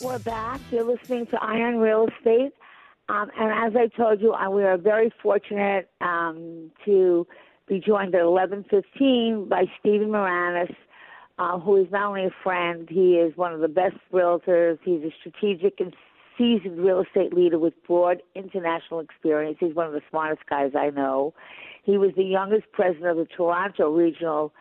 We're 0.00 0.18
back. 0.20 0.60
You're 0.70 0.84
listening 0.84 1.26
to 1.26 1.42
Eye 1.42 1.60
on 1.60 1.78
Real 1.78 2.06
Estate. 2.06 2.52
Um, 3.08 3.30
and 3.38 3.50
as 3.50 3.76
I 3.76 3.88
told 3.96 4.20
you, 4.20 4.32
uh, 4.32 4.48
we 4.50 4.62
are 4.62 4.76
very 4.76 5.12
fortunate 5.22 5.90
um, 6.00 6.70
to 6.84 7.26
be 7.66 7.80
joined 7.80 8.14
at 8.14 8.22
11:15 8.22 9.48
by 9.48 9.64
Stephen 9.80 10.08
Moranis, 10.08 10.74
uh, 11.38 11.58
who 11.58 11.76
is 11.76 11.90
not 11.90 12.08
only 12.08 12.24
a 12.26 12.34
friend, 12.42 12.88
he 12.88 13.16
is 13.16 13.36
one 13.36 13.52
of 13.52 13.60
the 13.60 13.68
best 13.68 13.96
realtors. 14.12 14.78
He's 14.84 15.02
a 15.02 15.12
strategic 15.20 15.80
and 15.80 15.94
seasoned 16.36 16.78
real 16.78 17.00
estate 17.00 17.32
leader 17.32 17.58
with 17.58 17.74
broad 17.86 18.22
international 18.34 19.00
experience. 19.00 19.58
He's 19.58 19.74
one 19.74 19.86
of 19.86 19.92
the 19.92 20.02
smartest 20.10 20.46
guys 20.48 20.72
I 20.76 20.90
know. 20.90 21.34
He 21.82 21.98
was 21.98 22.12
the 22.16 22.24
youngest 22.24 22.70
president 22.72 23.10
of 23.10 23.16
the 23.16 23.26
Toronto 23.26 23.90
Regional 23.90 24.52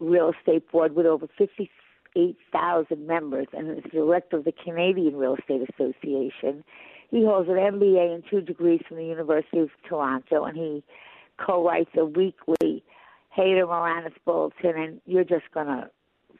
Real 0.00 0.32
Estate 0.36 0.70
Board 0.72 0.96
with 0.96 1.06
over 1.06 1.28
50 1.38 1.70
8,000 2.16 3.06
members 3.06 3.46
and 3.52 3.78
is 3.78 3.84
director 3.90 4.38
of 4.38 4.44
the 4.44 4.52
Canadian 4.52 5.16
Real 5.16 5.36
Estate 5.36 5.68
Association. 5.74 6.64
He 7.10 7.24
holds 7.24 7.48
an 7.48 7.56
MBA 7.56 8.14
and 8.14 8.24
two 8.28 8.40
degrees 8.40 8.80
from 8.88 8.98
the 8.98 9.04
University 9.04 9.58
of 9.58 9.70
Toronto, 9.88 10.44
and 10.44 10.56
he 10.56 10.82
co-writes 11.38 11.90
a 11.96 12.04
weekly 12.04 12.82
Hader 13.36 13.66
Moranis 13.66 14.14
Bulletin, 14.24 14.76
and 14.76 15.00
you're 15.06 15.24
just 15.24 15.50
going 15.52 15.66
to 15.66 15.90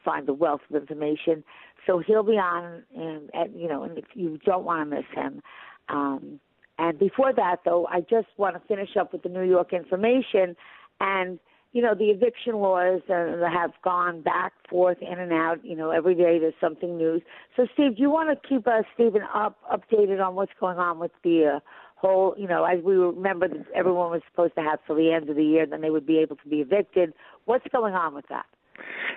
find 0.03 0.27
a 0.29 0.33
wealth 0.33 0.61
of 0.69 0.75
information. 0.75 1.43
So 1.85 1.99
he'll 1.99 2.23
be 2.23 2.33
on, 2.33 2.83
and, 2.95 3.29
and 3.33 3.59
you 3.59 3.67
know, 3.67 3.83
and 3.83 3.97
if 3.97 4.05
you 4.13 4.39
don't 4.45 4.65
want 4.65 4.89
to 4.89 4.95
miss 4.95 5.05
him. 5.13 5.41
Um, 5.89 6.39
and 6.79 6.97
before 6.97 7.33
that, 7.33 7.57
though, 7.65 7.85
I 7.87 8.01
just 8.01 8.27
want 8.37 8.55
to 8.55 8.67
finish 8.67 8.97
up 8.99 9.13
with 9.13 9.23
the 9.23 9.29
New 9.29 9.43
York 9.43 9.73
information 9.73 10.55
and– 10.99 11.39
you 11.73 11.81
know, 11.81 11.95
the 11.95 12.05
eviction 12.05 12.57
laws 12.57 13.01
uh, 13.09 13.49
have 13.51 13.71
gone 13.83 14.21
back, 14.21 14.53
forth, 14.69 14.99
in 15.01 15.19
and 15.19 15.33
out. 15.33 15.65
You 15.65 15.75
know, 15.75 15.89
every 15.89 16.13
day 16.13 16.37
there's 16.39 16.53
something 16.61 16.97
new. 16.97 17.19
So, 17.57 17.67
Steve, 17.73 17.97
do 17.97 18.01
you 18.01 18.11
want 18.11 18.29
to 18.29 18.47
keep 18.47 18.67
us, 18.67 18.85
Stephen, 18.93 19.23
up 19.33 19.57
updated 19.71 20.23
on 20.25 20.35
what's 20.35 20.51
going 20.59 20.77
on 20.77 20.99
with 20.99 21.11
the 21.23 21.55
uh, 21.55 21.59
whole? 21.95 22.35
You 22.37 22.47
know, 22.47 22.63
as 22.63 22.83
we 22.83 22.93
remember, 22.93 23.47
that 23.47 23.65
everyone 23.75 24.11
was 24.11 24.21
supposed 24.29 24.53
to 24.55 24.61
have 24.61 24.79
till 24.85 24.95
the 24.95 25.11
end 25.11 25.29
of 25.29 25.35
the 25.35 25.43
year, 25.43 25.65
then 25.65 25.81
they 25.81 25.89
would 25.89 26.05
be 26.05 26.19
able 26.19 26.35
to 26.37 26.47
be 26.47 26.57
evicted. 26.57 27.11
What's 27.45 27.65
going 27.71 27.95
on 27.95 28.13
with 28.13 28.25
that? 28.29 28.45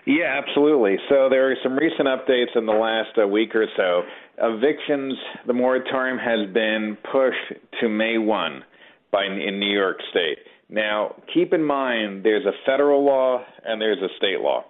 Yeah, 0.07 0.41
absolutely. 0.43 0.97
So 1.11 1.29
there 1.29 1.51
are 1.51 1.57
some 1.63 1.77
recent 1.77 2.09
updates 2.09 2.57
in 2.57 2.65
the 2.65 2.73
last 2.73 3.19
uh, 3.23 3.27
week 3.29 3.55
or 3.55 3.67
so. 3.77 4.03
Evictions, 4.39 5.15
the 5.47 5.53
moratorium 5.53 6.19
has 6.19 6.53
been 6.55 6.97
pushed 7.13 7.61
to 7.81 7.89
May 7.89 8.17
1 8.17 8.65
by 9.13 9.25
in 9.25 9.59
New 9.59 9.73
York 9.73 9.99
State. 10.11 10.39
Now, 10.69 11.15
keep 11.33 11.53
in 11.53 11.63
mind 11.63 12.25
there's 12.25 12.45
a 12.45 12.53
federal 12.65 13.05
law 13.05 13.45
and 13.65 13.81
there's 13.81 13.99
a 13.99 14.09
state 14.17 14.41
law. 14.41 14.65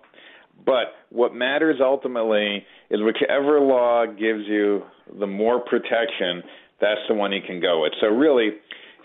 But 0.65 0.95
what 1.11 1.35
matters 1.35 1.77
ultimately 1.81 2.65
is 2.91 3.01
whichever 3.03 3.61
law 3.61 4.07
gives 4.07 4.45
you 4.47 4.83
the 5.19 5.27
more 5.27 5.61
protection, 5.61 6.43
that's 6.81 7.01
the 7.09 7.15
one 7.15 7.33
you 7.33 7.41
can 7.47 7.61
go 7.61 7.83
with. 7.83 7.93
So, 8.01 8.09
really, 8.09 8.51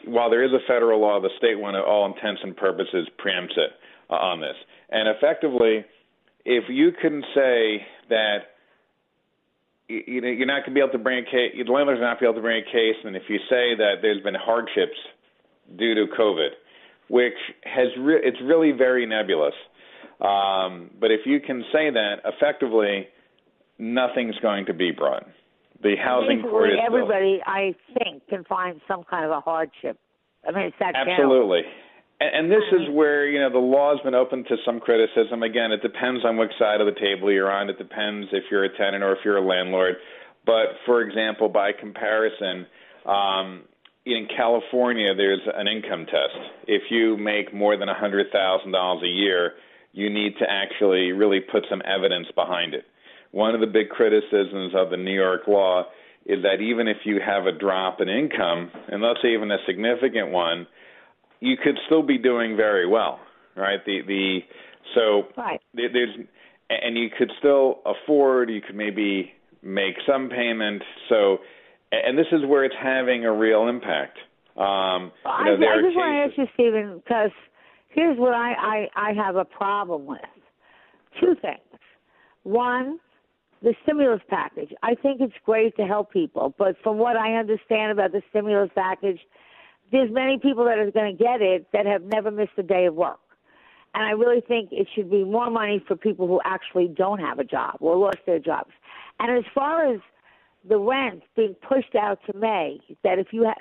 while 0.05 0.29
there 0.29 0.43
is 0.43 0.51
a 0.51 0.65
federal 0.67 0.99
law, 0.99 1.19
the 1.21 1.29
state 1.37 1.59
one, 1.59 1.75
at 1.75 1.83
all 1.83 2.05
intents 2.05 2.41
and 2.43 2.55
purposes, 2.55 3.07
preempts 3.23 3.57
it 3.57 3.71
uh, 4.09 4.15
on 4.15 4.39
this. 4.39 4.55
And 4.89 5.07
effectively, 5.09 5.85
if 6.45 6.65
you 6.69 6.91
can 6.99 7.21
say 7.35 7.85
that 8.09 8.37
you 9.87 10.21
know, 10.21 10.29
you're 10.29 10.47
not 10.47 10.63
going 10.63 10.71
to 10.71 10.73
be 10.73 10.79
able 10.79 10.93
to 10.93 11.03
bring 11.03 11.19
a 11.19 11.29
case, 11.29 11.51
the 11.53 11.71
landlord's 11.71 11.99
not 11.99 12.19
going 12.19 12.19
to 12.19 12.21
be 12.21 12.25
able 12.25 12.35
to 12.35 12.41
bring 12.41 12.63
a 12.63 12.71
case, 12.71 12.95
and 13.03 13.15
if 13.15 13.23
you 13.27 13.37
say 13.49 13.75
that 13.75 13.95
there's 14.01 14.23
been 14.23 14.35
hardships 14.35 14.97
due 15.77 15.95
to 15.95 16.05
COVID, 16.17 16.49
which 17.11 17.35
has 17.65 17.87
re- 17.99 18.21
it's 18.23 18.37
really 18.41 18.71
very 18.71 19.05
nebulous. 19.05 19.53
Um, 20.21 20.91
but 20.97 21.11
if 21.11 21.21
you 21.25 21.41
can 21.41 21.61
say 21.73 21.89
that 21.91 22.23
effectively, 22.23 23.07
nothing's 23.77 24.37
going 24.41 24.67
to 24.67 24.73
be 24.73 24.91
brought. 24.91 25.27
The 25.83 25.95
housing 26.01 26.37
Basically, 26.37 26.51
court 26.51 26.69
is 26.69 26.79
everybody, 26.85 27.41
I 27.45 27.75
think, 27.97 28.25
can 28.29 28.45
find 28.45 28.79
some 28.87 29.03
kind 29.03 29.25
of 29.25 29.31
a 29.31 29.41
hardship. 29.41 29.99
I 30.47 30.51
mean, 30.51 30.67
it's 30.67 30.75
that 30.79 30.95
absolutely. 30.95 31.61
And, 32.21 32.45
and 32.45 32.51
this 32.51 32.63
is 32.71 32.87
where 32.95 33.27
you 33.27 33.41
know 33.41 33.51
the 33.51 33.59
law's 33.59 33.99
been 34.05 34.15
open 34.15 34.45
to 34.45 34.55
some 34.63 34.79
criticism. 34.79 35.43
Again, 35.43 35.73
it 35.73 35.81
depends 35.81 36.23
on 36.23 36.37
which 36.37 36.51
side 36.57 36.79
of 36.79 36.87
the 36.87 36.97
table 36.97 37.29
you're 37.29 37.51
on. 37.51 37.69
It 37.69 37.77
depends 37.77 38.29
if 38.31 38.45
you're 38.49 38.63
a 38.63 38.77
tenant 38.77 39.03
or 39.03 39.11
if 39.11 39.19
you're 39.25 39.37
a 39.37 39.45
landlord. 39.45 39.95
But 40.45 40.79
for 40.85 41.01
example, 41.01 41.49
by 41.49 41.71
comparison, 41.73 42.67
um, 43.05 43.63
in 44.05 44.27
California, 44.35 45.13
there's 45.15 45.41
an 45.53 45.67
income 45.67 46.05
test. 46.05 46.37
If 46.67 46.83
you 46.89 47.17
make 47.17 47.53
more 47.53 47.77
than 47.77 47.87
$100,000 47.87 49.03
a 49.03 49.07
year, 49.07 49.53
you 49.93 50.09
need 50.09 50.33
to 50.39 50.45
actually 50.49 51.11
really 51.11 51.39
put 51.39 51.65
some 51.69 51.81
evidence 51.85 52.27
behind 52.33 52.73
it. 52.73 52.85
One 53.31 53.53
of 53.53 53.61
the 53.61 53.67
big 53.67 53.89
criticisms 53.89 54.73
of 54.75 54.89
the 54.89 54.97
New 54.97 55.13
York 55.13 55.41
law 55.47 55.83
is 56.25 56.43
that 56.43 56.61
even 56.61 56.87
if 56.87 56.97
you 57.05 57.19
have 57.25 57.45
a 57.45 57.51
drop 57.51 58.01
in 58.01 58.09
income, 58.09 58.71
and 58.87 59.01
let's 59.01 59.21
say 59.21 59.33
even 59.33 59.51
a 59.51 59.57
significant 59.65 60.31
one, 60.31 60.67
you 61.39 61.55
could 61.57 61.77
still 61.85 62.03
be 62.03 62.17
doing 62.17 62.55
very 62.55 62.87
well, 62.87 63.19
right? 63.55 63.83
The 63.85 64.01
the 64.05 64.39
so 64.93 65.23
right. 65.35 65.59
there's 65.73 66.15
and 66.69 66.97
you 66.97 67.09
could 67.17 67.31
still 67.39 67.79
afford, 67.85 68.49
you 68.49 68.61
could 68.61 68.75
maybe 68.75 69.33
make 69.63 69.95
some 70.07 70.29
payment. 70.29 70.83
So 71.09 71.39
and 71.91 72.17
this 72.17 72.27
is 72.31 72.45
where 72.45 72.63
it's 72.63 72.75
having 72.81 73.25
a 73.25 73.31
real 73.31 73.67
impact. 73.67 74.17
Um, 74.57 75.11
you 75.45 75.57
know, 75.59 75.67
I, 75.67 75.77
I 75.77 75.81
just 75.81 75.95
want 75.95 76.11
to 76.11 76.29
ask 76.29 76.37
you, 76.37 76.47
Stephen, 76.53 77.01
because 77.03 77.31
here's 77.89 78.17
what 78.17 78.33
I, 78.33 78.87
I, 78.95 79.09
I 79.09 79.13
have 79.13 79.35
a 79.35 79.45
problem 79.45 80.05
with. 80.05 80.19
Two 81.19 81.35
things. 81.41 81.59
One, 82.43 82.99
the 83.61 83.75
stimulus 83.83 84.21
package. 84.29 84.71
I 84.81 84.95
think 84.95 85.21
it's 85.21 85.33
great 85.45 85.75
to 85.77 85.83
help 85.85 86.11
people, 86.11 86.53
but 86.57 86.75
from 86.83 86.97
what 86.97 87.15
I 87.15 87.35
understand 87.35 87.91
about 87.91 88.11
the 88.11 88.21
stimulus 88.29 88.69
package, 88.73 89.19
there's 89.91 90.11
many 90.11 90.39
people 90.39 90.65
that 90.65 90.77
are 90.77 90.89
going 90.91 91.15
to 91.15 91.23
get 91.23 91.41
it 91.41 91.67
that 91.73 91.85
have 91.85 92.03
never 92.03 92.31
missed 92.31 92.53
a 92.57 92.63
day 92.63 92.85
of 92.85 92.95
work. 92.95 93.19
And 93.93 94.03
I 94.03 94.11
really 94.11 94.41
think 94.41 94.69
it 94.71 94.87
should 94.95 95.11
be 95.11 95.23
more 95.25 95.49
money 95.49 95.83
for 95.85 95.97
people 95.97 96.27
who 96.27 96.39
actually 96.45 96.87
don't 96.87 97.19
have 97.19 97.39
a 97.39 97.43
job 97.43 97.75
or 97.81 97.97
lost 97.97 98.19
their 98.25 98.39
jobs. 98.39 98.71
And 99.19 99.37
as 99.37 99.43
far 99.53 99.93
as 99.93 99.99
the 100.67 100.77
rent 100.77 101.23
being 101.35 101.55
pushed 101.67 101.95
out 101.95 102.19
to 102.27 102.37
May. 102.37 102.79
That 103.03 103.19
if 103.19 103.27
you 103.31 103.43
have 103.43 103.57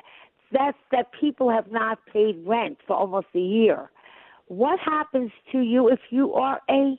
that's 0.52 0.78
that 0.92 1.06
people 1.18 1.50
have 1.50 1.70
not 1.70 1.98
paid 2.12 2.42
rent 2.44 2.78
for 2.86 2.96
almost 2.96 3.28
a 3.34 3.40
year. 3.40 3.90
What 4.46 4.80
happens 4.80 5.30
to 5.52 5.60
you 5.60 5.88
if 5.88 6.00
you 6.10 6.34
are 6.34 6.60
a 6.68 6.96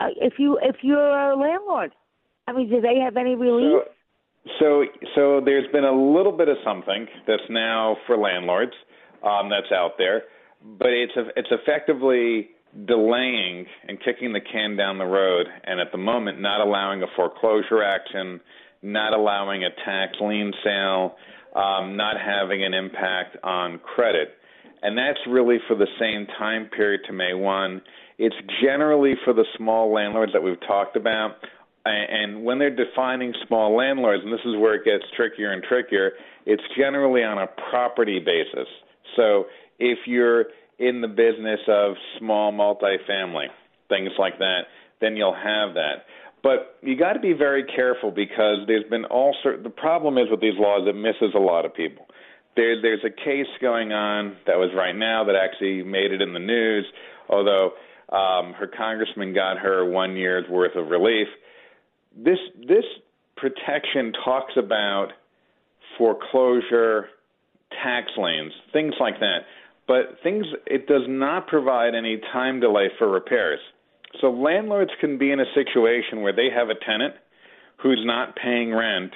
uh, 0.00 0.06
if 0.16 0.34
you 0.38 0.58
if 0.62 0.76
you're 0.82 0.98
a 0.98 1.36
landlord? 1.36 1.92
I 2.46 2.52
mean, 2.52 2.68
do 2.68 2.80
they 2.80 2.98
have 3.02 3.16
any 3.16 3.34
relief? 3.34 3.82
So, 4.58 4.84
so, 4.84 4.84
so 5.14 5.40
there's 5.44 5.70
been 5.72 5.84
a 5.84 5.92
little 5.92 6.32
bit 6.32 6.48
of 6.48 6.56
something 6.64 7.06
that's 7.26 7.42
now 7.48 7.96
for 8.06 8.18
landlords 8.18 8.72
um, 9.22 9.48
that's 9.48 9.72
out 9.72 9.92
there, 9.96 10.24
but 10.78 10.88
it's 10.88 11.16
a, 11.16 11.28
it's 11.36 11.48
effectively 11.50 12.50
delaying 12.86 13.66
and 13.88 13.98
kicking 14.02 14.32
the 14.32 14.40
can 14.40 14.76
down 14.76 14.98
the 14.98 15.04
road, 15.04 15.46
and 15.64 15.80
at 15.80 15.92
the 15.92 15.98
moment, 15.98 16.40
not 16.40 16.60
allowing 16.60 17.02
a 17.02 17.06
foreclosure 17.16 17.82
action, 17.82 18.40
not 18.82 19.12
allowing 19.14 19.64
a 19.64 19.70
tax 19.84 20.12
lien 20.20 20.52
sale, 20.62 21.16
um, 21.54 21.96
not 21.96 22.16
having 22.20 22.64
an 22.64 22.74
impact 22.74 23.36
on 23.42 23.78
credit. 23.78 24.36
and 24.82 24.98
that's 24.98 25.18
really 25.26 25.58
for 25.66 25.74
the 25.74 25.86
same 25.98 26.26
time 26.38 26.66
period 26.66 27.00
to 27.06 27.12
May 27.12 27.32
1. 27.32 27.80
It's 28.18 28.36
generally 28.62 29.14
for 29.24 29.32
the 29.32 29.46
small 29.56 29.90
landlords 29.90 30.32
that 30.34 30.42
we've 30.42 30.60
talked 30.60 30.94
about. 30.94 31.36
And 31.86 32.44
when 32.44 32.58
they're 32.58 32.74
defining 32.74 33.32
small 33.46 33.74
landlords, 33.74 34.22
and 34.24 34.32
this 34.32 34.44
is 34.44 34.56
where 34.56 34.74
it 34.74 34.84
gets 34.84 35.04
trickier 35.16 35.52
and 35.52 35.62
trickier, 35.62 36.12
it's 36.44 36.62
generally 36.76 37.22
on 37.22 37.38
a 37.38 37.46
property 37.70 38.18
basis. 38.18 38.68
So 39.16 39.46
if 39.78 39.98
you're 40.06 40.46
in 40.78 41.00
the 41.00 41.08
business 41.08 41.60
of 41.68 41.94
small 42.18 42.52
multifamily, 42.52 43.46
things 43.88 44.10
like 44.18 44.38
that, 44.38 44.62
then 45.00 45.16
you'll 45.16 45.34
have 45.34 45.74
that. 45.74 46.04
But 46.42 46.76
you 46.82 46.96
got 46.96 47.14
to 47.14 47.20
be 47.20 47.32
very 47.32 47.64
careful 47.64 48.10
because 48.10 48.58
there's 48.66 48.88
been 48.90 49.06
all 49.06 49.34
sort. 49.42 49.62
The 49.62 49.70
problem 49.70 50.18
is 50.18 50.26
with 50.30 50.40
these 50.40 50.58
laws, 50.58 50.86
it 50.86 50.94
misses 50.94 51.34
a 51.34 51.38
lot 51.38 51.64
of 51.64 51.74
people. 51.74 52.06
There, 52.54 52.80
there's 52.80 53.04
a 53.04 53.10
case 53.10 53.48
going 53.60 53.92
on 53.92 54.36
that 54.46 54.56
was 54.56 54.70
right 54.76 54.94
now 54.94 55.24
that 55.24 55.34
actually 55.34 55.82
made 55.82 56.12
it 56.12 56.20
in 56.20 56.34
the 56.34 56.38
news, 56.38 56.84
although 57.28 57.72
um, 58.12 58.52
her 58.52 58.66
congressman 58.66 59.34
got 59.34 59.58
her 59.58 59.88
one 59.88 60.16
year's 60.16 60.48
worth 60.48 60.76
of 60.76 60.88
relief. 60.88 61.28
This 62.16 62.38
this 62.68 62.84
protection 63.36 64.12
talks 64.24 64.52
about 64.56 65.08
foreclosure, 65.98 67.08
tax 67.82 68.10
liens, 68.16 68.52
things 68.72 68.94
like 69.00 69.18
that. 69.20 69.38
But 69.86 70.18
things 70.22 70.46
it 70.66 70.86
does 70.86 71.02
not 71.08 71.46
provide 71.46 71.94
any 71.94 72.20
time 72.32 72.60
delay 72.60 72.88
for 72.98 73.10
repairs. 73.10 73.60
So 74.20 74.30
landlords 74.30 74.92
can 75.00 75.18
be 75.18 75.30
in 75.32 75.40
a 75.40 75.54
situation 75.54 76.22
where 76.22 76.32
they 76.32 76.48
have 76.54 76.70
a 76.70 76.84
tenant 76.86 77.14
who's 77.82 78.02
not 78.04 78.36
paying 78.36 78.72
rent, 78.72 79.12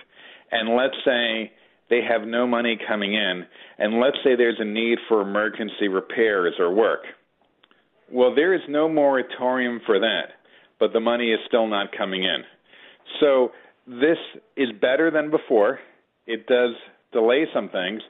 and 0.50 0.76
let's 0.76 0.97
say 1.05 1.53
they 1.88 2.00
have 2.03 2.26
no 2.26 2.47
money 2.47 2.79
coming 2.88 3.15
in, 3.15 3.44
and 3.79 4.00
let's 4.00 4.17
say 4.25 4.37
there's 4.37 4.59
a 4.59 4.65
need 4.65 4.99
for 5.09 5.23
emergency 5.23 5.88
repairs 5.88 6.55
or 6.59 6.75
work. 6.75 7.00
Well, 8.11 8.35
there 8.35 8.55
is 8.55 8.61
no 8.69 8.88
moratorium 8.88 9.81
for 9.87 10.00
that, 10.00 10.32
but 10.81 10.93
the 10.93 11.00
money 11.00 11.32
is 11.32 11.41
still 11.47 11.67
not 11.67 11.97
coming 11.97 12.25
in. 12.25 12.43
So 13.21 13.53
this 13.87 14.19
is 14.56 14.69
better 14.81 15.11
than 15.11 15.31
before. 15.31 15.79
It 16.26 16.47
does 16.47 16.75
delay 17.12 17.47
some 17.55 17.69
things, 17.71 18.03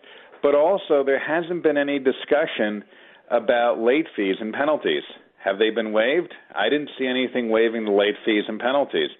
but 0.42 0.54
also 0.54 1.04
there 1.04 1.18
hasn't 1.18 1.62
been 1.62 1.76
any 1.76 1.98
discussion 1.98 2.84
about 3.30 3.78
late 3.78 4.06
fees 4.16 4.36
and 4.40 4.52
penalties. 4.52 5.02
Have 5.44 5.58
they 5.58 5.70
been 5.70 5.92
waived? 5.92 6.32
I 6.54 6.68
didn't 6.68 6.90
see 6.98 7.06
anything 7.06 7.48
waiving 7.50 7.84
the 7.84 7.92
late 7.92 8.16
fees 8.24 8.44
and 8.48 8.58
penalties. 8.58 9.10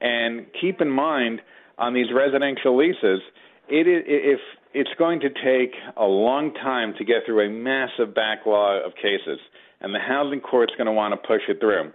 And 0.00 0.46
keep 0.60 0.80
in 0.80 0.90
mind 0.90 1.40
on 1.78 1.94
these 1.94 2.06
residential 2.14 2.76
leases, 2.76 3.20
it, 3.68 3.86
if 3.86 4.40
it's 4.74 4.90
going 4.98 5.20
to 5.20 5.28
take 5.28 5.74
a 5.96 6.04
long 6.04 6.54
time 6.54 6.94
to 6.98 7.04
get 7.04 7.24
through 7.24 7.46
a 7.46 7.50
massive 7.50 8.14
backlog 8.14 8.86
of 8.86 8.94
cases, 8.94 9.38
and 9.80 9.94
the 9.94 9.98
housing 9.98 10.40
court's 10.40 10.72
going 10.76 10.86
to 10.86 10.92
want 10.92 11.12
to 11.12 11.26
push 11.26 11.42
it 11.48 11.60
through. 11.60 11.92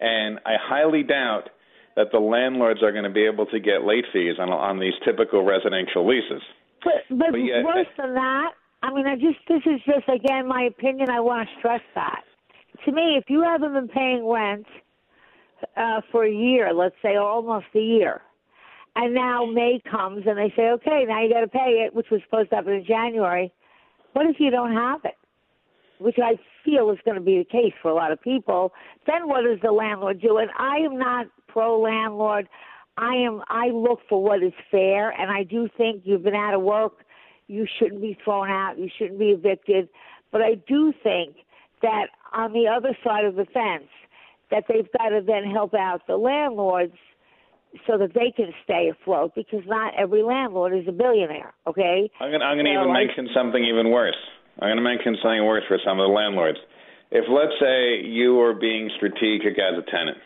And 0.00 0.38
I 0.46 0.54
highly 0.60 1.02
doubt 1.02 1.50
that 1.96 2.12
the 2.12 2.18
landlords 2.18 2.82
are 2.82 2.92
going 2.92 3.04
to 3.04 3.10
be 3.10 3.26
able 3.26 3.46
to 3.46 3.58
get 3.58 3.84
late 3.84 4.04
fees 4.12 4.36
on 4.38 4.50
on 4.50 4.78
these 4.78 4.94
typical 5.04 5.44
residential 5.44 6.06
leases. 6.06 6.42
But 6.84 6.94
but, 7.10 7.32
but 7.32 7.38
yet, 7.38 7.64
worse 7.64 7.86
than 7.96 8.14
that, 8.14 8.52
I 8.82 8.92
mean, 8.92 9.06
I 9.06 9.16
just 9.16 9.38
this 9.48 9.62
is 9.66 9.80
just 9.84 10.08
again 10.08 10.46
my 10.46 10.62
opinion. 10.62 11.10
I 11.10 11.20
want 11.20 11.48
to 11.48 11.54
stress 11.58 11.82
that. 11.94 12.22
To 12.84 12.92
me, 12.92 13.16
if 13.16 13.24
you 13.28 13.42
haven't 13.42 13.72
been 13.72 13.88
paying 13.88 14.26
rent 14.26 14.66
uh, 15.76 16.00
for 16.12 16.24
a 16.24 16.32
year, 16.32 16.72
let's 16.72 16.94
say 17.02 17.16
almost 17.16 17.66
a 17.74 17.80
year, 17.80 18.22
and 18.94 19.14
now 19.14 19.44
May 19.46 19.80
comes 19.90 20.24
and 20.26 20.38
they 20.38 20.52
say, 20.56 20.70
okay, 20.70 21.04
now 21.06 21.22
you 21.22 21.32
got 21.32 21.40
to 21.40 21.48
pay 21.48 21.84
it, 21.86 21.94
which 21.94 22.06
was 22.10 22.20
supposed 22.24 22.50
to 22.50 22.56
happen 22.56 22.72
in 22.72 22.84
January. 22.84 23.52
What 24.12 24.26
if 24.26 24.36
you 24.38 24.50
don't 24.50 24.72
have 24.72 25.00
it? 25.04 25.14
Which 25.98 26.16
I 26.22 26.38
feel 26.64 26.90
is 26.90 26.98
going 27.04 27.16
to 27.16 27.20
be 27.20 27.38
the 27.38 27.44
case 27.44 27.72
for 27.82 27.90
a 27.90 27.94
lot 27.94 28.12
of 28.12 28.20
people. 28.20 28.72
Then 29.06 29.28
what 29.28 29.42
does 29.42 29.58
the 29.62 29.72
landlord 29.72 30.20
do? 30.20 30.38
And 30.38 30.50
I 30.58 30.78
am 30.78 30.98
not 30.98 31.26
pro 31.48 31.80
landlord. 31.80 32.48
I 32.98 33.14
am 33.14 33.42
I 33.48 33.68
look 33.68 34.00
for 34.08 34.22
what 34.22 34.42
is 34.42 34.52
fair 34.70 35.10
and 35.10 35.30
I 35.30 35.44
do 35.44 35.68
think 35.76 36.02
you've 36.04 36.24
been 36.24 36.34
out 36.34 36.54
of 36.54 36.62
work, 36.62 37.04
you 37.46 37.66
shouldn't 37.78 38.00
be 38.00 38.18
thrown 38.24 38.50
out, 38.50 38.76
you 38.76 38.90
shouldn't 38.98 39.20
be 39.20 39.30
evicted. 39.30 39.88
But 40.32 40.42
I 40.42 40.56
do 40.66 40.92
think 41.02 41.36
that 41.80 42.08
on 42.32 42.52
the 42.52 42.66
other 42.66 42.96
side 43.04 43.24
of 43.24 43.36
the 43.36 43.46
fence, 43.46 43.88
that 44.50 44.64
they've 44.68 44.88
got 44.98 45.10
to 45.10 45.20
then 45.24 45.44
help 45.44 45.74
out 45.74 46.06
the 46.08 46.16
landlords 46.16 46.96
so 47.86 47.98
that 47.98 48.14
they 48.14 48.32
can 48.34 48.52
stay 48.64 48.90
afloat 48.90 49.32
because 49.36 49.62
not 49.66 49.92
every 49.96 50.22
landlord 50.22 50.74
is 50.74 50.88
a 50.88 50.92
billionaire. 50.92 51.54
Okay. 51.66 52.10
I'm 52.18 52.30
going. 52.30 52.42
I'm 52.42 52.56
going 52.56 52.66
to 52.66 52.74
so 52.74 52.82
even 52.82 52.96
I, 52.96 53.04
mention 53.04 53.28
something 53.34 53.62
even 53.62 53.90
worse. 53.92 54.18
I'm 54.58 54.68
going 54.68 54.76
to 54.76 54.82
mention 54.82 55.16
something 55.22 55.44
worse 55.46 55.64
for 55.68 55.78
some 55.84 56.00
of 56.00 56.08
the 56.08 56.12
landlords. 56.12 56.58
If 57.12 57.24
let's 57.30 57.54
say 57.60 58.04
you 58.08 58.40
are 58.40 58.54
being 58.54 58.90
strategic 58.96 59.54
as 59.54 59.78
a 59.78 59.88
tenant, 59.88 60.18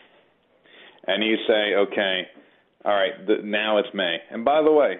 and 1.07 1.23
you 1.23 1.35
say, 1.47 1.75
okay, 1.75 2.27
all 2.85 2.93
right, 2.93 3.25
the, 3.25 3.37
now 3.43 3.77
it's 3.77 3.89
May. 3.93 4.17
And 4.31 4.43
by 4.43 4.61
the 4.61 4.71
way, 4.71 4.97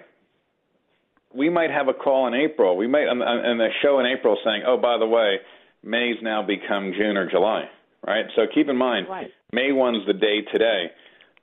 we 1.34 1.50
might 1.50 1.70
have 1.70 1.88
a 1.88 1.92
call 1.92 2.26
in 2.28 2.34
April. 2.34 2.76
We 2.76 2.86
might, 2.86 3.08
um, 3.08 3.20
um, 3.20 3.44
in 3.44 3.58
the 3.58 3.68
show 3.82 3.98
in 3.98 4.06
April, 4.06 4.38
saying, 4.44 4.62
oh, 4.66 4.78
by 4.78 4.98
the 4.98 5.06
way, 5.06 5.38
May's 5.82 6.16
now 6.22 6.42
become 6.42 6.92
June 6.96 7.16
or 7.16 7.30
July, 7.30 7.64
right? 8.06 8.24
So 8.36 8.42
keep 8.52 8.68
in 8.68 8.76
mind, 8.76 9.08
right. 9.08 9.30
May 9.52 9.70
1's 9.70 10.06
the 10.06 10.14
day 10.14 10.40
today, 10.50 10.86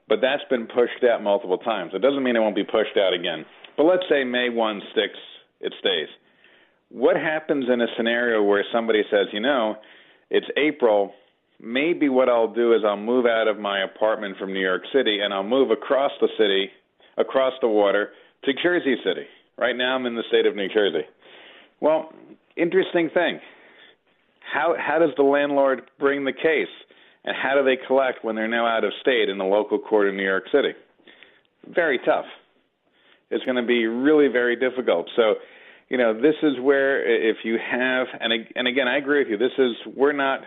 but 0.08 0.20
that's 0.22 0.44
been 0.50 0.66
pushed 0.66 1.04
out 1.04 1.22
multiple 1.22 1.60
times. 1.60 1.92
It 1.94 2.02
doesn't 2.02 2.24
mean 2.24 2.36
it 2.36 2.40
won't 2.40 2.56
be 2.56 2.64
pushed 2.64 2.98
out 2.98 3.14
again. 3.14 3.46
But 3.78 3.84
let's 3.84 4.04
say 4.10 4.24
May 4.24 4.50
1 4.50 4.82
sticks, 4.92 5.20
it 5.60 5.74
stays. 5.80 6.08
What 6.90 7.16
happens 7.16 7.66
in 7.72 7.82
a 7.82 7.88
scenario 7.96 8.44
where 8.44 8.66
somebody 8.74 9.04
says, 9.10 9.28
you 9.32 9.40
know, 9.40 9.76
it's 10.30 10.48
April, 10.58 11.14
maybe 11.62 12.10
what 12.10 12.28
I'll 12.28 12.54
do 12.54 12.74
is 12.74 12.82
I'll 12.86 12.98
move 12.98 13.26
out 13.26 13.48
of 13.48 13.60
my 13.60 13.84
apartment 13.84 14.38
from 14.38 14.54
New 14.54 14.60
York 14.60 14.82
City 14.94 15.20
and 15.24 15.34
I'll 15.34 15.44
move 15.44 15.70
across 15.72 16.12
the 16.20 16.30
city, 16.38 16.70
across 17.18 17.54
the 17.62 17.68
water 17.68 18.10
to 18.46 18.52
Jersey 18.62 18.96
City. 19.06 19.26
Right 19.58 19.76
now 19.76 19.96
I'm 19.96 20.06
in 20.06 20.16
the 20.16 20.24
state 20.28 20.46
of 20.46 20.56
New 20.56 20.68
Jersey. 20.70 21.06
Well, 21.80 22.12
interesting 22.58 23.10
thing. 23.14 23.40
How 24.52 24.76
how 24.78 25.00
does 25.00 25.12
the 25.16 25.24
landlord 25.24 25.84
bring 26.00 26.26
the 26.26 26.34
case? 26.34 26.68
And 27.24 27.36
how 27.36 27.54
do 27.54 27.64
they 27.64 27.78
collect 27.86 28.26
when 28.26 28.36
they're 28.36 28.48
now 28.48 28.66
out 28.66 28.84
of 28.84 28.92
state 29.02 29.30
in 29.30 29.38
the 29.38 29.46
local 29.46 29.78
court 29.78 30.08
in 30.08 30.18
New 30.18 30.26
York 30.26 30.46
City? 30.52 30.72
Very 31.68 32.00
tough. 32.00 32.26
It's 33.30 33.46
going 33.46 33.58
to 33.58 33.66
be 33.66 33.86
really 33.86 34.28
very 34.28 34.56
difficult. 34.56 35.08
So, 35.16 35.36
you 35.88 35.98
know, 35.98 36.20
this 36.20 36.34
is 36.42 36.60
where 36.60 37.30
if 37.30 37.38
you 37.44 37.58
have 37.60 38.08
and 38.20 38.34
and 38.56 38.68
again, 38.68 38.88
I 38.88 38.98
agree 38.98 39.20
with 39.20 39.28
you. 39.28 39.38
This 39.38 39.54
is 39.60 39.96
we're 39.96 40.12
not 40.12 40.42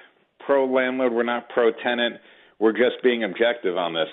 pro 0.47 0.67
landlord, 0.67 1.13
we're 1.13 1.23
not 1.23 1.49
pro 1.49 1.71
tenant. 1.71 2.17
We're 2.59 2.73
just 2.73 3.03
being 3.03 3.25
objective 3.25 3.77
on 3.77 3.95
this. 3.95 4.09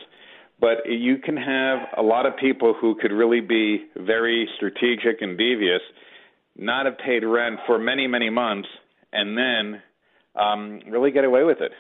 But 0.60 0.78
you 0.88 1.18
can 1.18 1.38
have 1.38 1.80
a 1.98 2.02
lot 2.02 2.26
of 2.26 2.38
people 2.38 2.76
who 2.80 2.96
could 2.96 3.12
really 3.12 3.42
be 3.42 3.86
very 3.98 4.48
strategic 4.58 5.22
and 5.22 5.38
devious, 5.38 5.82
not 6.56 6.86
have 6.86 6.98
paid 7.00 7.24
rent 7.24 7.60
for 7.66 7.80
many, 7.80 8.06
many 8.06 8.30
months, 8.30 8.68
and 9.12 9.38
then 9.38 9.82
um, 10.36 10.82
really 10.88 11.12
get 11.12 11.24
away 11.26 11.44
with 11.44 11.62
it. 11.62 11.72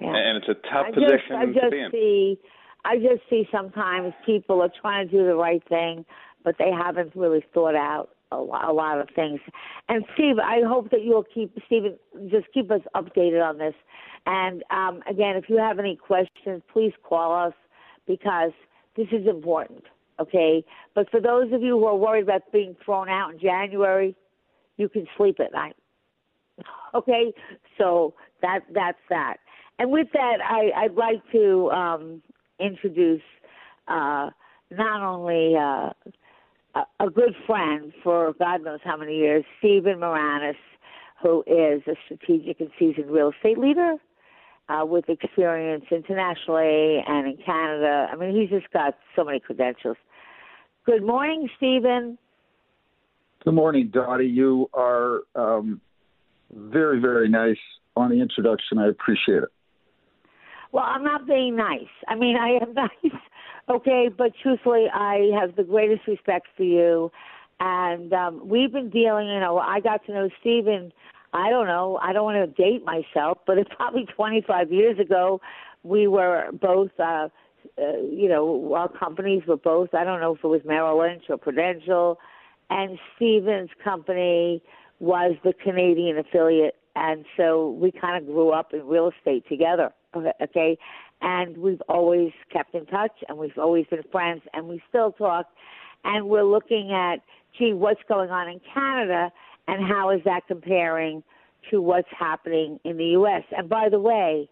Yeah. 0.00 0.14
And 0.14 0.36
it's 0.36 0.48
a 0.48 0.54
tough 0.54 0.86
I 0.86 0.90
position 0.92 1.18
just, 1.28 1.32
I 1.32 1.46
just 1.46 1.60
to 1.64 1.70
be 1.70 1.80
in. 1.80 1.90
See, 1.90 2.38
I 2.84 2.96
just 2.96 3.28
see 3.28 3.48
sometimes 3.50 4.14
people 4.24 4.62
are 4.62 4.70
trying 4.80 5.08
to 5.08 5.16
do 5.16 5.26
the 5.26 5.34
right 5.34 5.62
thing, 5.68 6.04
but 6.44 6.54
they 6.58 6.70
haven't 6.70 7.16
really 7.16 7.44
thought 7.52 7.74
out 7.74 8.10
a 8.30 8.36
lot, 8.36 8.68
a 8.68 8.72
lot 8.72 9.00
of 9.00 9.08
things. 9.14 9.40
And 9.88 10.04
Steve, 10.14 10.36
I 10.38 10.60
hope 10.66 10.90
that 10.90 11.02
you'll 11.02 11.24
keep 11.24 11.56
Stephen 11.66 11.98
just 12.30 12.46
keep 12.52 12.70
us 12.70 12.80
updated 12.94 13.42
on 13.42 13.58
this. 13.58 13.74
And 14.26 14.62
um, 14.70 15.02
again, 15.08 15.36
if 15.36 15.48
you 15.48 15.58
have 15.58 15.78
any 15.78 15.96
questions, 15.96 16.62
please 16.72 16.92
call 17.02 17.46
us 17.46 17.54
because 18.06 18.52
this 18.96 19.08
is 19.12 19.26
important. 19.26 19.84
Okay, 20.20 20.64
but 20.94 21.08
for 21.10 21.20
those 21.20 21.52
of 21.52 21.62
you 21.62 21.78
who 21.78 21.84
are 21.86 21.94
worried 21.94 22.24
about 22.24 22.42
being 22.52 22.74
thrown 22.84 23.08
out 23.08 23.32
in 23.32 23.38
January, 23.38 24.16
you 24.76 24.88
can 24.88 25.06
sleep 25.16 25.38
at 25.38 25.52
night. 25.52 25.76
Okay, 26.94 27.32
so 27.76 28.14
that 28.42 28.60
that's 28.74 28.98
that. 29.10 29.36
And 29.78 29.92
with 29.92 30.08
that, 30.12 30.38
I, 30.42 30.70
I'd 30.84 30.94
like 30.94 31.22
to 31.32 31.70
um, 31.70 32.22
introduce 32.58 33.22
uh, 33.86 34.30
not 34.70 35.02
only 35.02 35.54
uh, 35.56 35.90
a, 36.74 37.10
good 37.10 37.34
friend 37.46 37.92
for 38.02 38.34
God 38.38 38.62
knows 38.62 38.80
how 38.84 38.96
many 38.96 39.16
years, 39.16 39.44
Stephen 39.58 39.96
Moranis, 39.96 40.54
who 41.22 41.42
is 41.46 41.82
a 41.86 41.94
strategic 42.04 42.60
and 42.60 42.70
seasoned 42.78 43.10
real 43.10 43.32
estate 43.36 43.58
leader 43.58 43.96
uh, 44.68 44.84
with 44.84 45.08
experience 45.08 45.84
internationally 45.90 47.02
and 47.06 47.26
in 47.26 47.38
Canada. 47.44 48.08
I 48.12 48.16
mean, 48.16 48.38
he's 48.38 48.50
just 48.50 48.72
got 48.72 48.94
so 49.16 49.24
many 49.24 49.40
credentials. 49.40 49.96
Good 50.84 51.02
morning, 51.02 51.48
Stephen. 51.56 52.18
Good 53.44 53.54
morning, 53.54 53.90
Dottie. 53.92 54.26
You 54.26 54.68
are 54.74 55.20
um, 55.34 55.80
very, 56.52 57.00
very 57.00 57.28
nice 57.28 57.58
on 57.96 58.10
the 58.10 58.20
introduction. 58.20 58.78
I 58.78 58.88
appreciate 58.88 59.42
it. 59.42 59.48
Well, 60.72 60.84
I'm 60.86 61.04
not 61.04 61.26
being 61.26 61.56
nice. 61.56 61.88
I 62.06 62.14
mean, 62.14 62.36
I 62.36 62.58
am 62.62 62.74
nice 62.74 63.20
Okay, 63.70 64.08
but 64.16 64.32
truthfully, 64.42 64.86
I 64.92 65.30
have 65.38 65.56
the 65.56 65.62
greatest 65.62 66.06
respect 66.06 66.46
for 66.56 66.62
you. 66.62 67.12
And 67.60 68.12
um, 68.14 68.48
we've 68.48 68.72
been 68.72 68.88
dealing, 68.88 69.28
you 69.28 69.40
know, 69.40 69.58
I 69.58 69.80
got 69.80 70.06
to 70.06 70.12
know 70.12 70.28
Stephen 70.40 70.92
I 71.32 71.50
don't 71.50 71.66
know. 71.66 71.98
I 72.02 72.12
don't 72.12 72.24
want 72.24 72.56
to 72.56 72.62
date 72.62 72.84
myself, 72.84 73.38
but 73.46 73.58
it's 73.58 73.70
probably 73.76 74.06
25 74.16 74.72
years 74.72 74.98
ago. 74.98 75.40
We 75.82 76.06
were 76.06 76.50
both, 76.52 76.90
uh, 76.98 77.28
uh, 77.78 77.96
you 78.10 78.28
know, 78.28 78.72
our 78.74 78.88
companies 78.88 79.42
were 79.46 79.56
both. 79.56 79.94
I 79.94 80.04
don't 80.04 80.20
know 80.20 80.34
if 80.34 80.44
it 80.44 80.48
was 80.48 80.62
Merrill 80.64 80.98
Lynch 80.98 81.24
or 81.28 81.36
Prudential, 81.36 82.18
and 82.70 82.98
Stevens 83.16 83.70
Company 83.82 84.62
was 85.00 85.36
the 85.44 85.52
Canadian 85.52 86.18
affiliate, 86.18 86.76
and 86.98 87.24
so 87.36 87.70
we 87.80 87.92
kind 87.92 88.20
of 88.20 88.26
grew 88.26 88.50
up 88.50 88.74
in 88.74 88.86
real 88.86 89.10
estate 89.16 89.44
together. 89.48 89.92
Okay, 90.42 90.76
and 91.20 91.56
we've 91.56 91.82
always 91.88 92.32
kept 92.52 92.74
in 92.74 92.86
touch, 92.86 93.12
and 93.28 93.38
we've 93.38 93.56
always 93.56 93.86
been 93.86 94.02
friends, 94.10 94.42
and 94.52 94.66
we 94.66 94.82
still 94.88 95.12
talk, 95.12 95.46
and 96.04 96.28
we're 96.28 96.44
looking 96.44 96.92
at, 96.92 97.16
gee, 97.58 97.72
what's 97.72 98.00
going 98.08 98.30
on 98.30 98.48
in 98.48 98.60
Canada 98.74 99.30
and 99.68 99.86
how 99.86 100.10
is 100.10 100.20
that 100.24 100.40
comparing 100.48 101.22
to 101.70 101.80
what's 101.82 102.08
happening 102.18 102.80
in 102.84 102.96
the 102.96 103.04
U.S.? 103.04 103.42
And 103.56 103.68
by 103.68 103.88
the 103.90 104.00
way, 104.00 104.48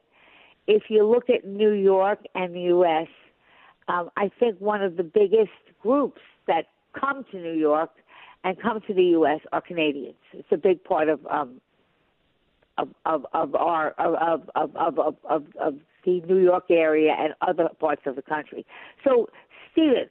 if 0.66 0.84
you 0.88 1.06
look 1.06 1.30
at 1.30 1.46
New 1.46 1.72
York 1.72 2.20
and 2.34 2.54
the 2.54 2.60
U.S., 2.60 3.08
um, 3.88 4.10
I 4.16 4.30
think 4.38 4.60
one 4.60 4.82
of 4.82 4.96
the 4.96 5.04
biggest 5.04 5.50
groups 5.80 6.20
that 6.46 6.66
come 6.98 7.24
to 7.30 7.38
New 7.38 7.54
York 7.54 7.90
and 8.44 8.60
come 8.60 8.80
to 8.86 8.94
the 8.94 9.04
U.S. 9.04 9.40
are 9.52 9.60
Canadians. 9.60 10.16
It's 10.32 10.48
a 10.52 10.56
big 10.56 10.84
part 10.84 11.08
of 11.08 11.20
um, 11.30 11.60
of, 12.78 12.88
of, 13.04 13.26
of 13.33 13.54
our 13.54 13.90
of, 13.92 14.14
of, 14.54 14.76
of, 14.76 14.99
of, 14.99 15.16
of, 15.28 15.45
of 15.61 15.75
the 16.04 16.21
New 16.23 16.38
York 16.38 16.64
area 16.71 17.14
and 17.18 17.35
other 17.40 17.68
parts 17.80 18.02
of 18.06 18.16
the 18.16 18.23
country. 18.23 18.64
So, 19.04 19.28
Stephen, 19.73 20.09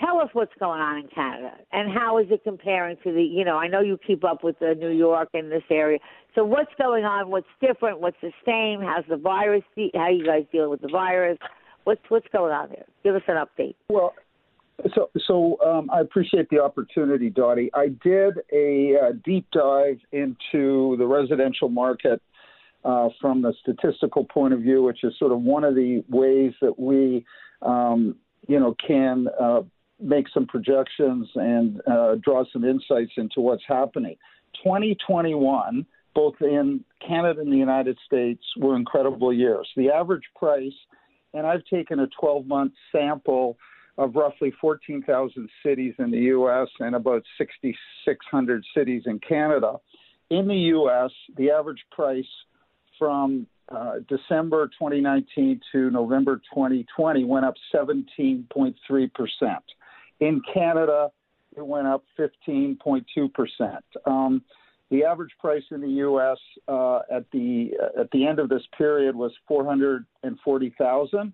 tell 0.00 0.18
us 0.20 0.28
what's 0.32 0.52
going 0.58 0.80
on 0.80 0.98
in 0.98 1.08
Canada 1.08 1.52
and 1.72 1.92
how 1.92 2.18
is 2.18 2.26
it 2.30 2.42
comparing 2.44 2.96
to 3.04 3.12
the, 3.12 3.22
you 3.22 3.44
know, 3.44 3.56
I 3.56 3.68
know 3.68 3.80
you 3.80 3.98
keep 4.04 4.24
up 4.24 4.42
with 4.42 4.58
the 4.58 4.74
New 4.74 4.90
York 4.90 5.28
and 5.34 5.50
this 5.52 5.62
area. 5.70 5.98
So 6.34 6.44
what's 6.44 6.72
going 6.78 7.04
on? 7.04 7.30
What's 7.30 7.46
different? 7.60 8.00
What's 8.00 8.16
the 8.22 8.32
same? 8.46 8.80
How's 8.80 9.04
the 9.08 9.16
virus? 9.16 9.62
How 9.94 10.00
are 10.00 10.10
you 10.10 10.24
guys 10.24 10.44
dealing 10.50 10.70
with 10.70 10.80
the 10.80 10.88
virus? 10.88 11.38
What's 11.84 12.00
what's 12.08 12.26
going 12.32 12.52
on 12.52 12.70
there? 12.70 12.86
Give 13.04 13.14
us 13.14 13.22
an 13.28 13.36
update. 13.36 13.74
Well, 13.88 14.14
so 14.94 15.10
so 15.26 15.58
um, 15.64 15.90
I 15.90 16.00
appreciate 16.00 16.48
the 16.50 16.60
opportunity, 16.60 17.30
Dottie. 17.30 17.70
I 17.74 17.88
did 18.02 18.34
a 18.52 18.96
uh, 18.96 19.12
deep 19.24 19.46
dive 19.52 19.98
into 20.12 20.96
the 20.98 21.06
residential 21.06 21.68
market 21.68 22.20
uh, 22.84 23.08
from 23.20 23.42
the 23.42 23.52
statistical 23.60 24.24
point 24.24 24.54
of 24.54 24.60
view, 24.60 24.82
which 24.82 25.04
is 25.04 25.14
sort 25.18 25.32
of 25.32 25.40
one 25.40 25.64
of 25.64 25.74
the 25.74 26.02
ways 26.08 26.52
that 26.60 26.78
we, 26.78 27.24
um, 27.62 28.16
you 28.48 28.58
know, 28.58 28.74
can 28.86 29.28
uh, 29.40 29.62
make 30.00 30.26
some 30.34 30.46
projections 30.46 31.28
and 31.36 31.80
uh, 31.86 32.16
draw 32.22 32.44
some 32.52 32.64
insights 32.64 33.12
into 33.16 33.40
what's 33.40 33.62
happening. 33.68 34.16
2021, 34.64 35.86
both 36.14 36.34
in 36.40 36.84
Canada 37.06 37.40
and 37.40 37.52
the 37.52 37.56
United 37.56 37.96
States, 38.04 38.42
were 38.56 38.76
incredible 38.76 39.32
years. 39.32 39.68
The 39.76 39.90
average 39.90 40.24
price, 40.36 40.72
and 41.34 41.46
I've 41.46 41.64
taken 41.66 42.00
a 42.00 42.08
12 42.20 42.46
month 42.46 42.72
sample 42.90 43.56
of 43.98 44.14
roughly 44.14 44.52
14,000 44.60 45.48
cities 45.64 45.94
in 45.98 46.10
the 46.10 46.18
U.S. 46.18 46.68
and 46.80 46.94
about 46.94 47.22
6,600 47.38 48.64
cities 48.74 49.02
in 49.06 49.18
Canada. 49.18 49.76
In 50.30 50.48
the 50.48 50.56
U.S., 50.56 51.10
the 51.36 51.50
average 51.50 51.84
price 51.90 52.24
from 52.98 53.46
uh, 53.68 53.96
December 54.08 54.66
2019 54.68 55.60
to 55.72 55.90
November 55.90 56.36
2020 56.52 57.24
went 57.24 57.44
up 57.44 57.54
17.3 57.74 58.74
percent. 59.14 59.64
In 60.20 60.40
Canada, 60.52 61.10
it 61.56 61.66
went 61.66 61.86
up 61.86 62.04
15.2%. 62.18 63.78
Um, 64.06 64.42
the 64.90 65.04
average 65.04 65.32
price 65.40 65.62
in 65.70 65.80
the 65.80 65.88
U.S. 65.88 66.38
Uh, 66.68 67.00
at 67.10 67.24
the 67.32 67.70
at 67.98 68.10
the 68.10 68.26
end 68.26 68.38
of 68.38 68.48
this 68.48 68.62
period 68.76 69.16
was 69.16 69.32
440,000, 69.48 71.32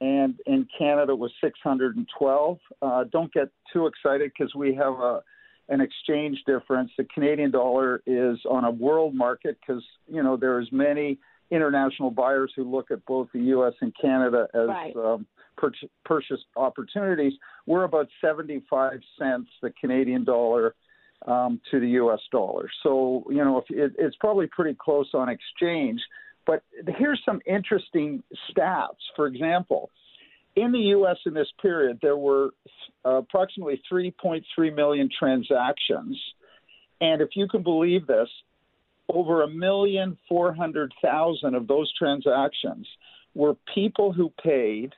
and 0.00 0.38
in 0.46 0.66
Canada 0.76 1.14
was 1.14 1.32
612. 1.42 2.58
Uh, 2.80 3.04
don't 3.10 3.32
get 3.32 3.48
too 3.72 3.86
excited 3.86 4.30
because 4.36 4.54
we 4.54 4.74
have 4.74 4.94
a 4.94 5.22
an 5.70 5.82
exchange 5.82 6.38
difference. 6.46 6.90
The 6.96 7.04
Canadian 7.12 7.50
dollar 7.50 8.02
is 8.06 8.38
on 8.48 8.64
a 8.64 8.70
world 8.70 9.14
market 9.14 9.58
because 9.60 9.82
you 10.06 10.22
know 10.22 10.36
there's 10.36 10.68
many 10.72 11.18
international 11.50 12.10
buyers 12.10 12.52
who 12.56 12.64
look 12.64 12.90
at 12.90 13.04
both 13.06 13.28
the 13.32 13.40
U.S. 13.40 13.74
and 13.80 13.92
Canada 14.00 14.46
as 14.54 14.68
right. 14.68 14.96
um, 14.96 15.26
purchase 16.04 16.40
opportunities. 16.56 17.32
We're 17.66 17.84
about 17.84 18.08
75 18.20 19.00
cents 19.18 19.48
the 19.62 19.70
Canadian 19.80 20.24
dollar 20.24 20.74
um, 21.26 21.60
to 21.70 21.80
the 21.80 21.88
U.S. 21.90 22.20
dollar. 22.30 22.68
So, 22.82 23.24
you 23.30 23.44
know, 23.44 23.64
it, 23.70 23.92
it's 23.98 24.16
probably 24.16 24.46
pretty 24.46 24.76
close 24.78 25.08
on 25.14 25.28
exchange. 25.28 26.00
But 26.48 26.62
here's 26.96 27.20
some 27.26 27.42
interesting 27.46 28.22
stats. 28.50 28.96
For 29.14 29.26
example, 29.26 29.90
in 30.56 30.72
the 30.72 30.78
U.S. 30.78 31.18
in 31.26 31.34
this 31.34 31.46
period, 31.60 31.98
there 32.00 32.16
were 32.16 32.52
uh, 33.04 33.16
approximately 33.16 33.82
3.3 33.92 34.42
million 34.74 35.10
transactions. 35.16 36.18
And 37.02 37.20
if 37.20 37.28
you 37.36 37.48
can 37.48 37.62
believe 37.62 38.06
this, 38.06 38.30
over 39.10 39.42
a 39.42 39.48
million 39.48 40.16
four 40.28 40.52
hundred 40.52 40.92
thousand 41.02 41.54
of 41.54 41.66
those 41.66 41.92
transactions 41.96 42.86
were 43.34 43.54
people 43.74 44.12
who 44.12 44.32
paid 44.42 44.92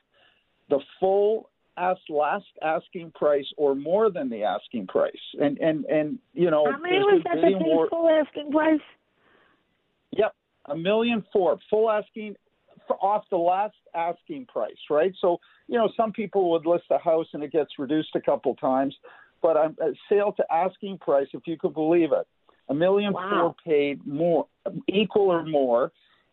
the 0.69 0.79
full 0.99 1.49
ask 1.77 2.01
last 2.09 2.45
asking 2.61 3.11
price 3.11 3.45
or 3.55 3.73
more 3.73 4.09
than 4.11 4.29
the 4.29 4.43
asking 4.43 4.87
price. 4.87 5.13
And 5.39 5.57
and 5.59 5.85
and 5.85 6.19
you 6.33 6.49
know, 6.51 6.65
how 6.69 6.79
many 6.79 6.97
was 6.97 7.21
that 7.23 7.35
the 7.35 7.87
full 7.89 8.09
asking 8.09 8.51
price? 8.51 8.79
A 10.71 10.75
million 10.75 11.23
four 11.33 11.57
full 11.69 11.89
asking 11.89 12.35
off 13.01 13.23
the 13.29 13.37
last 13.37 13.75
asking 13.93 14.45
price, 14.47 14.75
right? 14.89 15.13
So 15.21 15.39
you 15.67 15.77
know, 15.77 15.89
some 15.95 16.11
people 16.11 16.51
would 16.51 16.65
list 16.65 16.85
a 16.91 16.97
house 16.97 17.27
and 17.33 17.43
it 17.43 17.51
gets 17.51 17.71
reduced 17.77 18.15
a 18.15 18.21
couple 18.21 18.55
times, 18.55 18.95
but 19.41 19.57
i'm 19.57 19.75
a 19.81 19.91
sale 20.09 20.33
to 20.37 20.43
asking 20.51 20.97
price, 20.97 21.27
if 21.33 21.43
you 21.45 21.57
could 21.57 21.73
believe 21.73 22.11
it, 22.11 22.27
a 22.69 22.73
million 22.73 23.13
wow. 23.13 23.29
four 23.29 23.55
paid 23.65 24.05
more, 24.05 24.47
equal 24.87 25.29
or 25.29 25.45
more. 25.45 25.91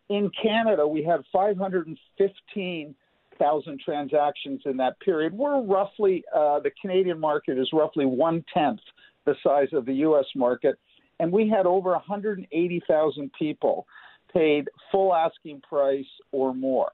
In 0.09 0.31
Canada, 0.41 0.87
we 0.87 1.03
had 1.03 1.21
515 1.31 2.95
thousand 3.37 3.79
transactions 3.79 4.61
in 4.65 4.77
that 4.77 4.99
period. 4.99 5.33
We're 5.33 5.61
roughly 5.61 6.23
uh, 6.35 6.59
the 6.59 6.71
Canadian 6.81 7.19
market 7.19 7.57
is 7.57 7.69
roughly 7.71 8.05
one 8.05 8.43
tenth 8.53 8.81
the 9.25 9.35
size 9.43 9.69
of 9.73 9.85
the 9.85 9.93
U.S. 9.95 10.25
market, 10.35 10.77
and 11.19 11.31
we 11.31 11.47
had 11.47 11.65
over 11.65 11.91
180,000 11.91 13.31
people 13.37 13.87
paid 14.33 14.69
full 14.91 15.13
asking 15.13 15.61
price 15.61 16.05
or 16.31 16.53
more. 16.53 16.91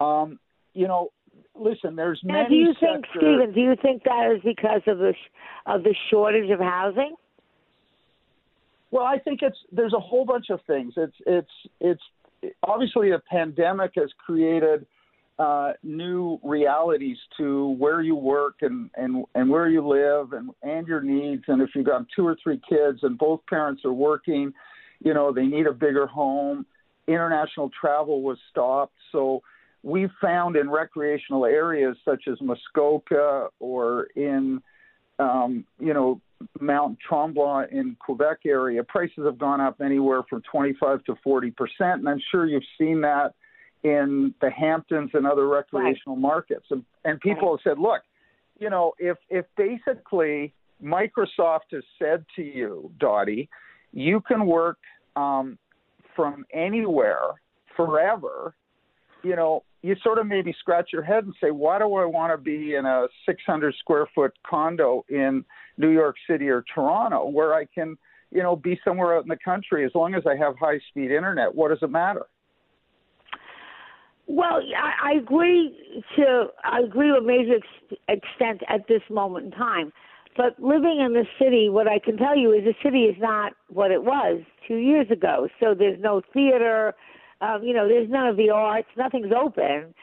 Um, 0.00 0.38
you 0.72 0.88
know, 0.88 1.10
listen, 1.54 1.96
there's 1.96 2.20
now, 2.24 2.42
many. 2.42 2.48
do 2.48 2.54
you 2.56 2.74
think, 2.80 3.04
Stephen? 3.16 3.52
Do 3.52 3.60
you 3.60 3.76
think 3.80 4.02
that 4.04 4.32
is 4.34 4.42
because 4.44 4.82
of 4.86 4.98
the 4.98 5.12
sh- 5.12 5.30
of 5.66 5.82
the 5.82 5.94
shortage 6.10 6.50
of 6.50 6.60
housing? 6.60 7.14
Well, 8.90 9.04
I 9.04 9.18
think 9.18 9.40
it's 9.42 9.58
there's 9.72 9.94
a 9.94 10.00
whole 10.00 10.24
bunch 10.24 10.46
of 10.50 10.60
things. 10.66 10.94
It's 10.96 11.16
it's 11.26 11.50
it's 11.80 12.02
obviously 12.62 13.12
a 13.12 13.18
pandemic 13.30 13.92
has 13.96 14.10
created 14.24 14.86
uh, 15.38 15.72
new 15.82 16.38
realities 16.44 17.16
to 17.36 17.70
where 17.78 18.00
you 18.00 18.14
work 18.14 18.56
and, 18.60 18.90
and, 18.96 19.24
and 19.34 19.50
where 19.50 19.68
you 19.68 19.86
live 19.86 20.32
and, 20.32 20.50
and 20.62 20.86
your 20.86 21.00
needs. 21.00 21.42
And 21.48 21.60
if 21.60 21.70
you've 21.74 21.86
got 21.86 22.06
two 22.14 22.26
or 22.26 22.36
three 22.42 22.60
kids 22.68 23.00
and 23.02 23.18
both 23.18 23.40
parents 23.48 23.82
are 23.84 23.92
working, 23.92 24.52
you 25.00 25.12
know, 25.12 25.32
they 25.32 25.46
need 25.46 25.66
a 25.66 25.72
bigger 25.72 26.06
home. 26.06 26.64
International 27.06 27.70
travel 27.78 28.22
was 28.22 28.38
stopped. 28.50 28.94
So 29.12 29.42
we 29.82 30.08
found 30.20 30.56
in 30.56 30.70
recreational 30.70 31.44
areas 31.44 31.96
such 32.04 32.24
as 32.30 32.40
Muskoka 32.40 33.48
or 33.60 34.04
in, 34.16 34.62
um, 35.18 35.64
you 35.78 35.92
know, 35.92 36.20
Mount 36.60 36.98
Tremblant 37.08 37.70
in 37.72 37.96
Quebec 37.98 38.38
area, 38.46 38.82
prices 38.84 39.24
have 39.24 39.38
gone 39.38 39.60
up 39.60 39.80
anywhere 39.80 40.22
from 40.28 40.42
25 40.50 41.04
to 41.04 41.14
40 41.22 41.50
percent. 41.52 42.00
And 42.00 42.08
I'm 42.08 42.20
sure 42.30 42.46
you've 42.46 42.62
seen 42.78 43.00
that 43.02 43.34
in 43.82 44.34
the 44.40 44.50
Hamptons 44.50 45.10
and 45.14 45.26
other 45.26 45.46
recreational 45.46 46.16
right. 46.16 46.22
markets. 46.22 46.66
And, 46.70 46.84
and 47.04 47.20
people 47.20 47.56
have 47.56 47.60
said, 47.62 47.78
look, 47.78 48.02
you 48.58 48.70
know, 48.70 48.92
if 48.98 49.18
if 49.28 49.44
basically 49.56 50.52
Microsoft 50.82 51.72
has 51.72 51.84
said 51.98 52.24
to 52.36 52.42
you, 52.42 52.90
Dottie, 52.98 53.48
you 53.92 54.20
can 54.20 54.46
work 54.46 54.78
um, 55.16 55.58
from 56.14 56.44
anywhere 56.52 57.30
forever, 57.76 58.54
you 59.22 59.36
know, 59.36 59.64
you 59.82 59.94
sort 60.02 60.18
of 60.18 60.26
maybe 60.26 60.54
scratch 60.60 60.90
your 60.92 61.02
head 61.02 61.24
and 61.24 61.34
say, 61.40 61.50
why 61.50 61.78
do 61.78 61.84
I 61.94 62.04
want 62.06 62.32
to 62.32 62.38
be 62.38 62.74
in 62.74 62.86
a 62.86 63.06
600 63.26 63.74
square 63.78 64.06
foot 64.14 64.32
condo 64.46 65.04
in 65.08 65.44
New 65.76 65.90
York 65.90 66.16
City 66.28 66.48
or 66.48 66.64
Toronto 66.74 67.28
where 67.28 67.54
I 67.54 67.66
can, 67.66 67.96
you 68.30 68.42
know, 68.42 68.56
be 68.56 68.80
somewhere 68.84 69.16
out 69.16 69.24
in 69.24 69.28
the 69.28 69.38
country 69.44 69.84
as 69.84 69.90
long 69.94 70.14
as 70.14 70.22
I 70.26 70.36
have 70.36 70.56
high 70.58 70.78
speed 70.88 71.10
internet? 71.10 71.54
What 71.54 71.68
does 71.68 71.78
it 71.82 71.90
matter? 71.90 72.26
Well, 74.26 74.60
I, 74.76 75.10
I 75.10 75.18
agree 75.18 76.02
to 76.16 76.46
I 76.64 76.80
agree 76.80 77.08
to 77.08 77.16
a 77.16 77.22
major 77.22 77.56
ex- 77.56 78.00
extent 78.08 78.62
at 78.68 78.88
this 78.88 79.02
moment 79.10 79.46
in 79.46 79.50
time. 79.52 79.92
But 80.36 80.60
living 80.60 81.00
in 81.00 81.12
the 81.12 81.26
city, 81.38 81.68
what 81.68 81.86
I 81.86 81.98
can 81.98 82.16
tell 82.16 82.36
you 82.36 82.52
is 82.52 82.64
the 82.64 82.74
city 82.82 83.04
is 83.04 83.16
not 83.20 83.52
what 83.68 83.90
it 83.90 84.02
was 84.02 84.42
two 84.66 84.76
years 84.76 85.08
ago. 85.10 85.48
So 85.60 85.74
there's 85.74 86.00
no 86.00 86.22
theater, 86.32 86.94
um, 87.40 87.62
you 87.62 87.72
know, 87.72 87.86
there's 87.86 88.10
none 88.10 88.26
of 88.26 88.36
the 88.36 88.50
arts, 88.50 88.88
nothing's 88.96 89.32
open. 89.32 89.94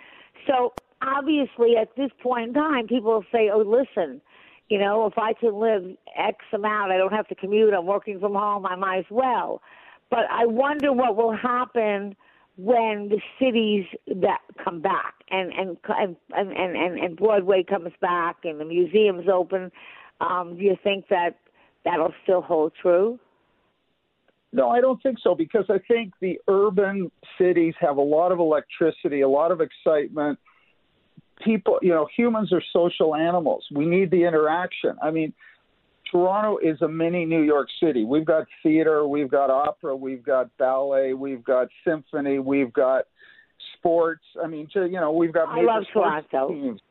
So 0.48 0.74
obviously, 1.02 1.76
at 1.76 1.96
this 1.98 2.12
point 2.22 2.50
in 2.50 2.54
time, 2.54 2.88
people 2.88 3.24
say, 3.32 3.50
"Oh, 3.50 3.60
listen." 3.60 4.22
You 4.70 4.78
know, 4.78 5.06
if 5.06 5.18
I 5.18 5.34
can 5.34 5.54
live 5.60 5.98
X 6.16 6.38
amount, 6.54 6.94
I 6.94 6.98
don't 6.98 7.12
have 7.12 7.28
to 7.28 7.36
commute. 7.36 7.74
I'm 7.74 7.86
working 7.86 8.22
from 8.22 8.36
home. 8.36 8.66
I 8.66 8.78
might 8.78 9.00
as 9.00 9.06
well. 9.10 9.62
But 10.10 10.30
I 10.32 10.46
wonder 10.46 10.94
what 10.94 11.18
will 11.18 11.36
happen 11.36 12.16
when 12.58 13.10
the 13.10 13.20
cities 13.38 13.86
that 14.08 14.40
come 14.64 14.82
back 14.82 15.16
and 15.30 15.52
and 15.52 15.78
and 15.88 16.16
and, 16.34 17.00
and 17.00 17.18
Broadway 17.18 17.64
comes 17.64 17.92
back 18.00 18.38
and 18.46 18.60
the 18.60 18.66
museums 18.66 19.28
open. 19.28 19.72
Um, 20.22 20.56
do 20.58 20.64
you 20.64 20.78
think 20.84 21.06
that 21.10 21.38
that'll 21.84 22.14
still 22.24 22.42
hold 22.42 22.74
true? 22.82 23.20
No, 24.54 24.70
I 24.70 24.82
don't 24.82 25.02
think 25.02 25.18
so 25.24 25.34
because 25.34 25.66
I 25.70 25.80
think 25.88 26.14
the 26.20 26.40
urban 26.48 27.10
cities 27.38 27.74
have 27.80 27.98
a 27.98 28.02
lot 28.02 28.32
of 28.32 28.40
electricity, 28.40 29.22
a 29.22 29.30
lot 29.30 29.52
of 29.52 29.62
excitement 29.62 30.38
people, 31.44 31.80
you 31.82 31.90
know, 31.90 32.08
humans 32.16 32.52
are 32.54 32.62
social 32.74 33.16
animals. 33.16 33.66
We 33.74 33.86
need 33.86 34.12
the 34.12 34.24
interaction. 34.24 34.96
I 35.02 35.12
mean, 35.12 35.34
Toronto 36.12 36.58
is 36.62 36.82
a 36.82 36.88
mini 36.88 37.26
New 37.26 37.42
York 37.42 37.68
City. 37.82 38.04
We've 38.04 38.26
got 38.26 38.48
theater, 38.64 39.08
we've 39.08 39.30
got 39.30 39.50
opera, 39.50 39.96
we've 39.96 40.24
got 40.24 40.56
ballet, 40.58 41.14
we've 41.14 41.44
got 41.44 41.68
symphony, 41.88 42.40
we've 42.40 42.74
got 42.74 43.06
sports. 43.78 44.24
I 44.44 44.48
mean, 44.48 44.68
to 44.74 44.86
you 44.86 45.00
know, 45.00 45.12
we've 45.12 45.34
got 45.34 45.48
I 45.50 45.62
love 45.62 45.84
Toronto. 45.94 46.50
Teams. 46.50 46.82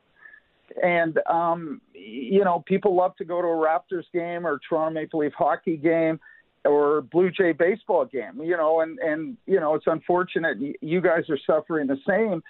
And 0.81 1.19
um, 1.27 1.81
you 1.93 2.43
know, 2.43 2.63
people 2.65 2.95
love 2.95 3.15
to 3.17 3.25
go 3.25 3.41
to 3.41 3.47
a 3.47 3.51
Raptors 3.51 4.05
game 4.13 4.45
or 4.45 4.59
Toronto 4.67 4.99
Maple 4.99 5.19
Leaf 5.19 5.33
hockey 5.37 5.77
game 5.77 6.19
or 6.65 7.01
Blue 7.01 7.31
Jay 7.31 7.51
baseball 7.51 8.05
game. 8.05 8.41
You 8.41 8.57
know, 8.57 8.81
and 8.81 8.99
and 8.99 9.37
you 9.45 9.59
know, 9.59 9.75
it's 9.75 9.87
unfortunate 9.87 10.57
you 10.81 11.01
guys 11.01 11.23
are 11.29 11.39
suffering 11.45 11.87
the 11.87 11.97
same 12.07 12.41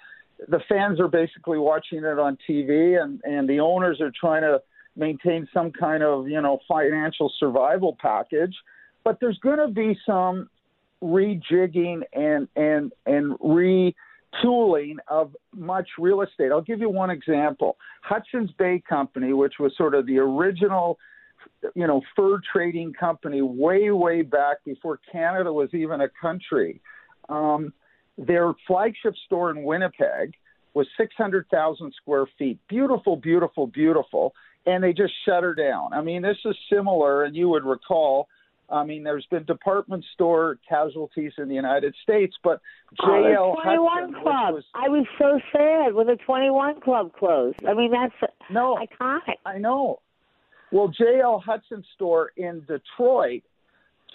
the 0.48 0.60
fans 0.68 1.00
are 1.00 1.08
basically 1.08 1.58
watching 1.58 1.98
it 1.98 2.18
on 2.18 2.38
TV, 2.48 3.00
and 3.02 3.20
and 3.24 3.48
the 3.48 3.60
owners 3.60 4.00
are 4.00 4.12
trying 4.18 4.42
to 4.42 4.60
maintain 4.96 5.48
some 5.52 5.70
kind 5.72 6.02
of 6.02 6.28
you 6.28 6.40
know 6.40 6.58
financial 6.68 7.32
survival 7.38 7.96
package. 8.00 8.54
But 9.04 9.18
there's 9.20 9.38
going 9.38 9.58
to 9.58 9.68
be 9.68 9.98
some 10.06 10.48
rejigging 11.02 12.02
and 12.12 12.48
and 12.56 12.92
and 13.06 13.36
retooling 14.32 14.96
of 15.08 15.34
much 15.54 15.88
real 15.98 16.22
estate. 16.22 16.50
I'll 16.50 16.60
give 16.60 16.80
you 16.80 16.88
one 16.88 17.10
example. 17.10 17.76
Hudson's 18.02 18.50
Bay 18.58 18.82
Company, 18.88 19.32
which 19.32 19.54
was 19.58 19.72
sort 19.76 19.94
of 19.94 20.06
the 20.06 20.18
original 20.18 20.98
you 21.74 21.86
know 21.86 22.00
fur 22.14 22.40
trading 22.52 22.92
company 22.92 23.42
way 23.42 23.90
way 23.90 24.22
back 24.22 24.58
before 24.64 25.00
Canada 25.10 25.52
was 25.52 25.68
even 25.72 26.00
a 26.02 26.08
country. 26.20 26.80
Um, 27.28 27.72
their 28.18 28.52
flagship 28.66 29.14
store 29.26 29.50
in 29.50 29.64
Winnipeg 29.64 30.34
was 30.74 30.86
600,000 30.96 31.92
square 32.00 32.26
feet. 32.38 32.58
Beautiful, 32.68 33.16
beautiful, 33.16 33.66
beautiful. 33.66 34.32
And 34.64 34.82
they 34.82 34.92
just 34.92 35.12
shut 35.26 35.42
her 35.42 35.54
down. 35.54 35.92
I 35.92 36.02
mean, 36.02 36.22
this 36.22 36.36
is 36.44 36.56
similar, 36.72 37.24
and 37.24 37.34
you 37.34 37.48
would 37.48 37.64
recall. 37.64 38.28
I 38.72 38.84
mean, 38.84 39.02
there's 39.02 39.26
been 39.26 39.44
department 39.44 40.04
store 40.14 40.58
casualties 40.66 41.32
in 41.36 41.48
the 41.48 41.54
United 41.54 41.94
States, 42.02 42.34
but 42.42 42.60
JL 43.00 43.54
oh, 43.56 43.62
21 43.62 43.86
Hudson, 43.86 44.22
Club. 44.22 44.54
Was, 44.54 44.64
I 44.74 44.88
was 44.88 45.06
so 45.18 45.38
sad 45.52 45.94
when 45.94 46.06
the 46.06 46.16
21 46.16 46.80
Club 46.80 47.12
closed. 47.12 47.58
I 47.66 47.74
mean, 47.74 47.92
that's 47.92 48.32
no 48.50 48.76
iconic. 48.76 49.36
I 49.44 49.58
know. 49.58 50.00
Well, 50.72 50.90
JL 50.98 51.42
Hudson 51.42 51.84
store 51.94 52.32
in 52.36 52.60
Detroit, 52.60 53.42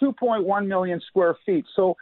2.1 0.01 0.67
million 0.67 1.01
square 1.07 1.37
feet. 1.45 1.65
So, 1.75 1.95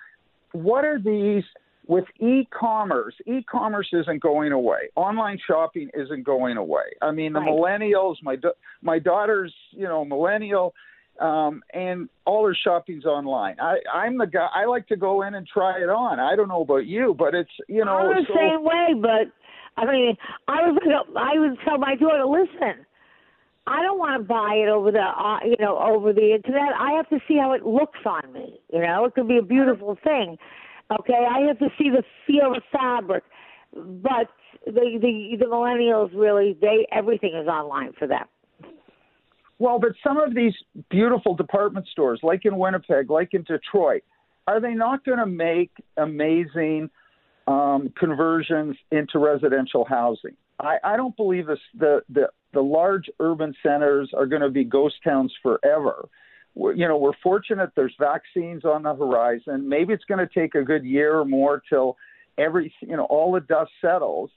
what 0.53 0.85
are 0.85 1.00
these? 1.00 1.43
with 1.88 2.05
e-commerce, 2.19 3.13
e-commerce 3.27 3.88
isn't 3.93 4.19
going 4.19 4.51
away. 4.51 4.89
Online 4.95 5.38
shopping 5.45 5.89
isn't 5.93 6.24
going 6.24 6.57
away. 6.57 6.85
I 7.00 7.11
mean, 7.11 7.33
the 7.33 7.39
right. 7.39 7.50
millennials, 7.50 8.15
my 8.24 8.37
my 8.81 8.98
daughter's, 8.98 9.53
you 9.70 9.83
know, 9.83 10.03
millennial, 10.03 10.74
um, 11.19 11.63
and 11.73 12.09
all 12.25 12.45
her 12.45 12.55
shopping's 12.55 13.05
online. 13.05 13.55
I, 13.59 13.77
I'm 13.93 14.17
the 14.17 14.27
guy. 14.27 14.47
I 14.53 14.65
like 14.65 14.87
to 14.87 14.97
go 14.97 15.21
in 15.21 15.35
and 15.35 15.47
try 15.47 15.77
it 15.79 15.89
on. 15.89 16.19
I 16.19 16.35
don't 16.35 16.47
know 16.47 16.61
about 16.61 16.85
you, 16.85 17.15
but 17.17 17.33
it's 17.33 17.49
you 17.67 17.85
know. 17.85 17.97
I'm 17.97 18.09
the 18.09 18.25
so, 18.27 18.33
same 18.35 18.63
way, 18.63 18.99
but 19.01 19.81
I 19.81 19.85
mean, 19.91 20.17
I 20.47 20.61
was 20.67 21.07
I 21.15 21.39
would 21.39 21.57
tell 21.65 21.77
my 21.77 21.95
daughter, 21.95 22.25
listen. 22.25 22.85
I 23.67 23.81
don't 23.81 23.97
want 23.97 24.21
to 24.21 24.27
buy 24.27 24.61
it 24.63 24.69
over 24.69 24.91
the, 24.91 24.99
uh, 24.99 25.39
you 25.43 25.55
know, 25.59 25.79
over 25.79 26.13
the 26.13 26.35
internet. 26.35 26.75
I 26.79 26.91
have 26.91 27.09
to 27.09 27.17
see 27.27 27.37
how 27.41 27.53
it 27.53 27.65
looks 27.65 27.97
on 28.05 28.31
me. 28.31 28.59
You 28.71 28.81
know, 28.81 29.05
it 29.05 29.15
could 29.15 29.27
be 29.27 29.37
a 29.37 29.41
beautiful 29.41 29.97
thing. 30.03 30.37
Okay, 30.99 31.25
I 31.27 31.47
have 31.47 31.57
to 31.57 31.69
see 31.75 31.89
the 31.89 32.03
feel 32.27 32.55
of 32.55 32.61
fabric, 32.71 33.23
but 33.73 34.29
the 34.65 34.99
the 35.01 35.37
the 35.39 35.45
millennials 35.45 36.11
really 36.13 36.55
they 36.61 36.85
everything 36.91 37.33
is 37.35 37.47
online 37.47 37.93
for 37.97 38.07
them. 38.07 38.25
Well, 39.57 39.79
but 39.79 39.91
some 40.03 40.18
of 40.18 40.35
these 40.35 40.53
beautiful 40.89 41.35
department 41.35 41.87
stores, 41.87 42.20
like 42.24 42.46
in 42.46 42.57
Winnipeg, 42.57 43.09
like 43.09 43.33
in 43.33 43.44
Detroit, 43.44 44.03
are 44.48 44.59
they 44.59 44.74
not 44.74 45.05
going 45.05 45.20
to 45.20 45.25
make 45.25 45.72
amazing 45.98 46.89
um, 47.48 47.94
conversions 47.98 48.75
into 48.91 49.18
residential 49.18 49.85
housing? 49.85 50.35
I, 50.59 50.77
I 50.83 50.98
don't 50.98 51.15
believe 51.15 51.48
this, 51.48 51.59
the, 51.77 52.01
the 52.09 52.29
the 52.53 52.61
large 52.61 53.09
urban 53.20 53.53
centers 53.61 54.11
are 54.15 54.25
going 54.25 54.41
to 54.41 54.50
be 54.50 54.63
ghost 54.63 54.96
towns 55.03 55.33
forever 55.44 56.07
we're, 56.55 56.74
you 56.74 56.87
know, 56.87 56.98
we're 56.98 57.15
fortunate 57.22 57.72
there's 57.75 57.94
vaccines 58.00 58.65
on 58.65 58.83
the 58.83 58.96
horizon. 58.96 59.68
Maybe 59.68 59.94
it's 59.94 60.05
going 60.05 60.25
to 60.25 60.33
take 60.33 60.55
a 60.55 60.63
good 60.63 60.83
year 60.83 61.20
or 61.20 61.25
more 61.25 61.61
till 61.70 61.98
every, 62.37 62.74
you 62.81 62.96
know, 62.96 63.03
all 63.03 63.33
the 63.33 63.41
dust 63.41 63.72
settles. 63.81 64.31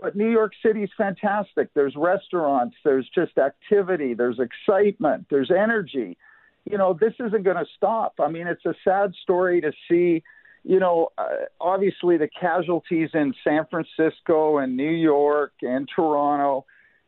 But 0.00 0.16
New 0.16 0.30
York 0.30 0.52
City 0.64 0.82
is 0.82 0.90
fantastic. 0.96 1.72
There's 1.74 1.94
restaurants, 1.96 2.76
there's 2.84 3.08
just 3.14 3.38
activity, 3.38 4.14
there's 4.14 4.38
excitement, 4.40 5.26
there's 5.30 5.50
energy. 5.50 6.16
You 6.64 6.78
know, 6.78 6.96
this 6.98 7.12
isn't 7.20 7.42
going 7.42 7.56
to 7.56 7.66
stop. 7.76 8.14
I 8.18 8.28
mean, 8.28 8.46
it's 8.46 8.64
a 8.64 8.74
sad 8.82 9.14
story 9.22 9.60
to 9.60 9.72
see, 9.88 10.22
you 10.64 10.80
know, 10.80 11.10
uh, 11.16 11.46
obviously 11.60 12.16
the 12.16 12.28
casualties 12.28 13.10
in 13.14 13.34
San 13.44 13.66
Francisco 13.70 14.58
and 14.58 14.76
New 14.76 14.90
York 14.90 15.52
and 15.62 15.88
Toronto 15.94 16.64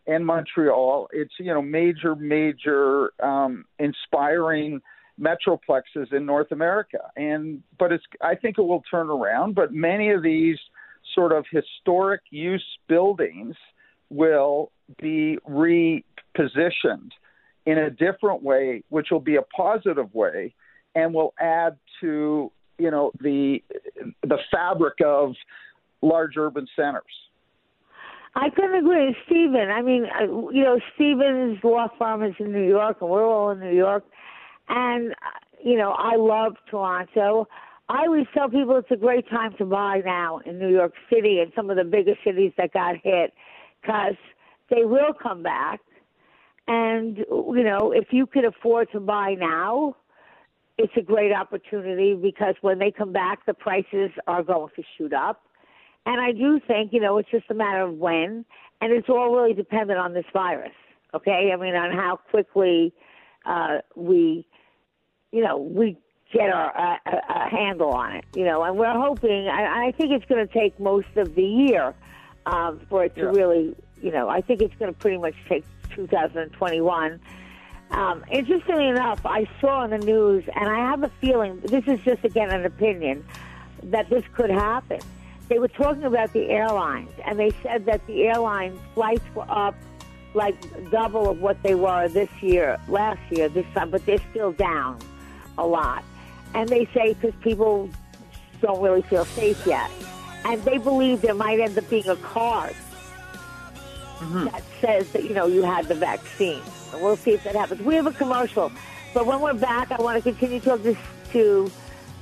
and 0.06 0.24
Montreal. 0.24 1.08
It's 1.12 1.34
you 1.38 1.52
know 1.52 1.62
major, 1.62 2.14
major 2.14 3.12
um, 3.22 3.64
inspiring 3.78 4.80
metroplexes 5.20 6.12
in 6.12 6.26
North 6.26 6.52
America, 6.52 7.10
and 7.16 7.62
but 7.78 7.92
it's 7.92 8.04
I 8.20 8.34
think 8.34 8.58
it 8.58 8.62
will 8.62 8.82
turn 8.90 9.08
around. 9.08 9.54
But 9.54 9.72
many 9.72 10.10
of 10.10 10.22
these 10.22 10.58
sort 11.16 11.32
of 11.32 11.44
historic 11.50 12.20
use 12.30 12.64
buildings 12.86 13.56
will 14.10 14.70
be 15.02 15.36
repositioned 15.48 17.10
in 17.64 17.78
a 17.78 17.90
different 17.90 18.44
way, 18.44 18.84
which 18.90 19.08
will 19.10 19.18
be 19.18 19.34
a 19.34 19.42
positive 19.42 20.14
way, 20.14 20.54
and 20.94 21.12
will 21.12 21.34
add 21.40 21.76
to 22.00 22.52
you 22.78 22.90
know 22.90 23.10
the 23.20 23.58
the 24.22 24.38
fabric 24.52 24.94
of 25.04 25.34
large 26.02 26.36
urban 26.36 26.68
centers. 26.76 27.02
I 28.36 28.50
couldn't 28.50 28.74
agree 28.74 29.06
with 29.06 29.16
Stephen. 29.24 29.70
I 29.70 29.80
mean, 29.80 30.04
you 30.52 30.62
know, 30.62 30.78
Stephen's 30.94 31.58
law 31.64 31.88
firm 31.98 32.22
is 32.22 32.34
in 32.38 32.52
New 32.52 32.68
York, 32.68 32.98
and 33.00 33.08
we're 33.08 33.26
all 33.26 33.50
in 33.50 33.60
New 33.60 33.74
York. 33.74 34.04
And, 34.68 35.14
you 35.64 35.78
know, 35.78 35.92
I 35.92 36.16
love 36.16 36.52
Toronto. 36.70 37.48
I 37.88 38.06
always 38.06 38.26
tell 38.34 38.48
people 38.48 38.76
it's 38.76 38.90
a 38.90 38.96
great 38.96 39.28
time 39.28 39.54
to 39.58 39.64
buy 39.64 40.02
now 40.04 40.40
in 40.44 40.58
New 40.58 40.70
York 40.70 40.92
City 41.12 41.38
and 41.38 41.52
some 41.54 41.70
of 41.70 41.76
the 41.76 41.84
bigger 41.84 42.14
cities 42.24 42.52
that 42.58 42.72
got 42.72 42.96
hit 43.02 43.32
because 43.80 44.16
they 44.70 44.84
will 44.84 45.12
come 45.12 45.42
back. 45.42 45.80
And, 46.66 47.18
you 47.18 47.62
know, 47.62 47.92
if 47.92 48.08
you 48.10 48.26
could 48.26 48.44
afford 48.44 48.90
to 48.90 48.98
buy 48.98 49.36
now, 49.38 49.94
it's 50.78 50.92
a 50.96 51.00
great 51.00 51.32
opportunity 51.32 52.14
because 52.14 52.56
when 52.60 52.80
they 52.80 52.90
come 52.90 53.12
back, 53.12 53.46
the 53.46 53.54
prices 53.54 54.10
are 54.26 54.42
going 54.42 54.70
to 54.74 54.82
shoot 54.98 55.12
up. 55.12 55.42
And 56.06 56.20
I 56.20 56.32
do 56.32 56.60
think, 56.66 56.92
you 56.92 57.00
know, 57.00 57.18
it's 57.18 57.30
just 57.30 57.46
a 57.50 57.54
matter 57.54 57.82
of 57.82 57.94
when, 57.94 58.44
and 58.80 58.92
it's 58.92 59.08
all 59.08 59.34
really 59.34 59.54
dependent 59.54 59.98
on 59.98 60.12
this 60.12 60.26
virus, 60.32 60.72
okay? 61.14 61.50
I 61.52 61.56
mean, 61.56 61.74
on 61.74 61.92
how 61.92 62.16
quickly 62.30 62.92
uh, 63.44 63.78
we, 63.94 64.46
you 65.32 65.42
know, 65.42 65.56
we 65.56 65.96
get 66.32 66.50
our 66.50 66.76
uh, 66.76 67.20
a, 67.28 67.48
handle 67.48 67.90
on 67.90 68.16
it, 68.16 68.24
you 68.34 68.44
know, 68.44 68.62
and 68.62 68.76
we're 68.76 68.92
hoping, 68.92 69.48
I, 69.48 69.88
I 69.88 69.92
think 69.92 70.12
it's 70.12 70.24
going 70.26 70.46
to 70.46 70.52
take 70.52 70.78
most 70.80 71.08
of 71.16 71.34
the 71.34 71.42
year 71.42 71.94
um, 72.46 72.80
for 72.88 73.04
it 73.04 73.14
to 73.16 73.22
yeah. 73.22 73.26
really, 73.28 73.74
you 74.02 74.10
know, 74.10 74.28
I 74.28 74.40
think 74.40 74.60
it's 74.60 74.74
going 74.76 74.92
to 74.92 74.98
pretty 74.98 75.18
much 75.18 75.34
take 75.48 75.64
2021. 75.94 77.20
Um, 77.90 78.24
interestingly 78.30 78.88
enough, 78.88 79.24
I 79.24 79.48
saw 79.60 79.84
in 79.84 79.90
the 79.90 79.98
news, 79.98 80.44
and 80.54 80.68
I 80.68 80.78
have 80.78 81.04
a 81.04 81.10
feeling, 81.20 81.60
this 81.60 81.84
is 81.86 82.00
just 82.00 82.24
again 82.24 82.50
an 82.50 82.64
opinion, 82.64 83.24
that 83.84 84.10
this 84.10 84.24
could 84.34 84.50
happen 84.50 85.00
they 85.48 85.58
were 85.58 85.68
talking 85.68 86.04
about 86.04 86.32
the 86.32 86.48
airlines, 86.48 87.10
and 87.24 87.38
they 87.38 87.50
said 87.62 87.86
that 87.86 88.04
the 88.06 88.24
airline 88.24 88.78
flights 88.94 89.24
were 89.34 89.48
up 89.48 89.74
like 90.34 90.56
double 90.90 91.30
of 91.30 91.40
what 91.40 91.62
they 91.62 91.74
were 91.74 92.08
this 92.08 92.28
year, 92.42 92.78
last 92.88 93.20
year, 93.30 93.48
this 93.48 93.64
time, 93.74 93.90
but 93.90 94.04
they're 94.04 94.20
still 94.30 94.52
down 94.52 94.98
a 95.56 95.66
lot. 95.66 96.04
And 96.54 96.68
they 96.68 96.86
say 96.94 97.14
because 97.14 97.34
people 97.40 97.90
don't 98.60 98.82
really 98.82 99.02
feel 99.02 99.24
safe 99.24 99.66
yet. 99.66 99.90
And 100.44 100.62
they 100.62 100.78
believe 100.78 101.22
there 101.22 101.34
might 101.34 101.60
end 101.60 101.76
up 101.76 101.88
being 101.90 102.08
a 102.08 102.16
card 102.16 102.74
mm-hmm. 104.18 104.44
that 104.44 104.62
says 104.80 105.10
that, 105.12 105.24
you 105.24 105.34
know, 105.34 105.46
you 105.46 105.62
had 105.62 105.86
the 105.86 105.94
vaccine. 105.94 106.62
And 106.92 107.02
we'll 107.02 107.16
see 107.16 107.32
if 107.32 107.44
that 107.44 107.54
happens. 107.54 107.82
We 107.82 107.94
have 107.96 108.06
a 108.06 108.12
commercial. 108.12 108.72
But 109.12 109.26
when 109.26 109.40
we're 109.40 109.54
back, 109.54 109.90
I 109.90 110.00
want 110.00 110.22
to 110.22 110.30
continue 110.30 110.60
to 110.60 110.64
talk 110.64 110.82
to, 110.82 110.96
to, 111.32 111.70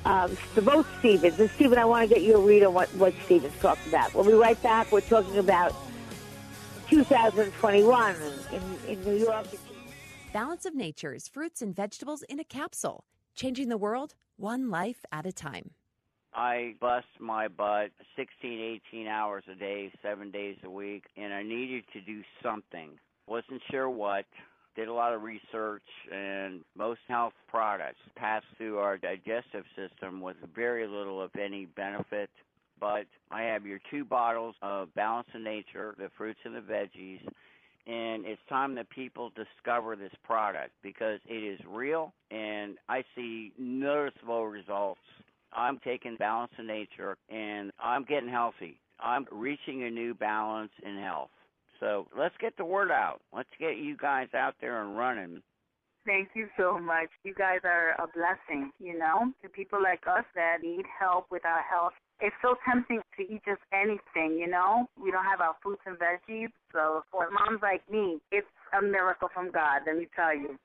um, 0.05 0.37
to 0.55 0.63
both 0.63 0.87
Stevens. 0.99 1.39
And 1.39 1.51
Stephen, 1.51 1.79
I 1.79 1.85
want 1.85 2.09
to 2.09 2.15
get 2.15 2.25
you 2.25 2.37
a 2.37 2.41
read 2.41 2.65
on 2.65 2.75
what, 2.75 2.89
what 2.95 3.15
Stevens 3.25 3.55
talked 3.61 3.87
about. 3.87 4.15
We'll 4.15 4.25
be 4.25 4.33
right 4.33 4.61
back. 4.63 4.91
We're 4.91 5.01
talking 5.01 5.39
about 5.39 5.75
2021 6.89 8.17
in, 8.53 8.63
in 8.89 9.05
New 9.05 9.17
York. 9.17 9.47
Balance 10.33 10.67
of 10.67 10.75
Nature's 10.75 11.29
fruits 11.29 11.63
and 11.63 11.75
vegetables 11.75 12.23
in 12.23 12.41
a 12.41 12.45
capsule, 12.45 13.05
changing 13.35 13.69
the 13.69 13.77
world 13.77 14.15
one 14.37 14.71
life 14.71 15.05
at 15.13 15.27
a 15.27 15.33
time. 15.33 15.71
I 16.35 16.75
bust 16.81 17.07
my 17.21 17.47
butt 17.47 17.91
16, 18.17 18.81
18 18.91 19.07
hours 19.07 19.45
a 19.51 19.55
day, 19.55 19.93
seven 20.03 20.31
days 20.31 20.57
a 20.65 20.71
week, 20.71 21.05
and 21.17 21.33
I 21.33 21.43
needed 21.43 21.85
to 21.93 22.01
do 22.01 22.23
something. 22.43 22.91
Wasn't 23.27 23.63
sure 23.71 23.89
what. 23.89 24.25
Did 24.75 24.89
a 24.89 24.93
lot 24.93 25.15
of 25.15 25.23
research, 25.23 25.85
and 26.13 26.63
most 26.77 26.99
health 27.07 27.35
products 27.47 28.01
pass 28.17 28.43
through 28.59 28.79
our 28.79 28.99
digestive 28.99 29.65
system 29.77 30.21
with 30.21 30.37
very 30.53 30.89
little, 30.89 31.23
if 31.25 31.37
any, 31.37 31.67
benefit. 31.67 32.29
But 32.81 33.07
I 33.31 33.43
have 33.43 33.65
your 33.65 33.79
two 33.89 34.05
bottles 34.05 34.57
of 34.63 34.93
Balance 34.97 35.29
of 35.33 35.43
Nature, 35.43 35.95
the 35.97 36.11
fruits 36.19 36.41
and 36.45 36.57
the 36.57 36.61
veggies, 36.61 37.21
and 37.87 38.25
it's 38.25 38.41
time 38.49 38.75
that 38.75 38.89
people 38.91 39.31
discover 39.37 39.97
this 39.97 40.13
product 40.25 40.71
because 40.83 41.21
it 41.27 41.35
is 41.35 41.61
real 41.69 42.13
and 42.31 42.77
I 42.89 43.05
see 43.15 43.53
noticeable 43.59 44.47
results 44.47 45.01
I'm 45.55 45.79
taking 45.85 46.17
balance 46.17 46.53
of 46.59 46.67
nature 46.67 47.17
and 47.29 47.71
I'm 47.79 48.05
getting 48.05 48.29
healthy. 48.29 48.81
I'm 49.01 49.27
reaching 49.31 49.85
a 49.85 49.91
new 49.91 50.15
balance 50.15 50.73
in 50.85 50.99
health. 50.99 51.31
So 51.81 52.07
let's 52.17 52.35
get 52.41 52.57
the 52.57 52.65
word 52.65 52.91
out. 52.91 53.21
Let's 53.35 53.49
get 53.59 53.77
you 53.77 53.97
guys 53.97 54.29
out 54.35 54.55
there 54.61 54.83
and 54.83 54.97
running. 54.97 55.43
Thank 56.07 56.31
you 56.35 56.49
so 56.57 56.79
much. 56.79 57.09
You 57.25 57.35
guys 57.35 57.61
are 57.65 57.93
a 57.93 58.07
blessing, 58.07 58.71
you 58.79 58.99
know, 58.99 59.33
to 59.43 59.49
people 59.49 59.83
like 59.83 60.03
us 60.07 60.25
that 60.35 60.59
need 60.63 60.85
help 60.99 61.27
with 61.31 61.45
our 61.47 61.63
health. 61.63 61.95
It's 62.21 62.35
so 62.43 62.55
tempting 62.65 63.01
to 63.19 63.23
eat 63.23 63.43
just 63.45 63.61
anything, 63.73 64.39
you 64.39 64.47
know. 64.47 64.87
We 65.03 65.11
don't 65.11 65.25
have 65.25 65.41
our 65.41 65.57
fruits 65.63 65.83
and 65.87 65.99
veggies. 65.99 66.49
So 66.73 67.03
for 67.11 67.29
moms 67.31 67.61
like 67.63 67.83
me, 67.91 68.19
it's 68.31 68.47
a 68.79 68.83
miracle 68.83 69.29
from 69.35 69.51
God, 69.51 69.83
let 69.87 69.97
me 69.97 70.07
tell 70.15 70.35
you. 70.35 70.57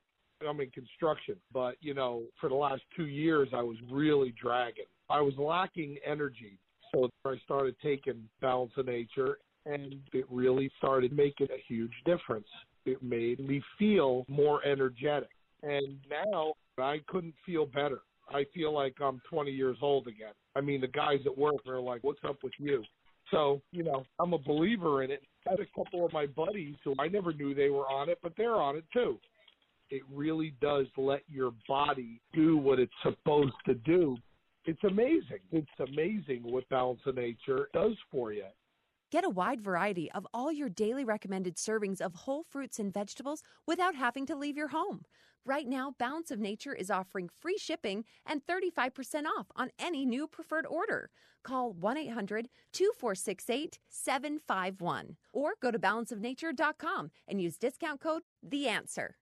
I'm 0.47 0.61
in 0.61 0.69
construction, 0.69 1.35
but 1.51 1.75
you 1.81 1.93
know, 1.93 2.23
for 2.39 2.49
the 2.49 2.55
last 2.55 2.83
two 2.95 3.07
years, 3.07 3.49
I 3.53 3.61
was 3.61 3.77
really 3.91 4.33
dragging. 4.41 4.85
I 5.09 5.21
was 5.21 5.33
lacking 5.37 5.97
energy, 6.05 6.57
so 6.93 7.09
I 7.25 7.35
started 7.43 7.75
taking 7.83 8.23
Balance 8.41 8.71
of 8.77 8.85
Nature, 8.85 9.39
and 9.65 9.95
it 10.13 10.25
really 10.29 10.71
started 10.77 11.11
making 11.11 11.47
a 11.51 11.61
huge 11.67 11.91
difference. 12.05 12.47
It 12.85 13.03
made 13.03 13.39
me 13.39 13.61
feel 13.77 14.23
more 14.29 14.63
energetic, 14.65 15.29
and 15.61 15.97
now 16.09 16.53
I 16.77 17.01
couldn't 17.07 17.35
feel 17.45 17.65
better. 17.65 17.99
I 18.33 18.45
feel 18.53 18.73
like 18.73 18.95
I'm 19.01 19.21
20 19.29 19.51
years 19.51 19.77
old 19.81 20.07
again. 20.07 20.33
I 20.55 20.61
mean, 20.61 20.81
the 20.81 20.87
guys 20.87 21.19
at 21.25 21.37
work 21.37 21.65
are 21.67 21.79
like, 21.79 22.03
"What's 22.03 22.23
up 22.23 22.37
with 22.43 22.53
you?" 22.57 22.83
So, 23.31 23.61
you 23.71 23.83
know, 23.83 24.05
I'm 24.19 24.33
a 24.33 24.37
believer 24.37 25.03
in 25.03 25.11
it. 25.11 25.21
I 25.47 25.51
had 25.51 25.59
a 25.59 25.65
couple 25.75 26.05
of 26.05 26.13
my 26.13 26.25
buddies 26.25 26.75
who 26.83 26.95
I 26.97 27.07
never 27.07 27.31
knew 27.33 27.53
they 27.53 27.69
were 27.69 27.87
on 27.87 28.09
it, 28.09 28.19
but 28.23 28.33
they're 28.35 28.55
on 28.55 28.75
it 28.75 28.85
too 28.91 29.19
it 29.89 30.01
really 30.13 30.53
does 30.61 30.85
let 30.97 31.21
your 31.27 31.51
body 31.67 32.21
do 32.33 32.57
what 32.57 32.79
it's 32.79 32.93
supposed 33.03 33.55
to 33.65 33.73
do. 33.75 34.17
It's 34.65 34.83
amazing. 34.83 35.39
It's 35.51 35.67
amazing 35.79 36.41
what 36.43 36.67
Balance 36.69 36.99
of 37.05 37.15
Nature 37.15 37.69
does 37.73 37.95
for 38.11 38.31
you. 38.33 38.45
Get 39.11 39.25
a 39.25 39.29
wide 39.29 39.61
variety 39.61 40.11
of 40.11 40.27
all 40.35 40.51
your 40.51 40.69
daily 40.69 41.03
recommended 41.03 41.55
servings 41.55 41.99
of 41.99 42.13
whole 42.13 42.43
fruits 42.43 42.77
and 42.77 42.93
vegetables 42.93 43.41
without 43.65 43.95
having 43.95 44.27
to 44.27 44.35
leave 44.35 44.55
your 44.55 44.67
home. 44.67 45.03
Right 45.45 45.67
now, 45.67 45.95
Balance 45.97 46.29
of 46.29 46.39
Nature 46.39 46.75
is 46.75 46.91
offering 46.91 47.27
free 47.27 47.57
shipping 47.57 48.05
and 48.23 48.45
35% 48.45 49.23
off 49.25 49.47
on 49.55 49.71
any 49.79 50.05
new 50.05 50.27
preferred 50.27 50.67
order. 50.67 51.09
Call 51.43 51.73
1 51.73 51.97
800 51.97 52.49
2468 52.71 53.79
751 53.89 55.17
or 55.33 55.53
go 55.59 55.71
to 55.71 55.79
balanceofnature.com 55.79 57.09
and 57.27 57.41
use 57.41 57.57
discount 57.57 58.01
code 58.01 58.21
THE 58.43 58.67
ANSWER. 58.67 59.15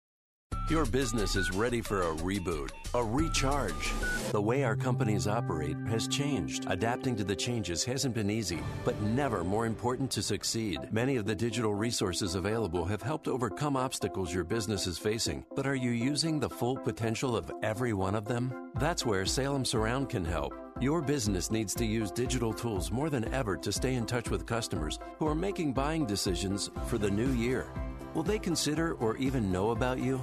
Your 0.69 0.87
business 0.87 1.37
is 1.37 1.51
ready 1.51 1.81
for 1.81 2.03
a 2.03 2.15
reboot, 2.17 2.71
a 2.95 3.05
recharge. 3.05 3.93
The 4.33 4.41
way 4.41 4.65
our 4.65 4.77
companies 4.77 5.29
operate 5.29 5.77
has 5.89 6.09
changed. 6.09 6.67
Adapting 6.69 7.17
to 7.17 7.25
the 7.25 7.37
changes 7.37 7.85
hasn't 7.85 8.15
been 8.15 8.31
easy, 8.31 8.61
but 8.85 9.01
never 9.03 9.45
more 9.45 9.67
important 9.67 10.11
to 10.13 10.23
succeed. 10.23 10.79
Many 10.91 11.17
of 11.17 11.27
the 11.27 11.35
digital 11.35 11.75
resources 11.75 12.35
available 12.35 12.85
have 12.85 13.03
helped 13.03 13.29
overcome 13.29 13.77
obstacles 13.77 14.33
your 14.33 14.45
business 14.45 14.87
is 14.87 14.99
facing, 14.99 15.45
but 15.55 15.67
are 15.67 15.75
you 15.75 15.91
using 15.91 16.41
the 16.41 16.51
full 16.51 16.77
potential 16.77 17.37
of 17.37 17.53
every 17.63 17.93
one 17.93 18.15
of 18.15 18.25
them? 18.25 18.71
That's 18.77 19.05
where 19.05 19.27
Salem 19.27 19.65
Surround 19.65 20.09
can 20.09 20.25
help. 20.25 20.55
Your 20.81 21.01
business 21.03 21.51
needs 21.51 21.75
to 21.75 21.85
use 21.85 22.11
digital 22.11 22.53
tools 22.53 22.91
more 22.91 23.11
than 23.11 23.33
ever 23.33 23.57
to 23.57 23.71
stay 23.71 23.95
in 23.95 24.07
touch 24.07 24.31
with 24.31 24.47
customers 24.47 24.99
who 25.19 25.27
are 25.27 25.35
making 25.35 25.73
buying 25.73 26.07
decisions 26.07 26.71
for 26.87 26.99
the 26.99 27.11
new 27.11 27.31
year. 27.33 27.67
Will 28.15 28.23
they 28.23 28.39
consider 28.39 28.95
or 28.95 29.17
even 29.17 29.51
know 29.51 29.71
about 29.71 29.99
you? 29.99 30.23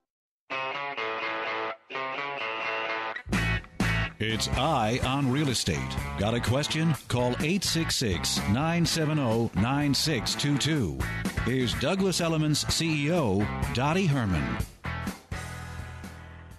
It's 4.23 4.47
Eye 4.49 4.99
on 5.03 5.31
Real 5.31 5.49
Estate. 5.49 5.79
Got 6.19 6.35
a 6.35 6.39
question? 6.39 6.93
Call 7.07 7.31
866 7.39 8.37
970 8.49 9.49
9622. 9.59 10.99
Here's 11.43 11.73
Douglas 11.79 12.21
Elliman 12.21 12.51
CEO, 12.51 13.43
Dottie 13.73 14.05
Herman. 14.05 14.57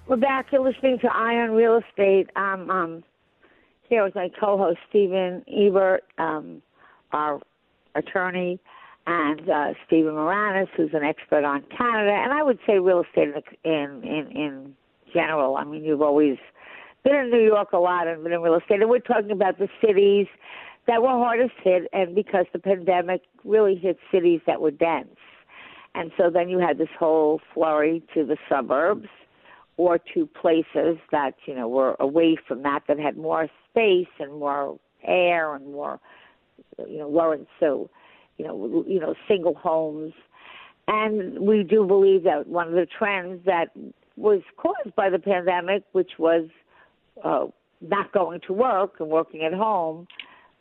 We're 0.09 0.17
back. 0.17 0.51
You're 0.51 0.63
listening 0.63 0.99
to 0.99 1.07
Eye 1.07 1.37
on 1.37 1.53
Real 1.53 1.81
Estate. 1.89 2.31
Um, 2.35 2.69
um, 2.69 3.05
here 3.89 4.03
with 4.03 4.17
my 4.17 4.29
co 4.41 4.59
host, 4.59 4.79
Stephen 4.89 5.45
Ebert, 5.47 6.03
um, 6.19 6.63
our 7.13 7.41
attorney, 7.95 8.59
and 9.07 9.49
uh, 9.49 9.75
Stephen 9.87 10.15
Moranis, 10.15 10.69
who's 10.77 10.91
an 10.95 11.03
expert 11.03 11.45
on 11.45 11.63
Canada, 11.77 12.13
and 12.13 12.33
I 12.33 12.43
would 12.43 12.59
say 12.67 12.79
real 12.79 13.03
estate 13.03 13.35
in, 13.65 14.03
in, 14.05 14.29
in 14.35 14.75
general. 15.13 15.57
I 15.57 15.65
mean, 15.65 15.85
you've 15.85 16.03
always 16.03 16.39
been 17.03 17.17
in 17.17 17.31
New 17.31 17.45
York 17.45 17.73
a 17.73 17.79
lot 17.79 18.07
and 18.07 18.23
been 18.23 18.33
in 18.33 18.43
real 18.43 18.55
estate, 18.57 18.81
and 18.81 18.89
we're 18.89 19.01
talking 19.01 19.33
about 19.33 19.59
the 19.59 19.69
cities 19.85 20.27
that 20.87 21.03
were 21.03 21.09
hardest 21.09 21.55
hit, 21.63 21.89
and 21.93 22.15
because 22.15 22.47
the 22.53 22.59
pandemic 22.59 23.23
really 23.45 23.75
hit 23.75 23.99
cities 24.11 24.41
that 24.47 24.61
were 24.61 24.71
dense. 24.71 25.17
And 25.95 26.11
so 26.17 26.31
then 26.31 26.49
you 26.49 26.59
had 26.59 26.79
this 26.79 26.89
whole 26.99 27.41
flurry 27.53 28.03
to 28.15 28.25
the 28.25 28.37
suburbs 28.49 29.09
or 29.77 29.99
to 30.15 30.27
places 30.27 30.99
that, 31.11 31.35
you 31.47 31.55
know, 31.55 31.69
were 31.69 31.97
away 32.01 32.37
from 32.47 32.63
that, 32.63 32.81
that 32.89 32.99
had 32.99 33.17
more 33.17 33.49
space 33.71 34.09
and 34.19 34.33
more 34.39 34.79
air 35.05 35.55
and 35.55 35.73
more, 35.73 36.01
you 36.79 36.99
know, 36.99 37.09
Lawrence, 37.09 37.49
so, 37.59 37.91
you 38.39 38.45
know, 38.45 38.85
you 38.87 39.01
know, 39.01 39.15
single 39.29 39.55
homes. 39.55 40.13
And 40.89 41.39
we 41.39 41.63
do 41.63 41.87
believe 41.87 42.25
that 42.25 42.49
one 42.49 42.69
of 42.69 42.75
the 42.75 42.87
trends 42.87 43.45
that 43.47 43.71
was 44.17 44.43
caused 44.57 44.95
by 44.97 45.11
the 45.11 45.19
pandemic, 45.19 45.85
which 45.93 46.13
was 46.19 46.49
uh, 47.23 47.47
not 47.81 48.13
going 48.13 48.41
to 48.47 48.53
work 48.53 48.97
and 49.01 49.09
working 49.09 49.43
at 49.43 49.53
home, 49.53 50.07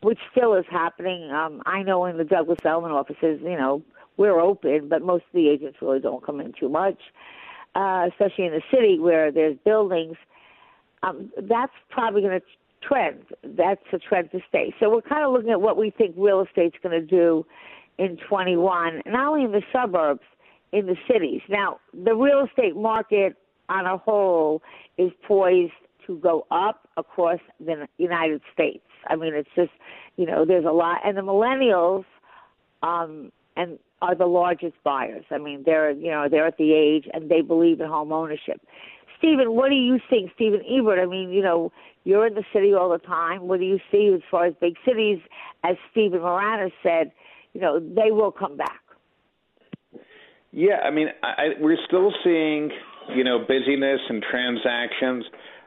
which 0.01 0.19
still 0.31 0.53
is 0.55 0.65
happening. 0.69 1.31
Um, 1.31 1.61
I 1.65 1.83
know 1.83 2.05
in 2.05 2.17
the 2.17 2.23
Douglas 2.23 2.59
Elliman 2.63 2.91
offices, 2.91 3.39
you 3.41 3.57
know, 3.57 3.83
we're 4.17 4.39
open, 4.39 4.89
but 4.89 5.01
most 5.01 5.23
of 5.23 5.33
the 5.33 5.49
agents 5.49 5.77
really 5.81 5.99
don't 5.99 6.23
come 6.23 6.39
in 6.39 6.53
too 6.53 6.69
much, 6.69 6.99
uh, 7.75 8.07
especially 8.09 8.45
in 8.45 8.53
the 8.53 8.61
city 8.71 8.99
where 8.99 9.31
there's 9.31 9.57
buildings. 9.63 10.17
Um, 11.03 11.31
that's 11.37 11.73
probably 11.89 12.21
going 12.21 12.39
to 12.39 12.45
trend. 12.81 13.23
That's 13.43 13.81
a 13.93 13.99
trend 13.99 14.31
to 14.31 14.39
stay. 14.49 14.73
So 14.79 14.89
we're 14.89 15.01
kind 15.01 15.23
of 15.25 15.31
looking 15.31 15.51
at 15.51 15.61
what 15.61 15.77
we 15.77 15.91
think 15.91 16.15
real 16.17 16.41
estate's 16.41 16.75
going 16.81 16.99
to 16.99 17.05
do 17.05 17.45
in 17.97 18.17
21, 18.27 19.01
not 19.05 19.27
only 19.27 19.43
in 19.43 19.51
the 19.51 19.61
suburbs, 19.71 20.21
in 20.71 20.85
the 20.85 20.95
cities. 21.11 21.41
Now, 21.49 21.79
the 21.93 22.15
real 22.15 22.45
estate 22.45 22.75
market 22.75 23.35
on 23.69 23.85
a 23.85 23.97
whole 23.97 24.61
is 24.97 25.11
poised 25.27 25.73
to 26.07 26.17
go 26.17 26.45
up 26.49 26.87
across 26.97 27.39
the 27.59 27.87
United 27.97 28.41
States. 28.53 28.83
I 29.07 29.15
mean, 29.15 29.33
it's 29.33 29.49
just, 29.55 29.71
you 30.17 30.25
know, 30.25 30.45
there's 30.45 30.65
a 30.65 30.71
lot, 30.71 30.99
and 31.05 31.17
the 31.17 31.21
millennials, 31.21 32.05
um, 32.83 33.31
and 33.55 33.77
are 34.01 34.15
the 34.15 34.25
largest 34.25 34.75
buyers. 34.83 35.25
I 35.29 35.37
mean, 35.37 35.63
they're, 35.65 35.91
you 35.91 36.09
know, 36.09 36.27
they're 36.29 36.47
at 36.47 36.57
the 36.57 36.73
age 36.73 37.07
and 37.13 37.29
they 37.29 37.41
believe 37.41 37.79
in 37.81 37.87
home 37.87 38.11
ownership. 38.11 38.61
Stephen, 39.17 39.53
what 39.53 39.69
do 39.69 39.75
you 39.75 39.99
think, 40.09 40.31
Stephen 40.33 40.61
Ebert? 40.67 40.97
I 40.97 41.05
mean, 41.05 41.29
you 41.29 41.43
know, 41.43 41.71
you're 42.03 42.27
in 42.27 42.33
the 42.33 42.43
city 42.53 42.73
all 42.73 42.89
the 42.89 42.97
time. 42.97 43.47
What 43.47 43.59
do 43.59 43.65
you 43.65 43.79
see 43.91 44.11
as 44.13 44.21
far 44.29 44.45
as 44.45 44.53
big 44.59 44.75
cities? 44.85 45.19
As 45.63 45.75
Stephen 45.91 46.19
Moranis 46.19 46.71
said, 46.81 47.11
you 47.53 47.61
know, 47.61 47.79
they 47.79 48.11
will 48.11 48.31
come 48.31 48.57
back. 48.57 48.81
Yeah, 50.51 50.79
I 50.83 50.91
mean, 50.91 51.07
I, 51.23 51.49
we're 51.59 51.77
still 51.87 52.11
seeing, 52.23 52.71
you 53.15 53.23
know, 53.23 53.39
busyness 53.39 54.01
and 54.09 54.23
transactions. 54.29 55.25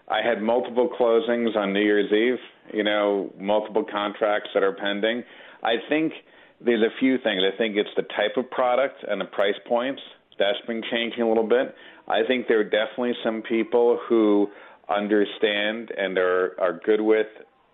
I 0.09 0.21
had 0.23 0.43
multiple 0.43 0.91
closings 1.01 1.57
on 1.57 1.73
New 1.73 1.81
Year's 1.81 2.13
Eve, 2.13 2.39
you 2.75 2.85
know, 2.85 3.33
multiple 3.39 3.85
contracts 3.91 4.51
that 4.53 4.63
are 4.63 4.75
pending. 4.75 5.23
I 5.63 5.77
think 5.89 6.13
there's 6.61 6.83
a 6.83 6.93
few 7.01 7.17
things. 7.19 7.43
I 7.43 7.57
think 7.57 7.77
it's 7.77 7.91
the 7.97 8.03
type 8.03 8.37
of 8.37 8.51
product 8.51 9.05
and 9.09 9.21
the 9.21 9.27
price 9.27 9.55
points 9.67 10.03
that's 10.39 10.61
been 10.67 10.83
changing 10.91 11.23
a 11.23 11.29
little 11.29 11.49
bit. 11.49 11.75
I 12.09 12.21
think 12.27 12.49
there 12.49 12.61
are 12.61 12.65
definitely 12.65 13.15
some 13.25 13.43
people 13.43 13.99
who 14.09 14.49
understand 14.89 15.91
and 15.97 16.19
are 16.19 16.53
are 16.61 16.81
good 16.85 17.01
with 17.01 17.27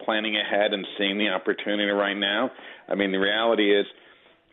planning 0.04 0.36
ahead 0.36 0.72
and 0.72 0.86
seeing 0.96 1.18
the 1.18 1.28
opportunity 1.28 1.90
right 1.90 2.16
now. 2.16 2.50
I 2.88 2.94
mean, 2.94 3.12
the 3.12 3.18
reality 3.18 3.74
is, 3.78 3.86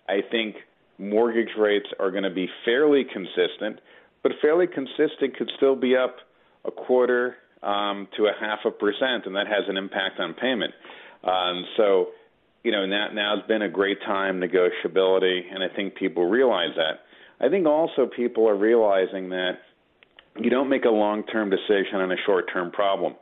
I 0.08 0.20
think 0.30 0.56
mortgage 0.98 1.56
rates 1.58 1.88
are 2.00 2.12
going 2.12 2.24
to 2.24 2.34
be 2.34 2.48
fairly 2.66 3.06
consistent, 3.06 3.80
but 4.24 4.34
fairly 4.42 4.68
consistent 4.68 5.38
could 5.38 5.50
still 5.58 5.76
be 5.76 5.96
up 5.96 6.18
a 6.66 6.72
quarter 6.72 7.36
um, 7.64 8.08
to 8.18 8.26
a 8.26 8.32
half 8.40 8.60
a 8.66 8.72
percent, 8.72 9.26
and 9.26 9.36
that 9.36 9.48
has 9.48 9.64
an 9.68 9.78
impact 9.78 10.20
on 10.20 10.34
payment. 10.34 10.74
Um, 11.24 11.66
so, 11.78 12.08
you 12.64 12.72
know, 12.72 12.86
now 12.86 13.08
now's 13.14 13.48
been 13.48 13.62
a 13.62 13.70
great 13.70 14.02
time 14.06 14.42
negotiability, 14.42 15.42
and 15.52 15.64
I 15.64 15.74
think 15.76 15.96
people 15.96 16.26
realize 16.28 16.76
that. 16.76 17.00
I 17.40 17.50
think 17.50 17.66
also 17.68 18.08
people 18.08 18.48
are 18.50 18.58
realizing 18.58 19.30
that 19.30 19.60
you 20.40 20.50
don't 20.50 20.70
make 20.70 20.86
a 20.86 20.90
long-term 20.90 21.50
decision 21.50 21.96
on 21.96 22.12
a 22.12 22.18
short-term 22.26 22.72
problem, 22.72 23.16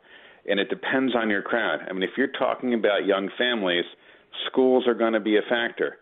and 0.47 0.60
it 0.60 0.69
depends 0.69 1.15
on 1.15 1.30
your 1.30 1.41
crowd. 1.41 1.80
I 1.88 1.93
mean, 1.93 2.04
if 2.04 2.12
you're 2.17 2.28
talking 2.28 2.73
about 2.73 3.06
young 3.06 3.30
families, 3.38 3.86
schools 4.47 4.88
are 4.88 4.93
going 4.93 5.13
to 5.13 5.19
be 5.19 5.38
a 5.38 5.41
factor. 5.49 5.97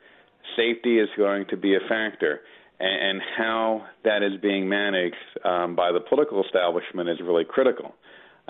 Safety 0.56 1.00
is 1.00 1.10
going 1.18 1.46
to 1.50 1.58
be 1.58 1.76
a 1.76 1.80
factor 1.88 2.42
and, 2.80 3.22
how 3.38 3.86
that 4.04 4.24
is 4.24 4.40
being 4.42 4.68
managed 4.68 5.16
um, 5.46 5.76
by 5.76 5.92
the 5.92 6.00
political 6.00 6.44
establishment 6.44 7.10
is 7.10 7.20
really 7.22 7.46
critical. 7.46 7.96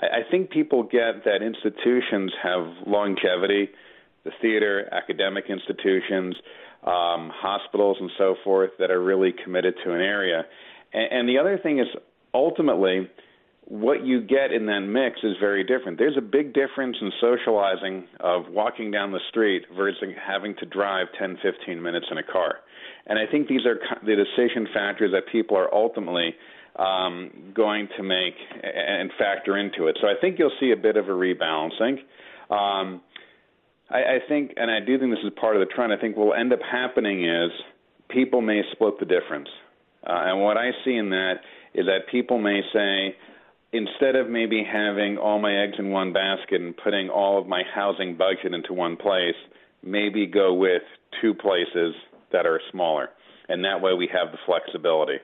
I, 0.00 0.28
think 0.28 0.50
people 0.50 0.82
get 0.82 1.24
that 1.24 1.40
institutions 1.40 2.32
have 2.42 2.66
longevity, 2.86 3.70
the 4.24 4.32
theater, 4.42 4.88
academic 4.92 5.44
institutions, 5.48 6.34
um, 6.82 7.30
hospitals, 7.32 7.98
and 8.00 8.10
so 8.18 8.34
forth 8.42 8.70
that 8.80 8.90
are 8.90 9.02
really 9.02 9.32
committed 9.44 9.74
to 9.84 9.92
an 9.92 10.00
area. 10.00 10.44
And 10.92 11.28
the 11.28 11.38
other 11.38 11.58
thing 11.58 11.78
is 11.78 11.86
ultimately, 12.34 13.08
what 13.66 14.04
you 14.04 14.20
get 14.20 14.52
in 14.52 14.66
that 14.66 14.80
mix 14.80 15.20
is 15.22 15.36
very 15.40 15.64
different. 15.64 15.96
There's 15.96 16.18
a 16.18 16.22
big 16.22 16.52
difference 16.52 16.96
in 17.00 17.10
socializing 17.20 18.04
of 18.20 18.50
walking 18.50 18.90
down 18.90 19.12
the 19.12 19.20
street 19.30 19.64
versus 19.74 20.02
having 20.26 20.54
to 20.56 20.66
drive 20.66 21.06
10, 21.18 21.38
15 21.42 21.82
minutes 21.82 22.06
in 22.10 22.18
a 22.18 22.22
car. 22.22 22.56
And 23.06 23.18
I 23.18 23.30
think 23.30 23.48
these 23.48 23.64
are 23.64 23.78
the 24.04 24.16
decision 24.16 24.68
factors 24.72 25.12
that 25.12 25.30
people 25.32 25.56
are 25.56 25.72
ultimately 25.72 26.34
um, 26.76 27.30
going 27.54 27.88
to 27.96 28.02
make 28.02 28.34
and 28.62 29.10
factor 29.18 29.56
into 29.56 29.86
it. 29.86 29.96
So 30.00 30.08
I 30.08 30.14
think 30.20 30.38
you'll 30.38 30.56
see 30.60 30.72
a 30.72 30.76
bit 30.76 30.96
of 30.96 31.06
a 31.06 31.12
rebalancing. 31.12 31.98
Um, 32.50 33.00
I, 33.90 33.98
I 33.98 34.18
think, 34.28 34.52
and 34.56 34.70
I 34.70 34.80
do 34.80 34.98
think 34.98 35.10
this 35.12 35.24
is 35.24 35.32
part 35.40 35.56
of 35.56 35.60
the 35.60 35.72
trend. 35.72 35.92
I 35.92 35.96
think 35.96 36.16
what 36.16 36.26
will 36.26 36.34
end 36.34 36.52
up 36.52 36.60
happening 36.60 37.24
is 37.24 37.50
people 38.08 38.40
may 38.40 38.62
split 38.72 38.98
the 38.98 39.06
difference, 39.06 39.48
uh, 40.06 40.12
and 40.12 40.42
what 40.42 40.56
I 40.56 40.70
see 40.84 40.94
in 40.94 41.10
that 41.10 41.34
is 41.74 41.86
that 41.86 42.08
people 42.10 42.38
may 42.38 42.60
say, 42.72 43.16
instead 43.72 44.16
of 44.16 44.30
maybe 44.30 44.64
having 44.64 45.18
all 45.18 45.40
my 45.40 45.64
eggs 45.64 45.74
in 45.78 45.90
one 45.90 46.12
basket 46.12 46.60
and 46.60 46.76
putting 46.76 47.08
all 47.08 47.40
of 47.40 47.46
my 47.46 47.62
housing 47.74 48.16
budget 48.16 48.54
into 48.54 48.72
one 48.72 48.96
place, 48.96 49.34
maybe 49.82 50.26
go 50.26 50.54
with 50.54 50.82
two 51.20 51.34
places 51.34 51.94
that 52.32 52.46
are 52.46 52.60
smaller, 52.70 53.10
and 53.48 53.64
that 53.64 53.80
way 53.80 53.92
we 53.94 54.08
have 54.12 54.32
the 54.32 54.38
flexibility. 54.46 55.18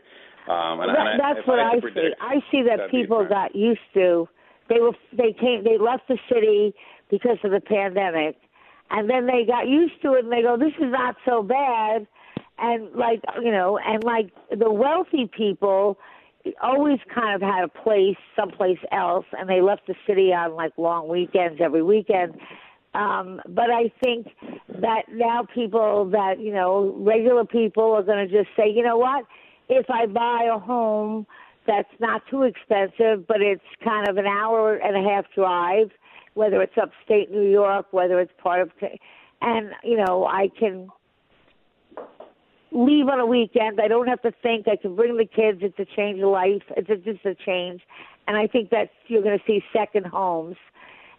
Um, 0.48 0.80
and, 0.80 0.90
that, 0.90 1.06
and 1.06 1.20
that's 1.20 1.46
what 1.46 1.58
I, 1.58 1.72
I 1.72 1.80
see. 1.80 2.10
I 2.20 2.34
see 2.50 2.62
that 2.62 2.90
people 2.90 3.26
got 3.28 3.54
used 3.54 3.80
to. 3.94 4.28
They 4.68 4.80
were 4.80 4.92
they 5.12 5.32
came 5.32 5.64
they 5.64 5.78
left 5.78 6.08
the 6.08 6.18
city 6.32 6.74
because 7.10 7.38
of 7.44 7.50
the 7.50 7.60
pandemic, 7.60 8.36
and 8.90 9.08
then 9.08 9.26
they 9.26 9.44
got 9.46 9.68
used 9.68 10.00
to 10.02 10.14
it, 10.14 10.24
and 10.24 10.32
they 10.32 10.42
go, 10.42 10.56
"This 10.56 10.74
is 10.78 10.90
not 10.90 11.16
so 11.24 11.42
bad." 11.42 12.06
And 12.58 12.92
like 12.94 13.22
you 13.42 13.52
know, 13.52 13.78
and 13.78 14.02
like 14.02 14.30
the 14.50 14.70
wealthy 14.72 15.30
people 15.36 15.98
always 16.62 16.98
kind 17.14 17.34
of 17.34 17.42
had 17.42 17.64
a 17.64 17.68
place 17.68 18.16
someplace 18.36 18.78
else, 18.92 19.26
and 19.38 19.48
they 19.48 19.60
left 19.60 19.86
the 19.86 19.94
city 20.06 20.32
on 20.32 20.54
like 20.54 20.72
long 20.76 21.08
weekends 21.08 21.60
every 21.60 21.82
weekend. 21.82 22.34
Um, 22.94 23.40
but 23.48 23.70
I 23.70 23.92
think 24.02 24.28
that 24.80 25.02
now 25.12 25.46
people 25.54 26.10
that 26.10 26.40
you 26.40 26.52
know 26.52 26.94
regular 26.98 27.44
people 27.44 27.92
are 27.92 28.02
going 28.02 28.26
to 28.28 28.32
just 28.32 28.50
say, 28.56 28.70
you 28.70 28.82
know 28.82 28.96
what, 28.96 29.24
if 29.68 29.86
I 29.90 30.06
buy 30.06 30.48
a 30.52 30.58
home 30.58 31.26
that's 31.66 31.88
not 32.00 32.22
too 32.30 32.42
expensive, 32.42 33.26
but 33.26 33.40
it's 33.40 33.62
kind 33.84 34.08
of 34.08 34.16
an 34.16 34.26
hour 34.26 34.76
and 34.76 34.96
a 34.96 35.08
half 35.08 35.26
drive, 35.34 35.90
whether 36.34 36.62
it's 36.62 36.76
upstate 36.80 37.30
New 37.30 37.48
York, 37.48 37.86
whether 37.92 38.18
it's 38.18 38.32
part 38.42 38.62
of, 38.62 38.70
and 39.40 39.70
you 39.84 39.96
know, 39.96 40.26
I 40.26 40.48
can 40.58 40.88
leave 42.72 43.08
on 43.08 43.20
a 43.20 43.26
weekend. 43.26 43.80
I 43.80 43.88
don't 43.88 44.08
have 44.08 44.22
to 44.22 44.32
think. 44.42 44.66
I 44.68 44.76
can 44.76 44.94
bring 44.94 45.16
the 45.16 45.26
kids. 45.26 45.58
It's 45.62 45.78
a 45.78 45.96
change 45.96 46.20
of 46.20 46.30
life. 46.30 46.62
It's 46.76 46.90
a, 46.90 46.96
just 46.96 47.24
a 47.24 47.34
change, 47.34 47.82
and 48.26 48.36
I 48.36 48.46
think 48.46 48.70
that 48.70 48.90
you're 49.08 49.22
going 49.22 49.38
to 49.38 49.44
see 49.46 49.62
second 49.72 50.06
homes. 50.06 50.56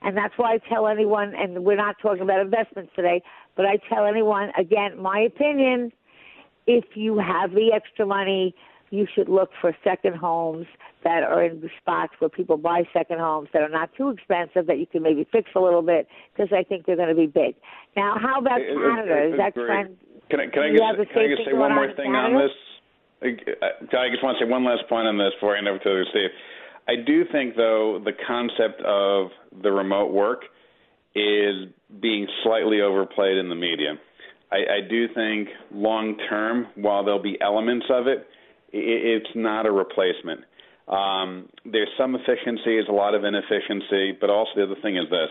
And 0.03 0.17
that's 0.17 0.33
why 0.35 0.53
I 0.53 0.57
tell 0.67 0.87
anyone, 0.87 1.35
and 1.35 1.63
we're 1.63 1.75
not 1.75 1.95
talking 2.01 2.23
about 2.23 2.39
investments 2.39 2.91
today, 2.95 3.21
but 3.55 3.67
I 3.67 3.77
tell 3.87 4.07
anyone, 4.07 4.51
again, 4.57 4.99
my 4.99 5.19
opinion, 5.19 5.91
if 6.65 6.85
you 6.95 7.19
have 7.19 7.51
the 7.51 7.71
extra 7.71 8.07
money, 8.07 8.55
you 8.89 9.05
should 9.13 9.29
look 9.29 9.51
for 9.61 9.75
second 9.83 10.15
homes 10.15 10.65
that 11.03 11.23
are 11.23 11.43
in 11.43 11.69
spots 11.79 12.13
where 12.19 12.29
people 12.29 12.57
buy 12.57 12.83
second 12.93 13.19
homes 13.19 13.49
that 13.53 13.61
are 13.61 13.69
not 13.69 13.89
too 13.95 14.09
expensive 14.09 14.67
that 14.67 14.79
you 14.79 14.85
can 14.85 15.01
maybe 15.01 15.25
fix 15.31 15.49
a 15.55 15.59
little 15.59 15.81
bit 15.81 16.07
because 16.33 16.51
I 16.51 16.63
think 16.63 16.85
they're 16.85 16.95
going 16.95 17.09
to 17.09 17.15
be 17.15 17.27
big. 17.27 17.55
Now, 17.95 18.17
how 18.19 18.39
about 18.39 18.59
Canada? 18.59 19.31
Is 19.31 19.37
that 19.37 19.53
trend? 19.53 19.97
Can 20.31 20.39
I, 20.39 20.47
can 20.47 20.63
I, 20.63 20.69
just, 20.71 21.11
can 21.11 21.21
I 21.21 21.27
just 21.27 21.45
say 21.45 21.53
one 21.53 21.75
more 21.75 21.91
thing 21.93 22.15
on 22.15 22.33
this? 22.33 22.55
I 23.21 24.09
just 24.09 24.23
want 24.23 24.39
to 24.39 24.45
say 24.45 24.49
one 24.49 24.63
last 24.63 24.87
point 24.87 25.07
on 25.07 25.17
this 25.17 25.33
before 25.35 25.53
I 25.53 25.55
hand 25.57 25.67
over 25.67 25.77
to 25.77 26.03
Steve. 26.09 26.29
I 26.87 26.95
do 27.05 27.25
think, 27.31 27.55
though, 27.55 28.01
the 28.03 28.13
concept 28.25 28.81
of 28.81 29.29
the 29.61 29.71
remote 29.71 30.11
work 30.11 30.43
is 31.13 31.67
being 32.01 32.27
slightly 32.43 32.81
overplayed 32.81 33.37
in 33.37 33.49
the 33.49 33.55
media. 33.55 33.99
I, 34.51 34.55
I 34.55 34.89
do 34.89 35.07
think 35.13 35.49
long 35.71 36.17
term, 36.29 36.67
while 36.75 37.03
there'll 37.03 37.21
be 37.21 37.37
elements 37.41 37.85
of 37.89 38.07
it, 38.07 38.27
it 38.71 39.21
it's 39.23 39.35
not 39.35 39.65
a 39.65 39.71
replacement. 39.71 40.41
Um, 40.87 41.49
there's 41.65 41.89
some 41.97 42.15
efficiencies, 42.15 42.85
a 42.89 42.91
lot 42.91 43.13
of 43.13 43.23
inefficiency, 43.23 44.17
but 44.19 44.29
also 44.29 44.51
the 44.55 44.63
other 44.63 44.81
thing 44.81 44.97
is 44.97 45.09
this: 45.09 45.29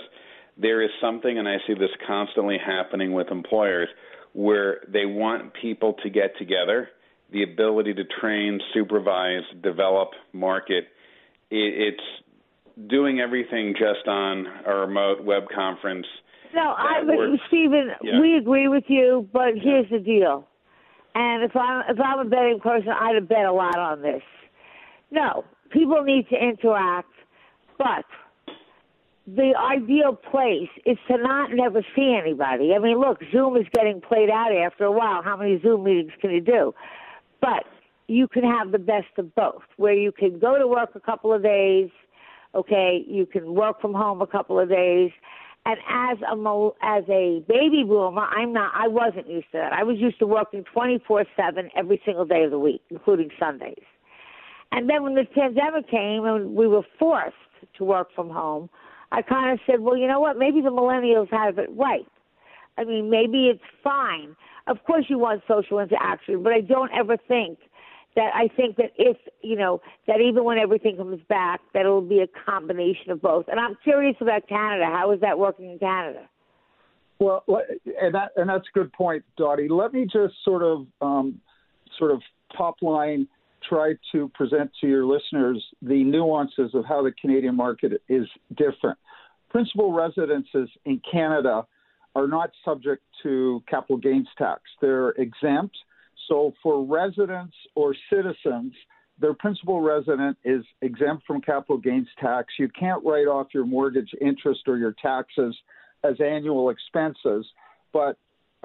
there 0.56 0.82
is 0.82 0.90
something, 1.00 1.38
and 1.38 1.48
I 1.48 1.56
see 1.66 1.74
this 1.74 1.90
constantly 2.06 2.58
happening 2.58 3.12
with 3.12 3.30
employers, 3.30 3.88
where 4.33 4.81
they 4.88 5.07
want 5.07 5.53
people 5.61 5.95
to 6.03 6.11
get 6.11 6.37
together, 6.38 6.88
the 7.33 7.43
ability 7.43 7.95
to 7.95 8.05
train, 8.21 8.61
supervise, 8.75 9.43
develop, 9.62 10.11
market. 10.33 10.85
It, 11.51 11.95
it's 11.95 12.88
doing 12.88 13.21
everything 13.21 13.75
just 13.79 14.07
on 14.07 14.47
a 14.66 14.75
remote 14.75 15.25
web 15.25 15.45
conference 15.55 16.07
no, 16.55 16.75
I, 16.77 17.03
Stephen, 17.49 17.90
yeah. 18.03 18.21
we 18.21 18.37
agree 18.37 18.69
with 18.69 18.85
you, 18.88 19.29
but 19.33 19.55
here's 19.55 19.88
the 19.90 19.99
deal. 19.99 20.47
And 21.14 21.45
if 21.45 21.55
I'm 21.57 21.85
if 21.88 22.01
I'm 22.01 22.27
a 22.27 22.29
betting 22.29 22.61
person, 22.61 22.88
I'd 22.88 23.14
have 23.16 23.29
bet 23.29 23.45
a 23.45 23.53
lot 23.53 23.79
on 23.79 24.03
this. 24.03 24.23
No, 25.11 25.45
people 25.71 26.03
need 26.05 26.29
to 26.29 26.37
interact, 26.37 27.11
but 27.79 28.05
the 29.37 29.53
ideal 29.57 30.14
place 30.14 30.71
is 30.85 30.99
to 31.09 31.16
not 31.19 31.53
never 31.53 31.83
see 31.95 32.19
anybody. 32.21 32.75
I 32.75 32.79
mean, 32.79 32.99
look, 32.99 33.19
Zoom 33.31 33.57
is 33.57 33.66
getting 33.73 34.01
played 34.01 34.31
out 34.31 34.53
after 34.53 34.85
a 34.85 34.93
while. 34.93 35.23
How 35.23 35.37
many 35.37 35.61
Zoom 35.61 35.85
meetings 35.85 36.12
can 36.21 36.31
you 36.31 36.40
do? 36.40 36.75
But 37.40 37.64
you 38.09 38.27
can 38.27 38.43
have 38.43 38.73
the 38.73 38.79
best 38.79 39.07
of 39.19 39.35
both, 39.35 39.62
where 39.77 39.95
you 39.95 40.11
can 40.11 40.38
go 40.38 40.59
to 40.59 40.66
work 40.66 40.90
a 40.95 41.01
couple 41.01 41.33
of 41.33 41.43
days, 41.43 41.90
okay, 42.55 43.05
you 43.07 43.25
can 43.25 43.55
work 43.55 43.81
from 43.81 43.95
home 43.95 44.21
a 44.21 44.27
couple 44.27 44.59
of 44.59 44.69
days, 44.69 45.12
And 45.66 45.79
as 45.88 46.19
a 46.23 46.71
as 46.83 47.05
a 47.09 47.45
baby 47.47 47.85
boomer, 47.87 48.23
I'm 48.23 48.53
not. 48.53 48.73
I 48.75 48.88
wasn't 48.88 49.29
used 49.29 49.47
to 49.53 49.59
that. 49.59 49.73
I 49.75 49.83
was 49.83 49.99
used 49.99 50.19
to 50.21 50.27
working 50.27 50.64
24/7 50.64 51.71
every 51.77 52.01
single 52.05 52.25
day 52.25 52.45
of 52.45 52.51
the 52.51 52.59
week, 52.59 52.83
including 52.88 53.31
Sundays. 53.38 53.85
And 54.73 54.88
then 54.88 55.03
when 55.03 55.14
the 55.16 55.25
pandemic 55.25 55.88
came 55.88 56.25
and 56.25 56.55
we 56.55 56.66
were 56.66 56.85
forced 56.99 57.37
to 57.75 57.85
work 57.85 58.11
from 58.14 58.31
home, 58.31 58.71
I 59.12 59.23
kind 59.23 59.53
of 59.53 59.59
said, 59.66 59.81
well, 59.81 59.96
you 59.96 60.07
know 60.07 60.20
what? 60.20 60.38
Maybe 60.38 60.61
the 60.61 60.70
millennials 60.70 61.31
have 61.31 61.59
it 61.59 61.68
right. 61.77 62.07
I 62.79 62.85
mean, 62.85 63.11
maybe 63.11 63.46
it's 63.46 63.62
fine. 63.83 64.37
Of 64.66 64.79
course, 64.85 65.07
you 65.09 65.18
want 65.18 65.42
social 65.49 65.79
interaction, 65.81 66.42
but 66.42 66.53
I 66.53 66.61
don't 66.61 66.90
ever 66.92 67.16
think 67.29 67.59
that 68.16 68.31
I 68.35 68.49
think 68.57 68.77
that 68.77 68.90
if 68.96 69.16
you 69.42 69.57
know 69.57 69.81
that 70.07 70.20
even 70.20 70.44
when 70.44 70.59
everything 70.59 70.96
comes 70.96 71.20
back, 71.29 71.61
that 71.75 71.81
it'll 71.81 72.01
be 72.01 72.20
a 72.20 72.27
combination 72.51 73.11
of 73.11 73.20
both. 73.23 73.46
And 73.49 73.59
I'm 73.61 73.77
curious 73.83 74.16
about 74.20 74.49
Canada. 74.49 74.87
How 74.87 75.12
is 75.12 75.20
that 75.20 75.38
working 75.38 75.70
in 75.70 75.79
Canada? 75.79 76.29
Well, 77.18 77.44
and 78.01 78.14
that 78.14 78.31
and 78.37 78.49
that's 78.49 78.66
a 78.75 78.79
good 78.79 78.92
point, 78.92 79.25
Dottie. 79.37 79.68
Let 79.68 79.92
me 79.92 80.05
just 80.05 80.35
sort 80.44 80.62
of 80.62 80.87
um, 81.01 81.40
sort 81.99 82.12
of 82.12 82.23
top 82.57 82.77
line 82.83 83.29
try 83.70 83.94
to 84.11 84.28
present 84.35 84.70
to 84.80 84.88
your 84.88 85.06
listeners 85.06 85.64
the 85.80 86.02
nuances 86.02 86.74
of 86.74 86.85
how 86.85 87.02
the 87.02 87.12
Canadian 87.12 87.56
market 87.56 88.02
is 88.09 88.26
different. 88.56 88.98
Principal 89.48 89.92
residences 89.92 90.68
in 90.85 91.00
Canada 91.11 91.64
are 92.16 92.26
not 92.26 92.50
subject 92.64 93.02
to 93.22 93.62
capital 93.68 93.96
gains 93.96 94.28
tax. 94.37 94.62
They're 94.80 95.11
exempt. 95.11 95.76
So 96.28 96.52
for 96.62 96.85
residents 96.85 97.54
or 97.76 97.94
citizens, 98.12 98.74
their 99.20 99.35
principal 99.35 99.80
resident 99.80 100.37
is 100.44 100.64
exempt 100.83 101.24
from 101.26 101.40
capital 101.40 101.78
gains 101.78 102.09
tax. 102.20 102.54
You 102.59 102.68
can't 102.68 103.04
write 103.04 103.28
off 103.28 103.48
your 103.54 103.66
mortgage 103.66 104.11
interest 104.20 104.62
or 104.66 104.78
your 104.78 104.94
taxes 105.00 105.56
as 106.02 106.14
annual 106.20 106.70
expenses. 106.70 107.46
But 107.92 108.16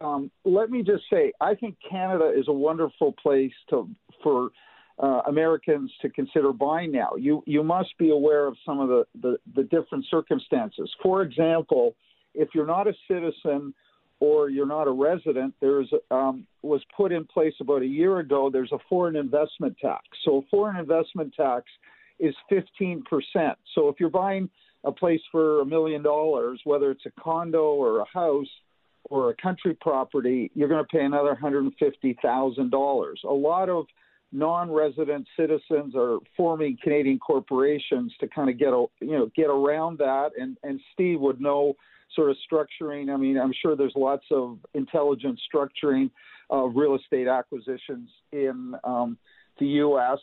um, 0.01 0.31
let 0.43 0.69
me 0.71 0.81
just 0.81 1.03
say, 1.11 1.31
I 1.39 1.55
think 1.55 1.77
Canada 1.89 2.31
is 2.35 2.47
a 2.47 2.53
wonderful 2.53 3.13
place 3.21 3.53
to 3.69 3.89
for 4.23 4.49
uh, 4.97 5.21
Americans 5.27 5.91
to 6.01 6.09
consider 6.09 6.53
buying 6.53 6.91
now. 6.91 7.11
You 7.17 7.43
you 7.45 7.63
must 7.63 7.97
be 7.97 8.11
aware 8.11 8.47
of 8.47 8.55
some 8.65 8.79
of 8.79 8.87
the, 8.87 9.05
the, 9.21 9.37
the 9.55 9.63
different 9.63 10.05
circumstances. 10.09 10.89
For 11.03 11.21
example, 11.21 11.95
if 12.33 12.49
you're 12.53 12.65
not 12.65 12.87
a 12.87 12.93
citizen 13.09 13.73
or 14.19 14.49
you're 14.49 14.65
not 14.65 14.87
a 14.87 14.91
resident, 14.91 15.53
there's 15.59 15.91
um, 16.11 16.47
was 16.61 16.81
put 16.95 17.11
in 17.11 17.25
place 17.25 17.53
about 17.59 17.81
a 17.81 17.87
year 17.87 18.19
ago. 18.19 18.49
There's 18.51 18.71
a 18.71 18.79
foreign 18.89 19.15
investment 19.15 19.75
tax. 19.81 20.03
So 20.23 20.37
a 20.37 20.41
foreign 20.49 20.77
investment 20.77 21.33
tax 21.35 21.65
is 22.19 22.33
15%. 22.49 23.03
So 23.73 23.89
if 23.89 23.99
you're 23.99 24.09
buying 24.09 24.49
a 24.85 24.91
place 24.91 25.21
for 25.31 25.61
a 25.61 25.65
million 25.65 26.01
dollars, 26.01 26.61
whether 26.63 26.91
it's 26.91 27.05
a 27.05 27.21
condo 27.21 27.73
or 27.73 27.99
a 27.99 28.05
house 28.13 28.47
or 29.05 29.29
a 29.29 29.35
country 29.35 29.75
property, 29.81 30.49
you're 30.55 30.69
going 30.69 30.83
to 30.83 30.87
pay 30.87 31.03
another 31.03 31.37
$150,000. 31.41 33.23
A 33.23 33.27
lot 33.27 33.69
of 33.69 33.85
non-resident 34.35 35.25
citizens 35.37 35.93
are 35.95 36.17
forming 36.35 36.77
Canadian 36.83 37.17
corporations 37.19 38.13
to 38.19 38.27
kind 38.27 38.49
of 38.49 38.59
get 38.59 38.69
a, 38.69 38.85
you 38.99 39.11
know 39.11 39.31
get 39.35 39.47
around 39.47 39.97
that. 39.99 40.31
And 40.37 40.57
and 40.63 40.79
Steve 40.93 41.21
would 41.21 41.39
know 41.39 41.75
sort 42.13 42.29
of 42.29 42.37
structuring. 42.51 43.13
I 43.13 43.17
mean, 43.17 43.37
I'm 43.37 43.53
sure 43.61 43.75
there's 43.75 43.93
lots 43.95 44.25
of 44.31 44.59
intelligent 44.73 45.39
structuring 45.53 46.11
of 46.49 46.73
real 46.75 46.95
estate 46.95 47.27
acquisitions 47.27 48.09
in 48.31 48.75
um, 48.83 49.17
the 49.59 49.67
U.S. 49.67 50.19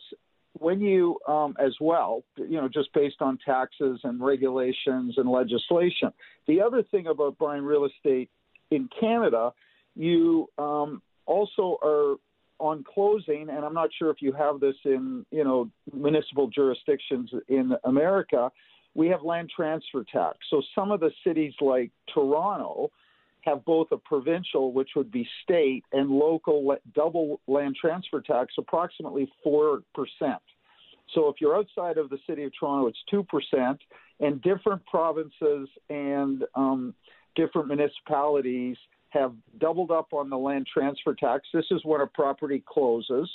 When 0.59 0.79
you, 0.79 1.17
um, 1.27 1.55
as 1.59 1.73
well, 1.81 2.23
you 2.37 2.61
know, 2.61 2.69
just 2.69 2.93
based 2.93 3.21
on 3.21 3.39
taxes 3.43 3.99
and 4.03 4.23
regulations 4.23 5.15
and 5.17 5.27
legislation. 5.27 6.13
The 6.47 6.61
other 6.61 6.83
thing 6.83 7.07
about 7.07 7.39
buying 7.39 7.63
real 7.63 7.85
estate 7.85 8.29
in 8.69 8.87
Canada, 8.99 9.51
you 9.95 10.47
um, 10.59 11.01
also 11.25 11.77
are 11.83 12.15
on 12.63 12.81
closing, 12.85 13.49
and 13.49 13.65
I'm 13.65 13.73
not 13.73 13.89
sure 13.99 14.09
if 14.09 14.21
you 14.21 14.31
have 14.31 14.61
this 14.61 14.75
in 14.85 15.25
you 15.31 15.43
know 15.43 15.69
municipal 15.91 16.47
jurisdictions 16.47 17.29
in 17.49 17.73
America, 17.83 18.49
we 18.95 19.09
have 19.09 19.21
land 19.21 19.51
transfer 19.53 20.05
tax. 20.09 20.37
So 20.49 20.61
some 20.73 20.89
of 20.91 21.01
the 21.01 21.11
cities 21.25 21.53
like 21.59 21.91
Toronto 22.13 22.89
have 23.41 23.65
both 23.65 23.87
a 23.91 23.97
provincial, 23.97 24.71
which 24.71 24.91
would 24.95 25.11
be 25.11 25.27
state, 25.43 25.83
and 25.91 26.09
local 26.09 26.77
double 26.95 27.41
land 27.47 27.75
transfer 27.79 28.21
tax, 28.21 28.53
approximately 28.57 29.29
four 29.43 29.81
percent. 29.93 30.41
So 31.13 31.27
if 31.27 31.35
you're 31.41 31.57
outside 31.57 31.97
of 31.97 32.09
the 32.09 32.17
city 32.25 32.45
of 32.45 32.53
Toronto, 32.57 32.87
it's 32.87 33.03
two 33.11 33.23
percent, 33.23 33.79
and 34.21 34.41
different 34.41 34.85
provinces 34.85 35.67
and 35.89 36.45
um, 36.55 36.95
different 37.35 37.67
municipalities 37.67 38.77
have 39.13 39.33
doubled 39.59 39.91
up 39.91 40.13
on 40.13 40.29
the 40.29 40.37
land 40.37 40.67
transfer 40.71 41.13
tax. 41.13 41.47
This 41.53 41.65
is 41.71 41.81
when 41.83 42.01
a 42.01 42.07
property 42.07 42.63
closes. 42.67 43.29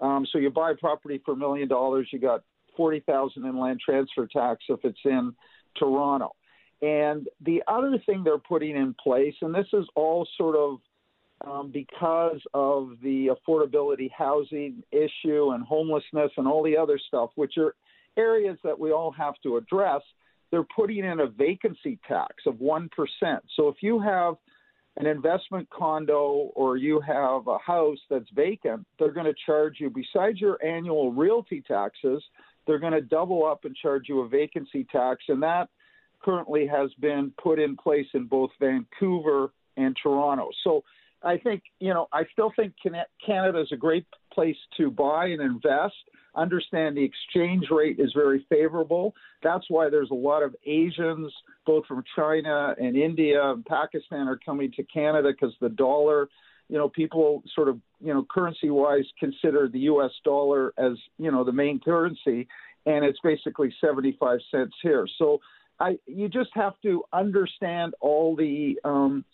Um, 0.00 0.26
so 0.30 0.38
you 0.38 0.50
buy 0.50 0.72
a 0.72 0.74
property 0.74 1.20
for 1.24 1.32
a 1.32 1.36
million 1.36 1.68
dollars, 1.68 2.08
you 2.12 2.18
got 2.18 2.42
forty 2.76 3.00
thousand 3.00 3.44
in 3.44 3.58
land 3.58 3.80
transfer 3.84 4.26
tax 4.26 4.64
if 4.68 4.80
it's 4.84 4.98
in 5.04 5.34
Toronto. 5.76 6.34
And 6.82 7.26
the 7.40 7.62
other 7.66 7.98
thing 8.04 8.22
they're 8.22 8.38
putting 8.38 8.76
in 8.76 8.94
place, 9.02 9.34
and 9.40 9.54
this 9.54 9.66
is 9.72 9.86
all 9.94 10.28
sort 10.36 10.56
of 10.56 10.78
um, 11.46 11.70
because 11.72 12.40
of 12.54 12.90
the 13.02 13.28
affordability 13.28 14.10
housing 14.16 14.82
issue 14.92 15.50
and 15.52 15.64
homelessness 15.64 16.30
and 16.36 16.46
all 16.46 16.62
the 16.62 16.76
other 16.76 16.98
stuff, 17.08 17.30
which 17.34 17.54
are 17.56 17.74
areas 18.16 18.58
that 18.64 18.78
we 18.78 18.92
all 18.92 19.10
have 19.12 19.34
to 19.42 19.56
address, 19.56 20.02
they're 20.50 20.66
putting 20.74 21.04
in 21.04 21.20
a 21.20 21.26
vacancy 21.26 21.98
tax 22.06 22.34
of 22.46 22.54
1%. 22.54 22.88
So 23.56 23.68
if 23.68 23.76
you 23.80 23.98
have 24.00 24.36
an 24.98 25.06
investment 25.06 25.68
condo 25.70 26.50
or 26.54 26.76
you 26.76 27.00
have 27.00 27.46
a 27.48 27.58
house 27.58 27.98
that's 28.08 28.28
vacant, 28.34 28.86
they're 28.98 29.12
going 29.12 29.26
to 29.26 29.34
charge 29.44 29.76
you, 29.78 29.90
besides 29.90 30.40
your 30.40 30.62
annual 30.64 31.12
realty 31.12 31.62
taxes, 31.66 32.22
they're 32.66 32.78
going 32.78 32.92
to 32.92 33.02
double 33.02 33.44
up 33.44 33.64
and 33.64 33.76
charge 33.76 34.04
you 34.08 34.20
a 34.20 34.28
vacancy 34.28 34.86
tax. 34.90 35.22
And 35.28 35.42
that 35.42 35.68
currently 36.22 36.66
has 36.66 36.90
been 37.00 37.32
put 37.42 37.58
in 37.58 37.76
place 37.76 38.06
in 38.14 38.24
both 38.24 38.50
Vancouver 38.58 39.52
and 39.76 39.96
Toronto. 40.02 40.50
So 40.64 40.82
I 41.22 41.36
think, 41.38 41.62
you 41.78 41.92
know, 41.92 42.08
I 42.12 42.22
still 42.32 42.52
think 42.56 42.72
Canada 43.24 43.60
is 43.60 43.68
a 43.72 43.76
great 43.76 44.06
place 44.32 44.56
to 44.78 44.90
buy 44.90 45.26
and 45.26 45.40
invest 45.42 45.94
understand 46.36 46.96
the 46.96 47.04
exchange 47.04 47.66
rate 47.70 47.98
is 47.98 48.12
very 48.14 48.44
favorable. 48.48 49.14
That's 49.42 49.64
why 49.68 49.88
there's 49.88 50.10
a 50.10 50.14
lot 50.14 50.42
of 50.42 50.54
Asians, 50.66 51.32
both 51.64 51.86
from 51.86 52.04
China 52.14 52.74
and 52.80 52.96
India 52.96 53.42
and 53.42 53.64
Pakistan, 53.64 54.28
are 54.28 54.38
coming 54.44 54.70
to 54.72 54.82
Canada 54.84 55.30
because 55.32 55.54
the 55.60 55.68
dollar, 55.68 56.28
you 56.68 56.78
know, 56.78 56.88
people 56.88 57.42
sort 57.54 57.68
of, 57.68 57.80
you 58.00 58.12
know, 58.12 58.26
currency 58.30 58.70
wise 58.70 59.04
consider 59.18 59.68
the 59.68 59.80
U.S. 59.80 60.12
dollar 60.24 60.72
as, 60.78 60.92
you 61.18 61.30
know, 61.30 61.44
the 61.44 61.52
main 61.52 61.80
currency, 61.80 62.46
and 62.86 63.04
it's 63.04 63.18
basically 63.22 63.74
75 63.80 64.38
cents 64.50 64.74
here. 64.82 65.06
So 65.18 65.40
I, 65.78 65.98
you 66.06 66.28
just 66.28 66.50
have 66.54 66.74
to 66.82 67.04
understand 67.12 67.94
all 68.00 68.34
the, 68.36 68.78
um, 68.84 69.24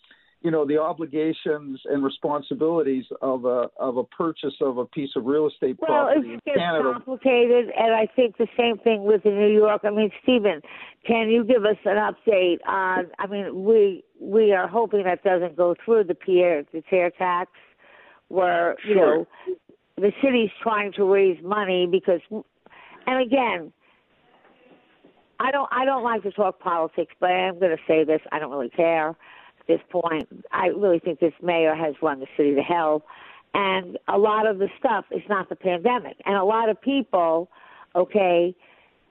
you 0.43 0.51
know 0.51 0.65
the 0.67 0.77
obligations 0.77 1.79
and 1.85 2.03
responsibilities 2.03 3.05
of 3.21 3.45
a 3.45 3.69
of 3.79 3.95
a 3.97 4.03
purchase 4.03 4.53
of 4.61 4.77
a 4.77 4.85
piece 4.85 5.11
of 5.15 5.25
real 5.25 5.47
estate 5.47 5.77
well, 5.79 6.05
property 6.05 6.33
it's, 6.33 6.43
in 6.45 6.53
Canada. 6.53 6.91
complicated, 6.93 7.69
and 7.77 7.95
I 7.95 8.07
think 8.13 8.37
the 8.37 8.47
same 8.57 8.77
thing 8.77 9.05
with 9.05 9.25
in 9.25 9.39
New 9.39 9.53
York. 9.53 9.81
I 9.85 9.89
mean, 9.89 10.11
Stephen, 10.21 10.61
can 11.07 11.29
you 11.29 11.45
give 11.45 11.63
us 11.63 11.77
an 11.85 11.95
update 11.95 12.57
on? 12.67 13.07
I 13.19 13.27
mean, 13.27 13.63
we 13.63 14.03
we 14.19 14.51
are 14.51 14.67
hoping 14.67 15.03
that 15.05 15.23
doesn't 15.23 15.55
go 15.55 15.75
through 15.83 16.03
the 16.03 16.15
pied 16.15 16.67
à 16.73 16.83
terre 16.89 17.11
tax, 17.11 17.49
where 18.27 18.75
you 18.85 18.95
Sure. 18.95 19.17
know 19.17 19.27
the 19.95 20.11
city's 20.21 20.51
trying 20.61 20.91
to 20.93 21.05
raise 21.05 21.41
money 21.41 21.87
because, 21.89 22.21
and 23.07 23.21
again. 23.21 23.71
I 25.39 25.51
don't. 25.51 25.67
I 25.73 25.83
don't 25.83 26.03
like 26.03 26.23
to 26.23 26.31
talk 26.31 26.59
politics, 26.59 27.13
but 27.19 27.31
I 27.31 27.47
am 27.49 27.59
going 27.59 27.75
to 27.75 27.83
say 27.85 28.05
this. 28.05 28.21
I 28.31 28.39
don't 28.39 28.51
really 28.51 28.69
care 28.69 29.13
this 29.67 29.81
point. 29.89 30.27
I 30.51 30.67
really 30.67 30.99
think 30.99 31.19
this 31.19 31.33
mayor 31.41 31.75
has 31.75 31.95
run 32.01 32.19
the 32.19 32.27
city 32.35 32.55
to 32.55 32.61
hell, 32.61 33.03
and 33.53 33.97
a 34.07 34.17
lot 34.17 34.47
of 34.47 34.57
the 34.59 34.69
stuff 34.79 35.05
is 35.11 35.21
not 35.29 35.49
the 35.49 35.55
pandemic. 35.55 36.17
And 36.25 36.35
a 36.35 36.43
lot 36.43 36.69
of 36.69 36.81
people, 36.81 37.49
okay, 37.95 38.55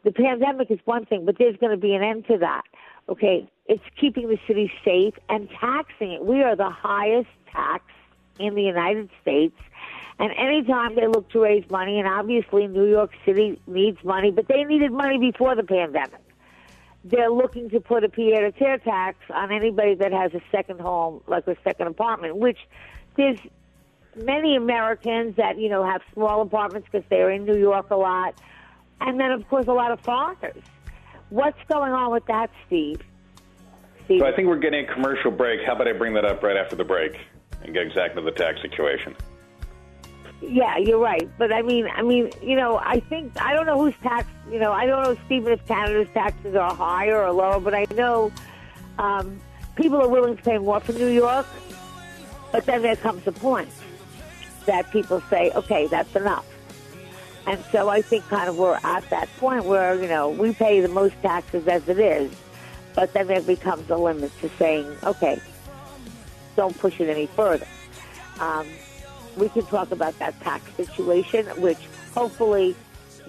the 0.05 0.13
pandemic 0.13 0.71
is 0.71 0.79
one 0.85 1.07
thing, 1.07 1.25
but 1.25 1.37
there's 1.39 1.57
going 1.57 1.71
to 1.71 1.81
be 1.81 1.95
an 1.95 2.03
end 2.03 2.27
to 2.27 2.39
that. 2.39 2.63
Okay, 3.09 3.49
it's 3.67 3.83
keeping 4.01 4.29
the 4.29 4.39
city 4.47 4.73
safe 4.85 5.15
and 5.29 5.49
taxing 5.51 6.13
it. 6.13 6.25
We 6.25 6.43
are 6.43 6.55
the 6.55 6.71
highest 6.71 7.31
tax 7.53 7.85
in 8.39 8.55
the 8.55 8.63
United 8.63 9.11
States. 9.21 9.57
And 10.19 10.33
anytime 10.37 10.95
they 10.95 11.07
look 11.07 11.29
to 11.31 11.41
raise 11.41 11.69
money, 11.71 11.99
and 11.99 12.07
obviously 12.07 12.67
New 12.67 12.87
York 12.87 13.11
City 13.25 13.61
needs 13.67 13.99
money, 14.05 14.31
but 14.31 14.47
they 14.47 14.63
needed 14.65 14.93
money 14.93 15.19
before 15.19 15.57
the 15.57 15.65
pandemic. 15.65 16.21
They're 17.05 17.31
looking 17.31 17.71
to 17.71 17.81
put 17.81 18.05
a 18.05 18.09
pied 18.09 18.45
a 18.45 18.53
terre 18.53 18.79
tax 18.79 19.19
on 19.31 19.51
anybody 19.51 19.95
that 19.97 20.13
has 20.13 20.33
a 20.35 20.41
second 20.53 20.81
home, 20.81 21.21
like 21.27 21.47
a 21.49 21.57
second 21.65 21.89
apartment, 21.89 22.37
which 22.37 22.59
there's 23.17 23.39
many 24.17 24.57
Americans 24.57 25.37
that, 25.37 25.59
you 25.59 25.69
know, 25.69 25.85
have 25.85 26.03
small 26.13 26.43
apartments 26.43 26.89
because 26.91 27.07
they're 27.09 27.31
in 27.31 27.45
New 27.45 27.57
York 27.57 27.91
a 27.91 27.97
lot. 27.97 28.41
And 29.01 29.19
then, 29.19 29.33
of 29.33 29.49
course, 29.49 29.67
a 29.67 29.73
lot 29.73 29.91
of 29.91 30.01
foreigners. 30.01 30.63
What's 31.31 31.59
going 31.69 31.93
on 31.93 32.13
with 32.13 32.27
that, 32.27 32.51
Steve? 32.67 33.01
Steve. 34.05 34.21
So 34.21 34.27
I 34.27 34.33
think 34.33 34.49
we're 34.49 34.59
getting 34.59 34.89
a 34.89 34.93
commercial 34.93 35.31
break. 35.31 35.65
How 35.65 35.75
about 35.75 35.89
I 35.89 35.93
bring 35.93 36.15
that 36.15 36.25
up 36.25 36.43
right 36.43 36.57
after 36.57 36.77
the 36.77 36.85
break 36.85 37.19
and 37.63 37.73
get 37.73 37.87
exactly 37.87 38.23
the 38.23 38.31
tax 38.31 38.61
situation? 38.61 39.17
Yeah, 40.43 40.77
you're 40.77 40.99
right. 40.99 41.29
But 41.39 41.53
I 41.53 41.63
mean, 41.63 41.87
I 41.95 42.03
mean, 42.03 42.31
you 42.43 42.57
know, 42.57 42.77
I 42.77 43.01
think 43.01 43.41
I 43.41 43.55
don't 43.55 43.67
know 43.67 43.81
whose 43.81 43.95
tax. 44.03 44.29
You 44.51 44.59
know, 44.59 44.73
I 44.73 44.87
don't 44.87 45.03
know, 45.03 45.17
Stephen, 45.27 45.53
if 45.53 45.67
Canada's 45.67 46.13
taxes 46.13 46.57
are 46.57 46.75
higher 46.75 47.23
or 47.23 47.31
lower. 47.31 47.61
But 47.61 47.75
I 47.75 47.87
know 47.95 48.33
um, 48.99 49.41
people 49.77 50.01
are 50.01 50.09
willing 50.09 50.37
to 50.37 50.43
pay 50.43 50.59
more 50.59 50.81
for 50.81 50.93
New 50.93 51.09
York. 51.09 51.47
But 52.51 52.67
then 52.67 52.83
there 52.83 52.97
comes 52.97 53.27
a 53.27 53.33
point 53.33 53.71
that 54.67 54.91
people 54.91 55.23
say, 55.31 55.51
okay, 55.53 55.87
that's 55.87 56.15
enough. 56.15 56.47
And 57.47 57.63
so 57.73 57.89
I 57.89 58.03
think 58.03 58.29
kind 58.29 58.49
of 58.49 58.57
we're 58.57 58.79
at 58.85 59.09
that 59.11 59.29
point 59.39 59.65
where, 59.65 60.01
you 60.01 60.07
know, 60.07 60.29
we 60.29 60.53
pay 60.53 60.81
the 60.81 60.89
most 60.89 61.15
taxes 61.23 61.67
as 61.67 61.89
it 61.89 61.99
is, 61.99 62.33
but 62.95 63.13
then 63.15 63.27
there 63.27 63.41
becomes 63.41 63.91
a 63.91 63.97
limit 63.97 64.31
to 64.41 64.49
saying, 64.51 64.95
okay, 65.03 65.41
don't 66.55 66.79
push 66.79 67.01
it 67.01 67.09
any 67.09 67.27
further. 67.27 67.67
Um, 68.39 68.69
we 69.37 69.49
can 69.49 69.65
talk 69.67 69.91
about 69.91 70.19
that 70.19 70.39
tax 70.41 70.73
situation, 70.75 71.47
which 71.61 71.79
hopefully 72.15 72.75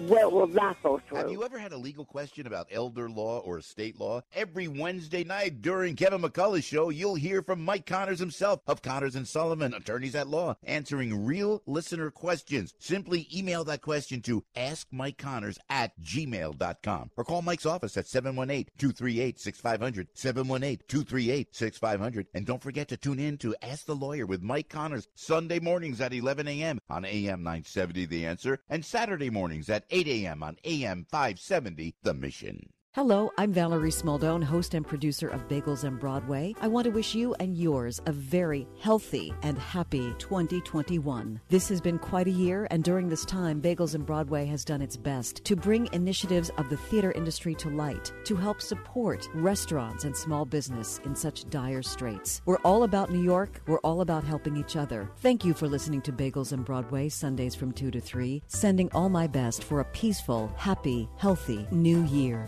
will, 0.00 0.30
will 0.30 0.46
not 0.46 0.82
go 0.82 1.00
through. 1.08 1.18
Have 1.18 1.30
you 1.30 1.44
ever 1.44 1.58
had 1.58 1.72
a 1.72 1.76
legal 1.76 2.04
question 2.04 2.46
about 2.46 2.68
elder 2.70 3.08
law 3.08 3.38
or 3.40 3.58
estate 3.58 3.98
law? 3.98 4.22
Every 4.34 4.68
Wednesday 4.68 5.24
night 5.24 5.62
during 5.62 5.96
Kevin 5.96 6.22
McCullough's 6.22 6.64
show, 6.64 6.90
you'll 6.90 7.14
hear 7.14 7.42
from 7.42 7.64
Mike 7.64 7.86
Connors 7.86 8.18
himself 8.18 8.60
of 8.66 8.82
Connors 8.82 9.16
and 9.16 9.26
Sullivan, 9.26 9.74
attorneys 9.74 10.14
at 10.14 10.28
law, 10.28 10.56
answering 10.64 11.24
real 11.24 11.62
listener 11.66 12.10
questions. 12.10 12.74
Simply 12.78 13.28
email 13.34 13.64
that 13.64 13.82
question 13.82 14.20
to 14.22 14.44
askmikeconnors 14.56 15.58
at 15.68 15.92
gmail.com 16.00 17.10
or 17.16 17.24
call 17.24 17.42
Mike's 17.42 17.66
office 17.66 17.96
at 17.96 18.06
718-238-6500, 18.06 20.06
718-238-6500. 20.14 22.26
And 22.34 22.46
don't 22.46 22.62
forget 22.62 22.88
to 22.88 22.96
tune 22.96 23.18
in 23.18 23.38
to 23.38 23.54
Ask 23.62 23.86
the 23.86 23.94
Lawyer 23.94 24.26
with 24.26 24.42
Mike 24.42 24.68
Connors 24.68 25.08
Sunday 25.14 25.58
mornings 25.58 26.00
at 26.00 26.12
11 26.12 26.48
a.m. 26.48 26.80
on 26.90 27.04
AM 27.04 27.42
970 27.42 28.06
The 28.06 28.26
Answer 28.26 28.58
and 28.68 28.84
Saturday 28.84 29.30
mornings 29.30 29.68
at 29.68 29.83
8 29.90 30.08
a.m. 30.08 30.42
on 30.42 30.56
AM 30.64 31.04
570 31.10 31.94
The 32.02 32.14
Mission. 32.14 32.70
Hello, 32.94 33.32
I'm 33.36 33.52
Valerie 33.52 33.90
Smaldone, 33.90 34.44
host 34.44 34.72
and 34.74 34.86
producer 34.86 35.26
of 35.26 35.48
Bagels 35.48 35.82
and 35.82 35.98
Broadway. 35.98 36.54
I 36.60 36.68
want 36.68 36.84
to 36.84 36.92
wish 36.92 37.12
you 37.12 37.34
and 37.40 37.56
yours 37.56 38.00
a 38.06 38.12
very 38.12 38.68
healthy 38.78 39.34
and 39.42 39.58
happy 39.58 40.14
2021. 40.18 41.40
This 41.48 41.68
has 41.70 41.80
been 41.80 41.98
quite 41.98 42.28
a 42.28 42.30
year, 42.30 42.68
and 42.70 42.84
during 42.84 43.08
this 43.08 43.24
time, 43.24 43.60
Bagels 43.60 43.96
and 43.96 44.06
Broadway 44.06 44.46
has 44.46 44.64
done 44.64 44.80
its 44.80 44.96
best 44.96 45.44
to 45.44 45.56
bring 45.56 45.88
initiatives 45.92 46.52
of 46.56 46.70
the 46.70 46.76
theater 46.76 47.10
industry 47.10 47.56
to 47.56 47.68
light, 47.68 48.12
to 48.26 48.36
help 48.36 48.62
support 48.62 49.28
restaurants 49.34 50.04
and 50.04 50.16
small 50.16 50.44
business 50.44 51.00
in 51.04 51.16
such 51.16 51.50
dire 51.50 51.82
straits. 51.82 52.42
We're 52.44 52.58
all 52.58 52.84
about 52.84 53.10
New 53.10 53.24
York, 53.24 53.60
we're 53.66 53.80
all 53.80 54.02
about 54.02 54.22
helping 54.22 54.56
each 54.56 54.76
other. 54.76 55.10
Thank 55.16 55.44
you 55.44 55.52
for 55.52 55.66
listening 55.66 56.02
to 56.02 56.12
Bagels 56.12 56.52
and 56.52 56.64
Broadway, 56.64 57.08
Sundays 57.08 57.56
from 57.56 57.72
2 57.72 57.90
to 57.90 58.00
3, 58.00 58.40
sending 58.46 58.88
all 58.92 59.08
my 59.08 59.26
best 59.26 59.64
for 59.64 59.80
a 59.80 59.84
peaceful, 59.86 60.52
happy, 60.56 61.08
healthy 61.16 61.66
new 61.72 62.04
year. 62.04 62.46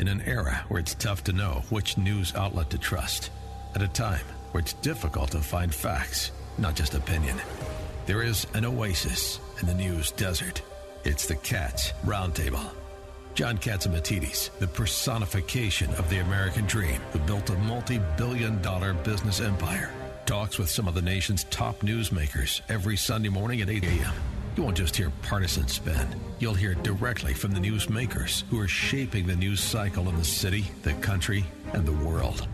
In 0.00 0.08
an 0.08 0.22
era 0.22 0.64
where 0.68 0.80
it's 0.80 0.94
tough 0.94 1.24
to 1.24 1.34
know 1.34 1.62
which 1.68 1.98
news 1.98 2.34
outlet 2.34 2.70
to 2.70 2.78
trust, 2.78 3.28
at 3.74 3.82
a 3.82 3.88
time 3.88 4.24
where 4.50 4.62
it's 4.62 4.72
difficult 4.72 5.32
to 5.32 5.40
find 5.40 5.74
facts, 5.74 6.30
not 6.56 6.74
just 6.74 6.94
opinion, 6.94 7.36
there 8.06 8.22
is 8.22 8.46
an 8.54 8.64
oasis 8.64 9.40
in 9.60 9.66
the 9.66 9.74
news 9.74 10.10
desert. 10.12 10.62
It's 11.04 11.26
the 11.26 11.34
Cats 11.34 11.92
Roundtable. 12.06 12.66
John 13.34 13.58
Catsimatidis, 13.58 14.58
the 14.58 14.68
personification 14.68 15.90
of 15.96 16.08
the 16.08 16.20
American 16.20 16.64
dream, 16.64 17.02
who 17.12 17.18
built 17.18 17.50
a 17.50 17.56
multi 17.56 18.00
billion 18.16 18.62
dollar 18.62 18.94
business 18.94 19.42
empire, 19.42 19.90
talks 20.24 20.58
with 20.58 20.70
some 20.70 20.88
of 20.88 20.94
the 20.94 21.02
nation's 21.02 21.44
top 21.44 21.78
newsmakers 21.80 22.62
every 22.70 22.96
Sunday 22.96 23.28
morning 23.28 23.60
at 23.60 23.68
8 23.68 23.84
a.m. 23.84 24.14
You 24.56 24.64
won't 24.64 24.76
just 24.76 24.96
hear 24.96 25.12
partisan 25.22 25.68
spin. 25.68 26.08
You'll 26.38 26.54
hear 26.54 26.74
directly 26.74 27.34
from 27.34 27.52
the 27.52 27.60
newsmakers 27.60 28.42
who 28.50 28.58
are 28.60 28.68
shaping 28.68 29.26
the 29.26 29.36
news 29.36 29.60
cycle 29.60 30.08
in 30.08 30.16
the 30.16 30.24
city, 30.24 30.64
the 30.82 30.94
country, 30.94 31.44
and 31.72 31.86
the 31.86 31.92
world. 31.92 32.48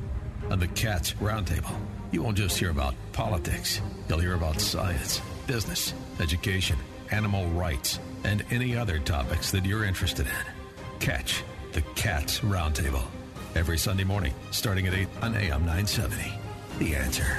On 0.51 0.59
the 0.59 0.69
Cats 0.69 1.15
Roundtable, 1.15 1.75
you 2.13 2.23
won't 2.23 2.37
just 2.37 2.59
hear 2.59 2.71
about 2.71 2.95
politics. 3.13 3.81
You'll 4.09 4.19
hear 4.19 4.35
about 4.35 4.61
science, 4.61 5.21
business, 5.47 5.95
education, 6.21 6.77
animal 7.11 7.47
rights, 7.49 7.99
and 8.25 8.45
any 8.51 8.77
other 8.77 8.99
topics 8.99 9.51
that 9.51 9.65
you're 9.65 9.85
interested 9.85 10.27
in. 10.27 10.99
Catch 11.01 11.43
the 11.73 11.83
Cats 11.95 12.41
Roundtable 12.41 13.05
every 13.55 13.79
Sunday 13.79 14.05
morning, 14.05 14.35
starting 14.51 14.87
at 14.87 14.95
8 14.95 15.09
on 15.23 15.35
AM 15.35 15.65
970. 15.65 16.33
The 16.79 16.95
answer. 16.95 17.39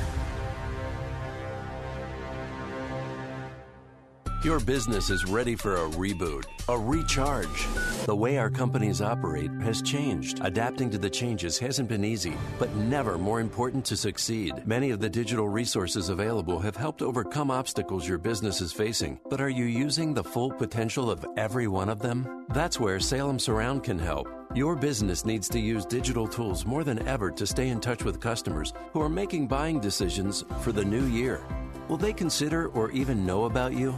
Your 4.44 4.60
business 4.60 5.10
is 5.10 5.26
ready 5.26 5.56
for 5.56 5.78
a 5.78 5.90
reboot, 5.90 6.46
a 6.70 6.78
recharge. 6.78 7.68
The 8.06 8.16
way 8.16 8.38
our 8.38 8.52
companies 8.52 9.02
operate 9.02 9.50
has 9.64 9.82
changed. 9.82 10.42
Adapting 10.44 10.92
to 10.92 11.00
the 11.00 11.10
changes 11.10 11.58
hasn't 11.58 11.90
been 11.90 12.06
easy, 12.06 12.36
but 12.60 12.74
never 12.76 13.18
more 13.18 13.40
important 13.40 13.84
to 13.86 13.98
succeed. 13.98 14.54
Many 14.68 14.92
of 14.92 15.00
the 15.00 15.10
digital 15.10 15.50
resources 15.50 16.10
available 16.10 16.60
have 16.60 16.76
helped 16.76 17.02
overcome 17.02 17.50
obstacles 17.50 18.08
your 18.08 18.20
business 18.20 18.62
is 18.62 18.72
facing, 18.72 19.20
but 19.28 19.42
are 19.42 19.50
you 19.50 19.66
using 19.66 20.14
the 20.14 20.24
full 20.24 20.52
potential 20.52 21.10
of 21.10 21.26
every 21.36 21.68
one 21.68 21.90
of 21.90 22.00
them? 22.00 22.46
That's 22.50 22.80
where 22.80 23.00
Salem 23.00 23.40
Surround 23.40 23.84
can 23.84 23.98
help. 23.98 24.28
Your 24.54 24.76
business 24.76 25.26
needs 25.26 25.50
to 25.50 25.60
use 25.60 25.84
digital 25.84 26.28
tools 26.28 26.64
more 26.64 26.84
than 26.84 27.06
ever 27.08 27.32
to 27.32 27.48
stay 27.48 27.70
in 27.70 27.80
touch 27.80 28.04
with 28.04 28.22
customers 28.22 28.72
who 28.94 29.02
are 29.02 29.10
making 29.10 29.48
buying 29.48 29.80
decisions 29.80 30.46
for 30.62 30.72
the 30.72 30.86
new 30.86 31.08
year. 31.08 31.42
Will 31.88 31.98
they 31.98 32.14
consider 32.14 32.68
or 32.70 32.92
even 32.92 33.26
know 33.26 33.46
about 33.46 33.74
you? 33.74 33.98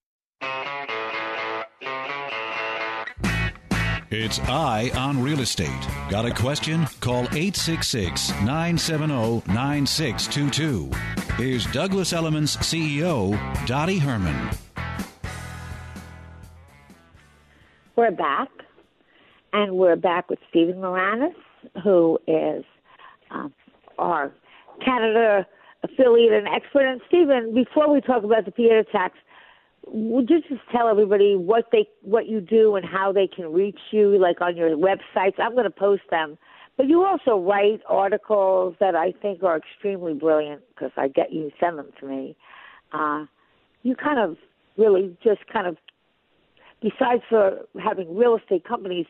It's 4.13 4.41
Eye 4.41 4.91
on 4.93 5.23
Real 5.23 5.39
Estate. 5.39 5.87
Got 6.09 6.25
a 6.25 6.33
question? 6.33 6.85
Call 6.99 7.23
866 7.31 8.31
970 8.41 9.41
9622. 9.47 10.91
Here's 11.37 11.65
Douglas 11.67 12.11
Elliman's 12.11 12.57
CEO, 12.57 13.39
Dottie 13.65 13.99
Herman. 13.99 14.49
We're 17.95 18.11
back, 18.11 18.49
and 19.53 19.77
we're 19.77 19.95
back 19.95 20.29
with 20.29 20.39
Stephen 20.49 20.75
Moranis, 20.75 21.33
who 21.81 22.19
is 22.27 22.65
um, 23.29 23.53
our 23.97 24.33
Canada 24.83 25.47
affiliate 25.83 26.33
and 26.33 26.49
expert. 26.49 26.85
And 26.85 26.99
Stephen, 27.07 27.55
before 27.55 27.89
we 27.89 28.01
talk 28.01 28.25
about 28.25 28.43
the 28.43 28.51
theater 28.51 28.83
tax, 28.91 29.17
would 29.87 30.29
you 30.29 30.41
just 30.41 30.61
tell 30.71 30.87
everybody 30.87 31.35
what 31.35 31.65
they 31.71 31.87
what 32.03 32.27
you 32.27 32.39
do 32.39 32.75
and 32.75 32.85
how 32.85 33.11
they 33.11 33.27
can 33.27 33.51
reach 33.51 33.79
you, 33.91 34.17
like 34.19 34.41
on 34.41 34.55
your 34.55 34.69
websites? 34.77 35.39
I'm 35.39 35.53
going 35.53 35.63
to 35.63 35.71
post 35.71 36.03
them, 36.09 36.37
but 36.77 36.87
you 36.87 37.03
also 37.03 37.37
write 37.37 37.81
articles 37.87 38.75
that 38.79 38.95
I 38.95 39.13
think 39.21 39.43
are 39.43 39.57
extremely 39.57 40.13
brilliant 40.13 40.61
because 40.69 40.91
I 40.97 41.07
get 41.07 41.33
you 41.33 41.51
send 41.59 41.77
them 41.77 41.89
to 41.99 42.05
me. 42.05 42.35
Uh, 42.93 43.25
you 43.83 43.95
kind 43.95 44.19
of 44.19 44.37
really 44.77 45.15
just 45.23 45.41
kind 45.51 45.67
of, 45.67 45.77
besides 46.81 47.23
for 47.29 47.59
having 47.81 48.15
real 48.15 48.37
estate 48.37 48.63
companies, 48.63 49.05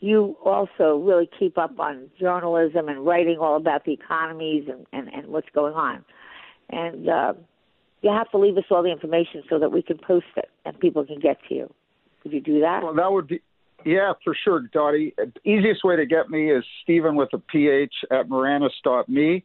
you 0.00 0.36
also 0.44 0.98
really 0.98 1.28
keep 1.38 1.56
up 1.56 1.78
on 1.78 2.10
journalism 2.20 2.88
and 2.88 3.06
writing 3.06 3.38
all 3.38 3.56
about 3.56 3.84
the 3.84 3.92
economies 3.92 4.68
and, 4.68 4.86
and, 4.92 5.12
and 5.14 5.28
what's 5.28 5.48
going 5.54 5.74
on. 5.74 6.04
And 6.68 7.08
uh, 7.08 7.32
you 8.02 8.10
have 8.10 8.30
to 8.30 8.38
leave 8.38 8.56
us 8.56 8.64
all 8.70 8.82
the 8.82 8.90
information 8.90 9.42
so 9.48 9.58
that 9.58 9.70
we 9.70 9.82
can 9.82 9.98
post 9.98 10.26
it 10.36 10.48
and 10.64 10.78
people 10.78 11.04
can 11.04 11.18
get 11.18 11.38
to 11.48 11.54
you. 11.54 11.72
Could 12.22 12.32
you 12.32 12.40
do 12.40 12.60
that? 12.60 12.82
Well, 12.82 12.94
that 12.94 13.10
would 13.10 13.28
be, 13.28 13.40
yeah, 13.84 14.12
for 14.24 14.36
sure, 14.44 14.60
Dottie. 14.72 15.14
Easiest 15.44 15.84
way 15.84 15.96
to 15.96 16.06
get 16.06 16.28
me 16.28 16.50
is 16.50 16.64
Stephen 16.82 17.16
with 17.16 17.28
a 17.32 17.38
PH 17.38 17.94
at 18.10 18.28
Moranis.me. 18.28 19.44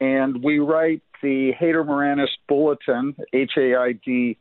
And 0.00 0.42
we 0.42 0.60
write 0.60 1.02
the 1.22 1.52
Haider 1.60 1.84
Moranis 1.84 2.28
Bulletin, 2.48 3.14
H 3.32 3.52
A 3.58 3.76
I 3.76 3.92
D 3.92 4.38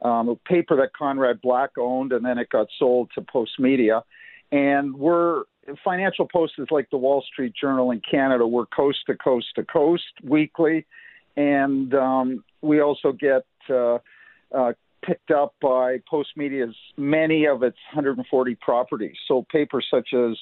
um, 0.02 0.30
a 0.30 0.36
paper 0.36 0.76
that 0.78 0.94
Conrad 0.94 1.42
Black 1.42 1.72
owned, 1.78 2.12
and 2.12 2.26
then 2.26 2.38
it 2.38 2.50
got 2.50 2.68
sold 2.78 3.12
to 3.16 3.22
Postmedia. 3.22 4.02
And 4.52 4.96
we're 4.96 5.44
Financial 5.84 6.28
Post 6.28 6.54
is 6.60 6.68
like 6.70 6.90
the 6.92 6.98
Wall 6.98 7.24
Street 7.32 7.54
Journal 7.60 7.92
in 7.92 8.02
Canada. 8.10 8.46
We're 8.46 8.68
coast 8.68 9.00
to 9.08 9.16
coast 9.16 9.48
to 9.56 9.64
coast 9.64 10.04
weekly, 10.24 10.86
and 11.36 11.94
um, 11.96 12.44
we 12.62 12.82
also 12.82 13.12
get 13.12 13.46
uh, 13.70 13.98
uh, 14.54 14.74
picked 15.04 15.32
up 15.32 15.56
by 15.62 15.98
Postmedia's 16.12 16.76
many 16.98 17.48
of 17.48 17.64
its 17.64 17.78
140 17.94 18.56
properties. 18.56 19.16
So 19.28 19.46
papers 19.52 19.88
such 19.90 20.14
as 20.14 20.38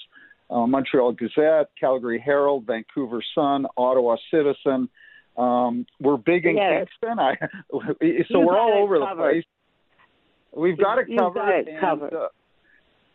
uh, 0.50 0.68
Montreal 0.68 1.14
Gazette, 1.14 1.70
Calgary 1.80 2.20
Herald, 2.24 2.66
Vancouver 2.66 3.22
Sun, 3.36 3.66
Ottawa 3.78 4.18
Citizen. 4.32 4.90
Um, 5.38 5.86
we're 6.00 6.18
big 6.18 6.46
in 6.46 6.58
Yes. 6.58 6.88
Kingston. 7.02 7.20
I, 7.20 7.36
so 7.72 7.94
You've 8.02 8.26
we're 8.46 8.58
all 8.60 8.74
over 8.84 9.00
the 9.00 9.08
place. 9.16 9.44
We've 10.56 10.78
got 10.78 11.00
it 11.00 11.08
You've 11.10 11.20
covered. 11.20 11.40
got 11.40 11.50
it 11.56 11.68
and, 11.68 11.80
covered. 11.80 12.14
uh, 12.14 12.28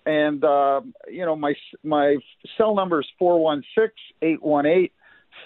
and 0.06 0.42
uh, 0.44 0.80
you 1.08 1.24
know 1.24 1.36
my 1.36 1.54
my 1.84 2.16
cell 2.56 2.74
number 2.74 3.00
is 3.00 3.06
four 3.18 3.40
one 3.42 3.62
six 3.78 3.92
eight 4.22 4.42
one 4.42 4.66
eight 4.66 4.92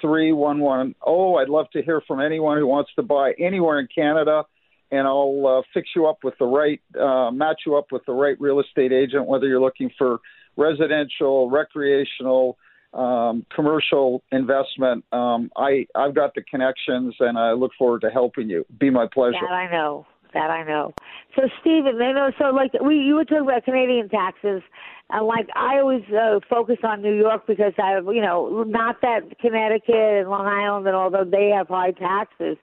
three 0.00 0.32
one 0.32 0.60
one 0.60 0.94
zero. 1.04 1.36
I'd 1.36 1.50
love 1.50 1.66
to 1.72 1.82
hear 1.82 2.00
from 2.06 2.20
anyone 2.20 2.56
who 2.58 2.66
wants 2.66 2.90
to 2.96 3.02
buy 3.02 3.32
anywhere 3.38 3.78
in 3.78 3.88
Canada, 3.94 4.44
and 4.90 5.06
I'll 5.06 5.58
uh, 5.58 5.62
fix 5.74 5.88
you 5.94 6.06
up 6.06 6.18
with 6.24 6.34
the 6.38 6.46
right 6.46 6.80
uh, 6.98 7.30
match 7.30 7.62
you 7.66 7.76
up 7.76 7.86
with 7.92 8.06
the 8.06 8.12
right 8.14 8.40
real 8.40 8.60
estate 8.60 8.92
agent, 8.92 9.26
whether 9.26 9.46
you're 9.46 9.60
looking 9.60 9.90
for 9.98 10.20
residential, 10.56 11.50
recreational, 11.50 12.58
um, 12.94 13.46
commercial 13.54 14.22
investment. 14.32 15.04
Um, 15.12 15.50
I 15.56 15.86
I've 15.94 16.14
got 16.14 16.34
the 16.34 16.42
connections, 16.42 17.14
and 17.20 17.38
I 17.38 17.52
look 17.52 17.72
forward 17.78 18.02
to 18.02 18.10
helping 18.10 18.50
you. 18.50 18.66
Be 18.78 18.90
my 18.90 19.06
pleasure. 19.12 19.38
That 19.40 19.54
I 19.54 19.70
know. 19.70 20.06
That 20.34 20.50
I 20.50 20.64
know. 20.64 20.94
So, 21.36 21.42
Stephen, 21.60 21.96
you 21.96 22.14
know, 22.14 22.30
so 22.38 22.46
like 22.46 22.72
we, 22.82 22.96
you 22.96 23.16
were 23.16 23.24
talking 23.24 23.46
about 23.46 23.64
Canadian 23.64 24.08
taxes, 24.08 24.62
and 25.10 25.26
like 25.26 25.46
I 25.54 25.78
always 25.78 26.04
uh, 26.08 26.40
focus 26.48 26.78
on 26.84 27.02
New 27.02 27.14
York 27.14 27.46
because 27.46 27.74
I, 27.82 27.90
have, 27.92 28.06
you 28.06 28.22
know, 28.22 28.64
not 28.66 29.02
that 29.02 29.38
Connecticut 29.40 29.94
and 29.94 30.30
Long 30.30 30.46
Island 30.46 30.86
and 30.86 30.96
although 30.96 31.24
they 31.24 31.50
have 31.54 31.68
high 31.68 31.92
taxes, 31.92 32.56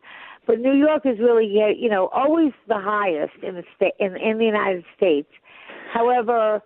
but 0.47 0.59
New 0.59 0.73
York 0.73 1.05
is 1.05 1.19
really, 1.19 1.61
uh, 1.61 1.67
you 1.67 1.89
know, 1.89 2.07
always 2.07 2.53
the 2.67 2.79
highest 2.79 3.35
in 3.43 3.53
the 3.53 3.63
state 3.75 3.93
in 3.99 4.15
in 4.17 4.39
the 4.39 4.45
United 4.45 4.83
States. 4.97 5.29
However, 5.93 6.63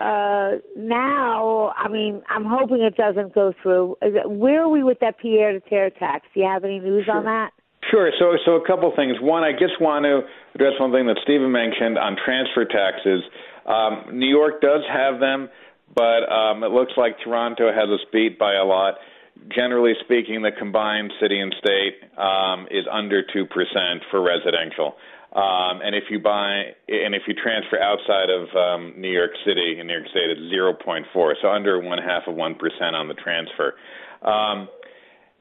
uh 0.00 0.58
now, 0.76 1.72
I 1.76 1.88
mean, 1.88 2.22
I'm 2.28 2.44
hoping 2.44 2.82
it 2.82 2.96
doesn't 2.96 3.34
go 3.34 3.52
through. 3.62 3.96
It, 4.02 4.28
where 4.30 4.62
are 4.62 4.68
we 4.68 4.82
with 4.82 4.98
that 5.00 5.18
pied 5.18 5.56
à 5.56 5.64
terre 5.68 5.90
tax? 5.90 6.26
Do 6.34 6.40
you 6.40 6.46
have 6.46 6.64
any 6.64 6.80
news 6.80 7.08
on 7.12 7.24
that? 7.24 7.50
Sure. 7.90 8.10
So, 8.18 8.36
so 8.44 8.52
a 8.56 8.66
couple 8.66 8.92
things. 8.96 9.16
One, 9.20 9.44
I 9.44 9.52
just 9.52 9.80
want 9.80 10.04
to 10.04 10.22
address 10.54 10.72
one 10.80 10.90
thing 10.90 11.06
that 11.06 11.18
Stephen 11.22 11.52
mentioned 11.52 11.98
on 11.98 12.16
transfer 12.24 12.64
taxes. 12.64 13.22
Um, 13.64 14.18
New 14.18 14.28
York 14.28 14.60
does 14.60 14.82
have 14.92 15.20
them, 15.20 15.48
but 15.94 16.26
um, 16.26 16.64
it 16.64 16.72
looks 16.72 16.92
like 16.96 17.16
Toronto 17.22 17.72
has 17.72 17.88
us 17.88 18.04
beat 18.12 18.38
by 18.38 18.54
a 18.54 18.64
lot. 18.64 18.94
Generally 19.54 19.94
speaking, 20.04 20.42
the 20.42 20.50
combined 20.50 21.12
city 21.20 21.38
and 21.38 21.54
state 21.58 21.94
um, 22.18 22.66
is 22.70 22.86
under 22.90 23.22
two 23.22 23.44
percent 23.46 24.02
for 24.10 24.22
residential. 24.22 24.96
Um, 25.36 25.82
and 25.84 25.94
if 25.94 26.04
you 26.08 26.18
buy 26.18 26.72
and 26.88 27.14
if 27.14 27.22
you 27.28 27.34
transfer 27.34 27.78
outside 27.78 28.30
of 28.30 28.48
um, 28.56 28.94
New 28.96 29.12
York 29.12 29.32
City 29.44 29.76
in 29.78 29.86
New 29.86 29.92
York 29.92 30.08
State, 30.08 30.30
it's 30.30 30.40
0.4, 30.40 31.32
so 31.42 31.48
under 31.48 31.78
one 31.78 31.98
half 31.98 32.22
of 32.26 32.34
one 32.34 32.54
percent 32.54 32.96
on 32.96 33.06
the 33.06 33.14
transfer. 33.14 33.74
Um, 34.22 34.68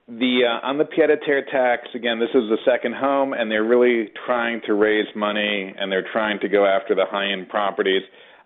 the 0.10 0.42
uh, 0.44 0.68
on 0.68 0.78
the 0.78 0.84
pied 0.84 1.10
à 1.10 1.18
terre 1.26 1.46
tax 1.50 1.88
again, 1.96 2.20
this 2.20 2.30
is 2.36 2.44
the 2.50 2.58
second 2.66 2.94
home, 2.96 3.32
and 3.32 3.50
they're 3.50 3.64
really 3.64 4.12
trying 4.26 4.60
to 4.68 4.74
raise 4.74 5.08
money, 5.16 5.74
and 5.80 5.90
they're 5.90 6.08
trying 6.12 6.42
to 6.42 6.50
go 6.50 6.66
after 6.66 6.94
the 6.94 7.06
high 7.10 7.32
end 7.32 7.48
properties. 7.48 8.04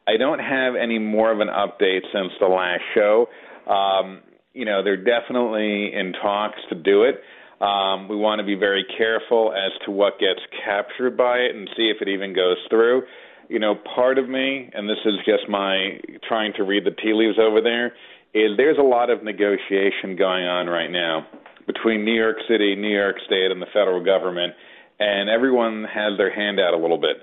I 0.08 0.18
don't 0.18 0.40
have 0.40 0.76
any 0.76 1.00
more 1.00 1.32
of 1.32 1.40
an 1.40 1.50
update 1.50 2.02
since 2.14 2.32
the 2.40 2.48
last 2.48 2.84
show. 2.94 3.28
Um, 3.66 4.22
you 4.54 4.66
know, 4.66 4.84
they're 4.84 5.04
definitely 5.04 5.94
in 5.94 6.14
talks 6.14 6.60
to 6.70 6.76
do 6.76 7.04
it. 7.04 7.22
Um, 7.62 8.08
we 8.08 8.16
want 8.16 8.40
to 8.40 8.46
be 8.46 8.56
very 8.56 8.86
careful 8.98 9.54
as 9.54 9.72
to 9.86 9.92
what 9.92 10.20
gets 10.20 10.40
captured 10.64 11.18
by 11.18 11.38
it 11.40 11.56
and 11.56 11.70
see 11.76 11.92
if 11.94 12.02
it 12.02 12.08
even 12.08 12.34
goes 12.34 12.58
through. 12.70 13.04
You 13.50 13.60
know, 13.60 13.76
part 13.96 14.18
of 14.18 14.30
me, 14.30 14.70
and 14.74 14.88
this 14.88 15.00
is 15.06 15.16
just 15.26 15.50
my 15.50 16.00
trying 16.28 16.54
to 16.54 16.64
read 16.64 16.86
the 16.86 16.92
tea 16.92 17.14
leaves 17.14 17.38
over 17.40 17.62
there, 17.62 17.88
is 18.34 18.56
there's 18.58 18.78
a 18.78 18.84
lot 18.84 19.10
of 19.10 19.24
negotiation 19.24 20.16
going 20.16 20.46
on 20.46 20.68
right 20.68 20.92
now 20.92 21.28
between 21.66 22.06
New 22.06 22.16
York 22.16 22.38
City, 22.48 22.76
New 22.76 22.96
York 22.96 23.18
State, 23.26 23.52
and 23.52 23.62
the 23.62 23.68
federal 23.74 24.04
government, 24.04 24.54
and 25.00 25.30
everyone 25.30 25.84
has 25.84 26.18
their 26.18 26.34
hand 26.34 26.60
out 26.60 26.74
a 26.74 26.78
little 26.78 26.98
bit. 26.98 27.18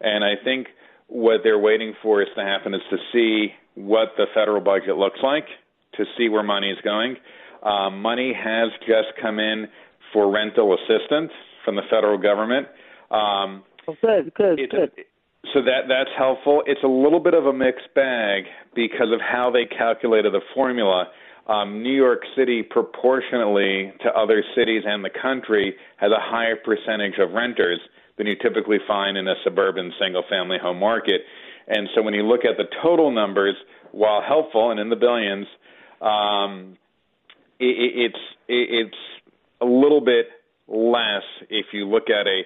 And 0.00 0.24
I 0.24 0.34
think 0.42 0.68
what 1.08 1.40
they're 1.44 1.58
waiting 1.58 1.94
for 2.02 2.22
is 2.22 2.28
to 2.36 2.42
happen 2.42 2.74
is 2.74 2.80
to 2.90 2.96
see 3.12 3.52
what 3.74 4.08
the 4.16 4.26
federal 4.34 4.60
budget 4.60 4.96
looks 4.96 5.18
like, 5.22 5.46
to 5.94 6.04
see 6.16 6.28
where 6.28 6.42
money 6.42 6.70
is 6.70 6.78
going. 6.82 7.16
Um, 7.64 8.02
money 8.02 8.32
has 8.32 8.70
just 8.80 9.08
come 9.20 9.38
in 9.38 9.66
for 10.12 10.30
rental 10.30 10.74
assistance 10.74 11.32
from 11.64 11.76
the 11.76 11.82
federal 11.90 12.18
government. 12.18 12.68
Um, 13.10 13.64
good, 13.86 14.32
good, 14.34 14.58
good. 14.70 14.90
so 15.52 15.62
that 15.62 15.88
that's 15.88 16.10
helpful. 16.16 16.62
It's 16.66 16.82
a 16.84 16.88
little 16.88 17.20
bit 17.20 17.34
of 17.34 17.46
a 17.46 17.52
mixed 17.52 17.92
bag 17.94 18.44
because 18.74 19.12
of 19.12 19.20
how 19.20 19.50
they 19.50 19.64
calculated 19.64 20.32
the 20.32 20.40
formula. 20.54 21.06
Um, 21.46 21.82
New 21.82 21.94
York 21.94 22.22
City, 22.36 22.62
proportionately 22.62 23.92
to 24.02 24.08
other 24.10 24.42
cities 24.56 24.82
and 24.86 25.04
the 25.04 25.10
country, 25.10 25.74
has 25.98 26.10
a 26.10 26.20
higher 26.20 26.56
percentage 26.56 27.18
of 27.18 27.32
renters 27.32 27.80
than 28.16 28.26
you 28.26 28.34
typically 28.40 28.78
find 28.86 29.18
in 29.18 29.28
a 29.28 29.34
suburban 29.44 29.92
single-family 30.00 30.56
home 30.62 30.78
market. 30.78 31.22
And 31.68 31.88
so 31.94 32.02
when 32.02 32.14
you 32.14 32.22
look 32.22 32.44
at 32.44 32.56
the 32.56 32.64
total 32.82 33.10
numbers, 33.10 33.56
while 33.92 34.22
helpful 34.22 34.70
and 34.70 34.80
in 34.80 34.88
the 34.88 34.96
billions, 34.96 35.46
um, 36.00 36.76
it's 37.60 38.18
it, 38.48 38.88
it's 38.88 38.96
a 39.60 39.64
little 39.66 40.00
bit 40.00 40.26
less 40.68 41.22
if 41.50 41.66
you 41.72 41.86
look 41.88 42.04
at 42.10 42.26
a 42.26 42.42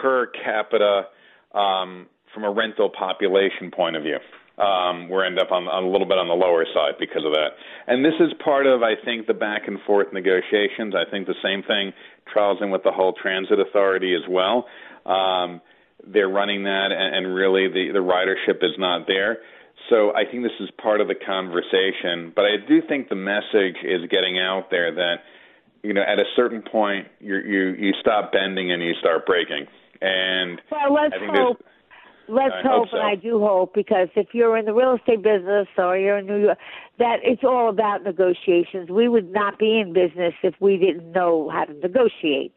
per 0.00 0.26
capita 0.26 1.06
um, 1.54 2.06
from 2.32 2.44
a 2.44 2.50
rental 2.50 2.90
population 2.90 3.70
point 3.70 3.96
of 3.96 4.02
view. 4.02 4.18
Um, 4.58 5.10
we 5.10 5.20
end 5.24 5.38
up 5.38 5.52
on, 5.52 5.68
on 5.68 5.84
a 5.84 5.88
little 5.90 6.08
bit 6.08 6.16
on 6.16 6.28
the 6.28 6.34
lower 6.34 6.64
side 6.72 6.94
because 6.98 7.24
of 7.26 7.32
that. 7.32 7.60
And 7.86 8.02
this 8.02 8.16
is 8.20 8.32
part 8.42 8.66
of, 8.66 8.82
I 8.82 8.94
think, 9.04 9.26
the 9.26 9.34
back 9.34 9.68
and 9.68 9.78
forth 9.86 10.08
negotiations. 10.14 10.94
I 10.96 11.04
think 11.10 11.26
the 11.26 11.36
same 11.42 11.62
thing 11.62 11.92
trials 12.32 12.58
in 12.62 12.70
with 12.70 12.82
the 12.82 12.90
whole 12.90 13.12
transit 13.12 13.60
authority 13.60 14.14
as 14.14 14.24
well. 14.28 14.66
Um, 15.04 15.60
they're 16.06 16.28
running 16.28 16.64
that, 16.64 16.88
and, 16.90 17.26
and 17.26 17.34
really 17.34 17.68
the, 17.68 17.92
the 17.92 18.00
ridership 18.00 18.64
is 18.64 18.72
not 18.78 19.06
there. 19.06 19.38
So 19.88 20.14
I 20.14 20.24
think 20.24 20.42
this 20.42 20.58
is 20.60 20.68
part 20.82 21.00
of 21.00 21.08
the 21.08 21.14
conversation. 21.14 22.32
But 22.34 22.44
I 22.46 22.56
do 22.66 22.82
think 22.88 23.08
the 23.08 23.14
message 23.14 23.76
is 23.84 24.02
getting 24.10 24.38
out 24.38 24.70
there 24.70 24.92
that 24.94 25.16
you 25.82 25.94
know 25.94 26.02
at 26.02 26.18
a 26.18 26.24
certain 26.34 26.62
point 26.62 27.08
you 27.20 27.36
you 27.36 27.74
you 27.78 27.92
stop 28.00 28.32
bending 28.32 28.72
and 28.72 28.82
you 28.82 28.94
start 29.00 29.26
breaking. 29.26 29.66
And 30.00 30.60
Well, 30.70 30.92
let's 30.92 31.14
I 31.14 31.18
think 31.18 31.36
hope. 31.36 31.64
Let's 32.28 32.54
I 32.54 32.62
hope, 32.62 32.72
hope 32.72 32.88
so. 32.90 32.96
and 32.96 33.06
I 33.06 33.14
do 33.14 33.38
hope, 33.38 33.72
because 33.72 34.08
if 34.16 34.28
you're 34.32 34.56
in 34.56 34.64
the 34.64 34.74
real 34.74 34.96
estate 34.96 35.22
business 35.22 35.68
or 35.78 35.96
you're 35.96 36.18
in 36.18 36.26
New 36.26 36.38
York, 36.42 36.58
that 36.98 37.18
it's 37.22 37.44
all 37.44 37.68
about 37.70 38.02
negotiations. 38.02 38.90
We 38.90 39.06
would 39.06 39.32
not 39.32 39.60
be 39.60 39.78
in 39.78 39.92
business 39.92 40.34
if 40.42 40.54
we 40.58 40.76
didn't 40.76 41.12
know 41.12 41.48
how 41.50 41.66
to 41.66 41.72
negotiate, 41.74 42.52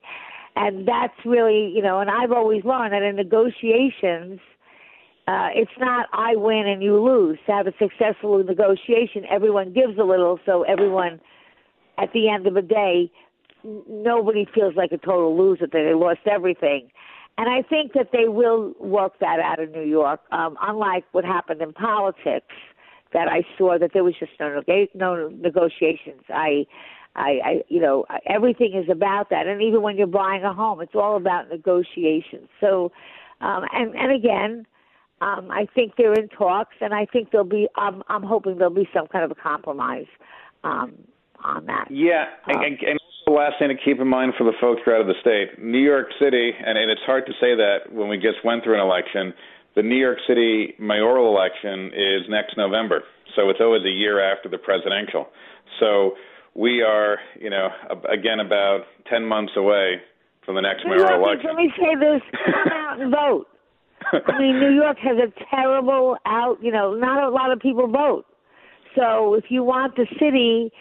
and 0.55 0.87
that's 0.87 1.13
really, 1.23 1.71
you 1.75 1.83
know. 1.83 1.99
And 1.99 2.09
I've 2.09 2.31
always 2.31 2.63
learned 2.63 2.93
that 2.93 3.03
in 3.03 3.15
negotiations, 3.15 4.39
uh, 5.29 5.49
it's 5.53 5.77
not 5.77 6.07
I 6.11 6.35
win 6.35 6.65
and 6.67 6.81
you 6.81 6.99
lose. 6.99 7.37
To 7.45 7.51
have 7.51 7.67
a 7.67 7.73
successful 7.77 8.43
negotiation, 8.43 9.25
everyone 9.29 9.73
gives 9.73 9.95
a 9.99 10.03
little, 10.03 10.39
so 10.43 10.63
everyone, 10.63 11.21
at 11.99 12.11
the 12.13 12.29
end 12.29 12.47
of 12.47 12.55
the 12.55 12.63
day, 12.63 13.11
nobody 13.87 14.47
feels 14.55 14.75
like 14.75 14.91
a 14.91 14.97
total 14.97 15.37
loser 15.37 15.67
that 15.67 15.71
they 15.71 15.93
lost 15.93 16.21
everything. 16.25 16.89
And 17.37 17.47
I 17.47 17.61
think 17.61 17.93
that 17.93 18.07
they 18.11 18.27
will 18.27 18.73
work 18.79 19.19
that 19.19 19.39
out 19.39 19.59
in 19.59 19.71
New 19.71 19.83
York. 19.83 20.19
Um, 20.31 20.57
unlike 20.63 21.05
what 21.11 21.25
happened 21.25 21.61
in 21.61 21.73
politics, 21.73 22.55
that 23.13 23.27
I 23.27 23.43
saw 23.55 23.77
that 23.77 23.91
there 23.93 24.03
was 24.03 24.15
just 24.19 24.31
no 24.39 24.63
neg- 24.67 24.89
no 24.95 25.29
negotiations. 25.29 26.23
I, 26.29 26.65
I, 27.15 27.29
I, 27.45 27.61
you 27.67 27.79
know, 27.79 28.05
everything 28.27 28.73
is 28.73 28.89
about 28.89 29.29
that. 29.29 29.45
And 29.45 29.61
even 29.61 29.83
when 29.83 29.95
you're 29.95 30.07
buying 30.07 30.43
a 30.43 30.53
home, 30.53 30.81
it's 30.81 30.95
all 30.95 31.17
about 31.17 31.49
negotiations. 31.49 32.49
So, 32.59 32.91
um, 33.41 33.63
and 33.73 33.95
and 33.95 34.11
again, 34.11 34.65
um, 35.21 35.51
I 35.51 35.67
think 35.75 35.93
they're 35.97 36.13
in 36.13 36.29
talks, 36.29 36.75
and 36.81 36.93
I 36.93 37.05
think 37.05 37.31
there'll 37.31 37.45
be. 37.45 37.67
I'm 37.75 38.03
I'm 38.07 38.23
hoping 38.23 38.57
there'll 38.57 38.73
be 38.73 38.89
some 38.93 39.07
kind 39.07 39.25
of 39.25 39.31
a 39.31 39.35
compromise 39.35 40.07
um, 40.63 40.93
on 41.43 41.65
that. 41.65 41.87
Yeah, 41.89 42.25
and, 42.47 42.63
and, 42.63 42.79
and 42.81 42.99
the 43.25 43.33
last 43.33 43.55
thing 43.59 43.69
to 43.69 43.75
keep 43.75 43.99
in 43.99 44.07
mind 44.07 44.33
for 44.37 44.43
the 44.43 44.57
folks 44.61 44.81
who 44.85 44.91
are 44.91 44.95
out 44.95 45.01
of 45.01 45.07
the 45.07 45.19
state, 45.21 45.61
New 45.61 45.81
York 45.81 46.07
City, 46.19 46.51
and, 46.57 46.77
and 46.77 46.89
it's 46.89 47.01
hard 47.05 47.25
to 47.25 47.33
say 47.33 47.55
that 47.55 47.91
when 47.91 48.07
we 48.07 48.17
just 48.17 48.43
went 48.43 48.63
through 48.63 48.75
an 48.75 48.81
election. 48.81 49.33
The 49.75 49.83
New 49.83 49.95
York 49.95 50.17
City 50.27 50.73
mayoral 50.79 51.29
election 51.29 51.91
is 51.93 52.27
next 52.27 52.57
November, 52.57 53.03
so 53.35 53.49
it's 53.49 53.59
always 53.61 53.83
a 53.85 53.89
year 53.91 54.19
after 54.19 54.49
the 54.49 54.57
presidential. 54.57 55.27
So 55.79 56.15
we 56.55 56.81
are, 56.81 57.19
you 57.39 57.49
know, 57.49 57.69
again 58.11 58.39
about 58.39 58.81
10 59.09 59.23
months 59.23 59.53
away 59.55 60.01
from 60.43 60.55
the 60.55 60.61
next 60.61 60.83
mayoral 60.85 61.23
election. 61.23 61.51
Let 61.53 61.55
me 61.55 61.71
say 61.77 61.95
this: 61.95 62.21
come 62.45 62.73
out 62.73 62.99
and 62.99 63.11
vote. 63.11 63.47
I 64.11 64.39
mean, 64.39 64.59
New 64.59 64.73
York 64.73 64.97
has 64.99 65.17
a 65.17 65.31
terrible 65.49 66.17
out. 66.25 66.57
You 66.61 66.71
know, 66.71 66.93
not 66.93 67.23
a 67.23 67.29
lot 67.29 67.51
of 67.51 67.59
people 67.59 67.87
vote. 67.87 68.25
So 68.95 69.33
if 69.35 69.45
you 69.49 69.63
want 69.63 69.95
the 69.95 70.07
city 70.19 70.71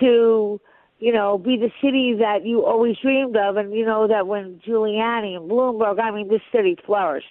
to, 0.00 0.60
you 0.98 1.12
know, 1.12 1.38
be 1.38 1.56
the 1.56 1.70
city 1.82 2.14
that 2.18 2.46
you 2.46 2.64
always 2.64 2.96
dreamed 3.02 3.36
of, 3.36 3.56
and 3.56 3.72
you 3.72 3.84
know 3.84 4.06
that 4.08 4.26
when 4.26 4.60
Giuliani 4.66 5.36
and 5.36 5.50
Bloomberg, 5.50 6.00
I 6.00 6.10
mean, 6.10 6.28
this 6.28 6.42
city 6.52 6.76
flourished. 6.86 7.26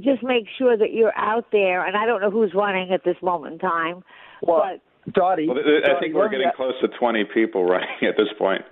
Just 0.00 0.22
make 0.22 0.46
sure 0.58 0.76
that 0.76 0.92
you're 0.92 1.16
out 1.16 1.46
there, 1.52 1.86
and 1.86 1.96
I 1.96 2.04
don't 2.04 2.20
know 2.20 2.30
who's 2.30 2.52
running 2.54 2.92
at 2.92 3.04
this 3.04 3.16
moment 3.22 3.54
in 3.54 3.58
time, 3.60 4.02
well, 4.42 4.64
but 4.64 5.12
Dottie, 5.12 5.46
well, 5.48 5.58
I 5.58 6.00
think 6.00 6.14
we're 6.14 6.28
getting 6.28 6.50
close 6.56 6.74
to 6.82 6.88
20 6.88 7.24
people 7.32 7.64
running 7.64 7.88
at 8.02 8.16
this 8.16 8.28
point. 8.38 8.62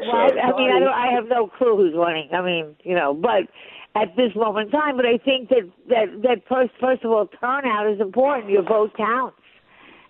Well, 0.00 0.10
I, 0.10 0.28
I 0.28 0.56
mean, 0.56 0.70
I, 0.70 0.78
don't, 0.78 0.88
I 0.88 1.12
have 1.12 1.28
no 1.28 1.48
clue 1.48 1.76
who's 1.76 1.94
running. 1.94 2.30
I 2.32 2.40
mean, 2.40 2.76
you 2.84 2.94
know, 2.94 3.12
but 3.14 3.50
at 3.94 4.16
this 4.16 4.34
moment 4.34 4.66
in 4.66 4.80
time, 4.80 4.96
but 4.96 5.06
I 5.06 5.18
think 5.18 5.48
that 5.50 5.70
that 5.88 6.06
that 6.22 6.42
first 6.48 6.72
first 6.80 7.04
of 7.04 7.10
all, 7.10 7.26
turnout 7.40 7.92
is 7.92 8.00
important. 8.00 8.50
Your 8.50 8.62
vote 8.62 8.96
counts, 8.96 9.36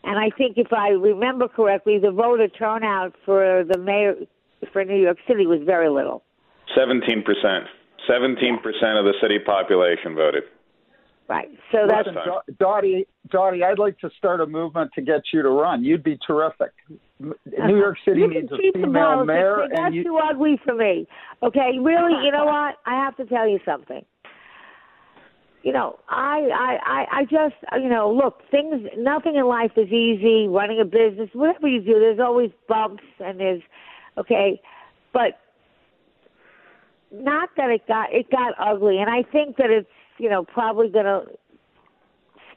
and 0.04 0.18
I 0.18 0.30
think 0.36 0.56
if 0.56 0.72
I 0.72 0.88
remember 0.88 1.48
correctly, 1.48 1.98
the 1.98 2.10
voter 2.10 2.48
turnout 2.48 3.14
for 3.24 3.64
the 3.64 3.78
mayor 3.78 4.14
for 4.72 4.84
New 4.84 5.00
York 5.00 5.18
City 5.28 5.46
was 5.46 5.60
very 5.64 5.90
little. 5.90 6.22
17 6.74 7.22
percent. 7.22 7.64
17 8.08 8.58
percent 8.62 8.98
of 8.98 9.04
the 9.04 9.14
city 9.20 9.38
population 9.38 10.14
voted. 10.14 10.44
Right. 11.28 11.48
So 11.72 11.86
that's 11.88 12.06
Listen, 12.06 12.56
Dottie. 12.58 13.06
Dottie, 13.30 13.64
I'd 13.64 13.78
like 13.78 13.98
to 14.00 14.10
start 14.18 14.42
a 14.42 14.46
movement 14.46 14.90
to 14.94 15.00
get 15.00 15.22
you 15.32 15.42
to 15.42 15.48
run. 15.48 15.82
You'd 15.82 16.02
be 16.02 16.18
terrific. 16.26 16.72
New 17.18 17.34
uh, 17.62 17.68
York 17.68 17.96
City 18.04 18.26
needs 18.26 18.52
a 18.52 18.56
female 18.72 19.24
mayor, 19.24 19.66
That's 19.70 19.80
and 19.80 19.94
you. 19.94 20.04
too 20.04 20.18
ugly 20.18 20.60
for 20.64 20.74
me. 20.74 21.06
Okay, 21.42 21.78
really, 21.80 22.24
you 22.24 22.30
know 22.30 22.44
what? 22.46 22.76
I 22.86 22.94
have 23.04 23.16
to 23.16 23.26
tell 23.26 23.48
you 23.48 23.58
something. 23.64 24.04
You 25.62 25.72
know, 25.72 25.98
I, 26.10 26.48
I, 26.54 26.78
I, 26.84 27.06
I 27.20 27.22
just, 27.24 27.54
you 27.82 27.88
know, 27.88 28.12
look, 28.12 28.42
things, 28.50 28.86
nothing 28.98 29.36
in 29.36 29.46
life 29.46 29.72
is 29.76 29.88
easy. 29.88 30.46
Running 30.46 30.78
a 30.78 30.84
business, 30.84 31.30
whatever 31.32 31.68
you 31.68 31.80
do, 31.80 31.98
there's 31.98 32.20
always 32.20 32.50
bumps 32.68 33.02
and 33.18 33.40
there's, 33.40 33.62
okay, 34.18 34.60
but 35.14 35.40
not 37.10 37.48
that 37.56 37.70
it 37.70 37.88
got, 37.88 38.12
it 38.12 38.30
got 38.30 38.52
ugly, 38.58 38.98
and 38.98 39.08
I 39.08 39.22
think 39.22 39.56
that 39.56 39.70
it's, 39.70 39.88
you 40.18 40.28
know, 40.28 40.44
probably 40.44 40.90
gonna 40.90 41.22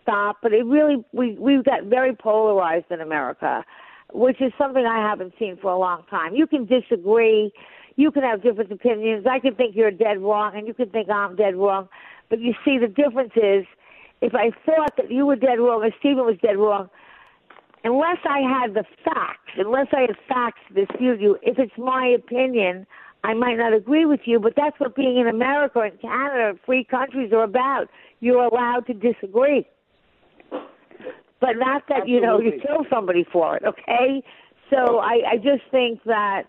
stop. 0.01 0.37
But 0.43 0.51
it 0.51 0.65
really, 0.65 1.05
we, 1.13 1.37
we've 1.39 1.63
got 1.63 1.83
very 1.85 2.13
polarized 2.13 2.91
in 2.91 2.99
America 2.99 3.63
which 4.13 4.39
is 4.41 4.51
something 4.57 4.85
I 4.85 4.97
haven't 5.07 5.33
seen 5.37 5.57
for 5.61 5.71
a 5.71 5.77
long 5.77 6.03
time. 6.09 6.35
You 6.35 6.47
can 6.47 6.65
disagree, 6.65 7.51
you 7.97 8.11
can 8.11 8.23
have 8.23 8.41
different 8.41 8.71
opinions. 8.71 9.25
I 9.29 9.39
can 9.39 9.55
think 9.55 9.75
you're 9.75 9.91
dead 9.91 10.21
wrong, 10.21 10.53
and 10.55 10.65
you 10.65 10.73
can 10.73 10.89
think 10.89 11.09
I'm 11.09 11.35
dead 11.35 11.55
wrong. 11.55 11.89
But 12.29 12.39
you 12.39 12.53
see, 12.63 12.77
the 12.77 12.87
difference 12.87 13.33
is, 13.35 13.65
if 14.21 14.33
I 14.33 14.51
thought 14.65 14.95
that 14.97 15.11
you 15.11 15.25
were 15.25 15.35
dead 15.35 15.59
wrong 15.59 15.83
or 15.83 15.91
Stephen 15.99 16.25
was 16.25 16.37
dead 16.41 16.57
wrong, 16.57 16.89
unless 17.83 18.17
I 18.23 18.39
had 18.39 18.73
the 18.73 18.85
facts, 19.03 19.51
unless 19.57 19.87
I 19.91 20.01
had 20.01 20.15
facts 20.29 20.61
to 20.69 20.85
dispute 20.85 21.19
you, 21.19 21.37
if 21.41 21.59
it's 21.59 21.77
my 21.77 22.07
opinion, 22.07 22.87
I 23.23 23.33
might 23.33 23.57
not 23.57 23.73
agree 23.73 24.05
with 24.05 24.21
you. 24.25 24.39
But 24.39 24.53
that's 24.55 24.79
what 24.79 24.95
being 24.95 25.17
in 25.17 25.27
America 25.27 25.79
and 25.79 25.99
Canada, 25.99 26.57
free 26.65 26.83
countries, 26.83 27.33
are 27.33 27.43
about. 27.43 27.89
You're 28.19 28.43
allowed 28.43 28.87
to 28.87 28.93
disagree 28.93 29.67
but 31.39 31.51
not 31.55 31.83
that 31.87 32.07
you 32.07 32.19
know 32.19 32.39
you 32.39 32.53
kill 32.65 32.85
somebody 32.89 33.23
for 33.31 33.57
it 33.57 33.63
okay 33.63 34.23
so 34.71 34.97
i 34.99 35.21
i 35.31 35.35
just 35.35 35.61
think 35.69 36.03
that 36.05 36.43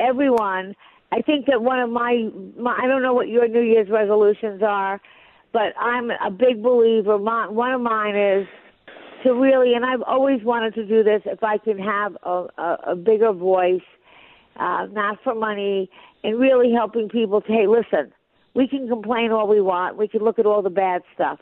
everyone 0.00 0.74
i 1.16 1.20
think 1.22 1.46
that 1.46 1.62
one 1.62 1.80
of 1.80 1.90
my, 1.90 2.28
my 2.58 2.76
i 2.82 2.86
don't 2.86 3.02
know 3.02 3.14
what 3.14 3.28
your 3.28 3.48
new 3.48 3.62
year's 3.62 3.88
resolutions 3.90 4.62
are 4.62 5.00
but 5.52 5.72
i'm 5.78 6.10
a 6.10 6.30
big 6.30 6.62
believer. 6.62 7.18
My, 7.18 7.48
one 7.48 7.72
of 7.72 7.80
mine 7.80 8.16
is 8.16 8.46
to 9.22 9.32
really 9.32 9.74
and 9.74 9.84
i've 9.84 10.02
always 10.02 10.42
wanted 10.42 10.74
to 10.74 10.84
do 10.86 11.02
this 11.02 11.22
if 11.26 11.42
i 11.42 11.58
can 11.58 11.78
have 11.78 12.16
a 12.22 12.46
a, 12.58 12.78
a 12.88 12.96
bigger 12.96 13.32
voice 13.32 13.88
uh 14.56 14.86
not 14.90 15.18
for 15.24 15.34
money 15.34 15.88
and 16.22 16.38
really 16.38 16.72
helping 16.72 17.08
people 17.08 17.40
to 17.40 17.52
hey 17.52 17.66
listen 17.66 18.12
we 18.54 18.68
can 18.68 18.88
complain 18.88 19.32
all 19.32 19.48
we 19.48 19.60
want. 19.60 19.96
We 19.96 20.08
can 20.08 20.22
look 20.22 20.38
at 20.38 20.46
all 20.46 20.62
the 20.62 20.70
bad 20.70 21.02
stuff. 21.14 21.40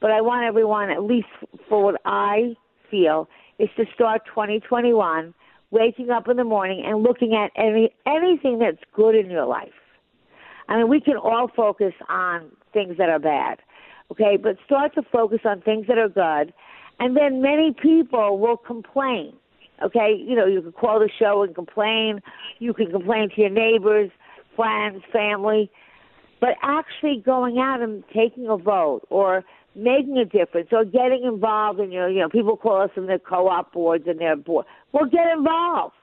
But 0.00 0.10
I 0.10 0.20
want 0.20 0.44
everyone, 0.44 0.90
at 0.90 1.02
least 1.02 1.28
for 1.68 1.82
what 1.82 2.00
I 2.04 2.54
feel, 2.90 3.28
is 3.58 3.68
to 3.76 3.84
start 3.94 4.22
2021 4.26 5.34
waking 5.72 6.10
up 6.10 6.28
in 6.28 6.36
the 6.36 6.44
morning 6.44 6.84
and 6.86 7.02
looking 7.02 7.34
at 7.34 7.50
any 7.60 7.92
anything 8.06 8.60
that's 8.60 8.82
good 8.94 9.16
in 9.16 9.28
your 9.28 9.46
life. 9.46 9.72
I 10.68 10.76
mean, 10.76 10.88
we 10.88 11.00
can 11.00 11.16
all 11.16 11.50
focus 11.54 11.94
on 12.08 12.52
things 12.72 12.96
that 12.98 13.08
are 13.08 13.18
bad, 13.18 13.58
okay? 14.12 14.36
But 14.40 14.56
start 14.64 14.94
to 14.94 15.02
focus 15.10 15.40
on 15.44 15.60
things 15.62 15.86
that 15.88 15.98
are 15.98 16.08
good, 16.08 16.54
and 17.00 17.16
then 17.16 17.42
many 17.42 17.74
people 17.74 18.38
will 18.38 18.56
complain. 18.56 19.32
Okay, 19.84 20.14
you 20.16 20.36
know, 20.36 20.46
you 20.46 20.62
can 20.62 20.70
call 20.70 21.00
the 21.00 21.10
show 21.18 21.42
and 21.42 21.54
complain. 21.56 22.20
You 22.60 22.72
can 22.72 22.92
complain 22.92 23.30
to 23.34 23.40
your 23.40 23.50
neighbors, 23.50 24.10
friends, 24.54 25.02
family, 25.12 25.70
but 26.40 26.50
actually 26.62 27.20
going 27.24 27.58
out 27.58 27.80
and 27.80 28.04
taking 28.14 28.46
a 28.46 28.56
vote 28.56 29.00
or 29.10 29.42
making 29.74 30.18
a 30.18 30.24
difference 30.24 30.68
or 30.72 30.84
getting 30.84 31.24
involved 31.24 31.80
in 31.80 31.90
your, 31.90 32.08
you 32.08 32.20
know, 32.20 32.28
people 32.28 32.56
call 32.56 32.82
us 32.82 32.90
in 32.96 33.06
their 33.06 33.18
co-op 33.18 33.72
boards 33.72 34.04
and 34.06 34.18
their 34.18 34.36
board. 34.36 34.66
Well, 34.92 35.06
get 35.06 35.26
involved. 35.36 35.94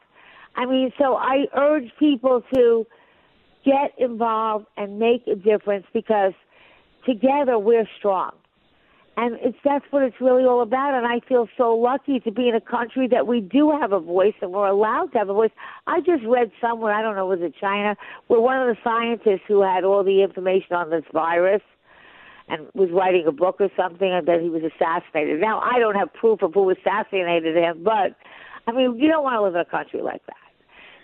I 0.56 0.66
mean, 0.66 0.92
so 0.98 1.16
I 1.16 1.46
urge 1.56 1.92
people 2.00 2.44
to 2.54 2.86
get 3.64 3.94
involved 3.98 4.66
and 4.78 5.00
make 5.00 5.28
a 5.28 5.36
difference 5.36 5.86
because 5.94 6.34
together 7.06 7.60
we're 7.60 7.88
strong. 7.98 8.32
And 9.18 9.38
it's 9.42 9.58
that's 9.66 9.84
what 9.90 10.04
it's 10.04 10.16
really 10.22 10.44
all 10.46 10.62
about. 10.62 10.94
And 10.94 11.06
I 11.06 11.20
feel 11.28 11.50
so 11.58 11.76
lucky 11.76 12.22
to 12.22 12.32
be 12.32 12.48
in 12.48 12.56
a 12.56 12.62
country 12.62 13.06
that 13.10 13.28
we 13.28 13.42
do 13.42 13.70
have 13.70 13.92
a 13.92 14.00
voice 14.00 14.34
and 14.42 14.52
we're 14.52 14.68
allowed 14.68 15.12
to 15.12 15.18
have 15.18 15.30
a 15.30 15.34
voice. 15.34 15.52
I 15.88 16.00
just 16.00 16.24
read 16.26 16.52
somewhere, 16.62 16.94
I 16.94 17.02
don't 17.02 17.16
know, 17.16 17.26
was 17.26 17.40
it 17.42 17.54
China, 17.60 17.98
where 18.28 18.40
one 18.40 18.58
of 18.62 18.74
the 18.74 18.82
scientists 18.82 19.44
who 19.46 19.62
had 19.62 19.84
all 19.84 20.06
the 20.06 20.24
information 20.24 20.74
on 20.74 20.90
this 20.90 21.04
virus 21.12 21.62
and 22.50 22.68
was 22.74 22.90
writing 22.92 23.26
a 23.28 23.32
book 23.32 23.58
or 23.60 23.70
something, 23.78 24.12
and 24.12 24.28
then 24.28 24.42
he 24.42 24.50
was 24.50 24.64
assassinated. 24.64 25.40
Now 25.40 25.60
I 25.60 25.80
don't 25.80 25.96
have 25.96 26.12
proof 26.14 26.42
of 26.42 26.54
who 26.54 26.70
assassinated 26.72 27.56
him, 27.56 27.84
but 27.84 28.16
I 28.68 28.72
mean, 28.72 28.98
you 28.98 29.08
don't 29.08 29.24
want 29.24 29.36
to 29.36 29.42
live 29.42 29.56
in 29.56 29.62
a 29.62 29.66
country 29.66 30.02
like 30.02 30.26
that. 30.28 30.36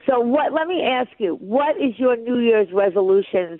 So 0.07 0.19
what? 0.19 0.53
Let 0.53 0.67
me 0.67 0.83
ask 0.83 1.09
you, 1.17 1.35
what 1.35 1.77
is 1.77 1.97
your 1.97 2.15
New 2.15 2.39
Year's 2.39 2.67
resolutions 2.71 3.59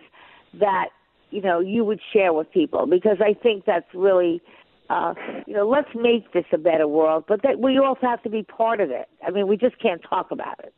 that 0.59 0.89
you 1.31 1.41
know 1.41 1.59
you 1.59 1.83
would 1.83 1.99
share 2.13 2.33
with 2.33 2.51
people? 2.51 2.85
Because 2.85 3.17
I 3.19 3.33
think 3.33 3.65
that's 3.65 3.87
really, 3.93 4.41
uh, 4.89 5.13
you 5.47 5.53
know, 5.53 5.67
let's 5.67 5.89
make 5.95 6.31
this 6.33 6.45
a 6.53 6.57
better 6.57 6.87
world, 6.87 7.25
but 7.27 7.41
that 7.43 7.59
we 7.59 7.77
also 7.79 8.01
have 8.01 8.21
to 8.23 8.29
be 8.29 8.43
part 8.43 8.79
of 8.79 8.91
it. 8.91 9.07
I 9.25 9.31
mean, 9.31 9.47
we 9.47 9.57
just 9.57 9.79
can't 9.79 10.01
talk 10.07 10.31
about 10.31 10.59
it. 10.59 10.73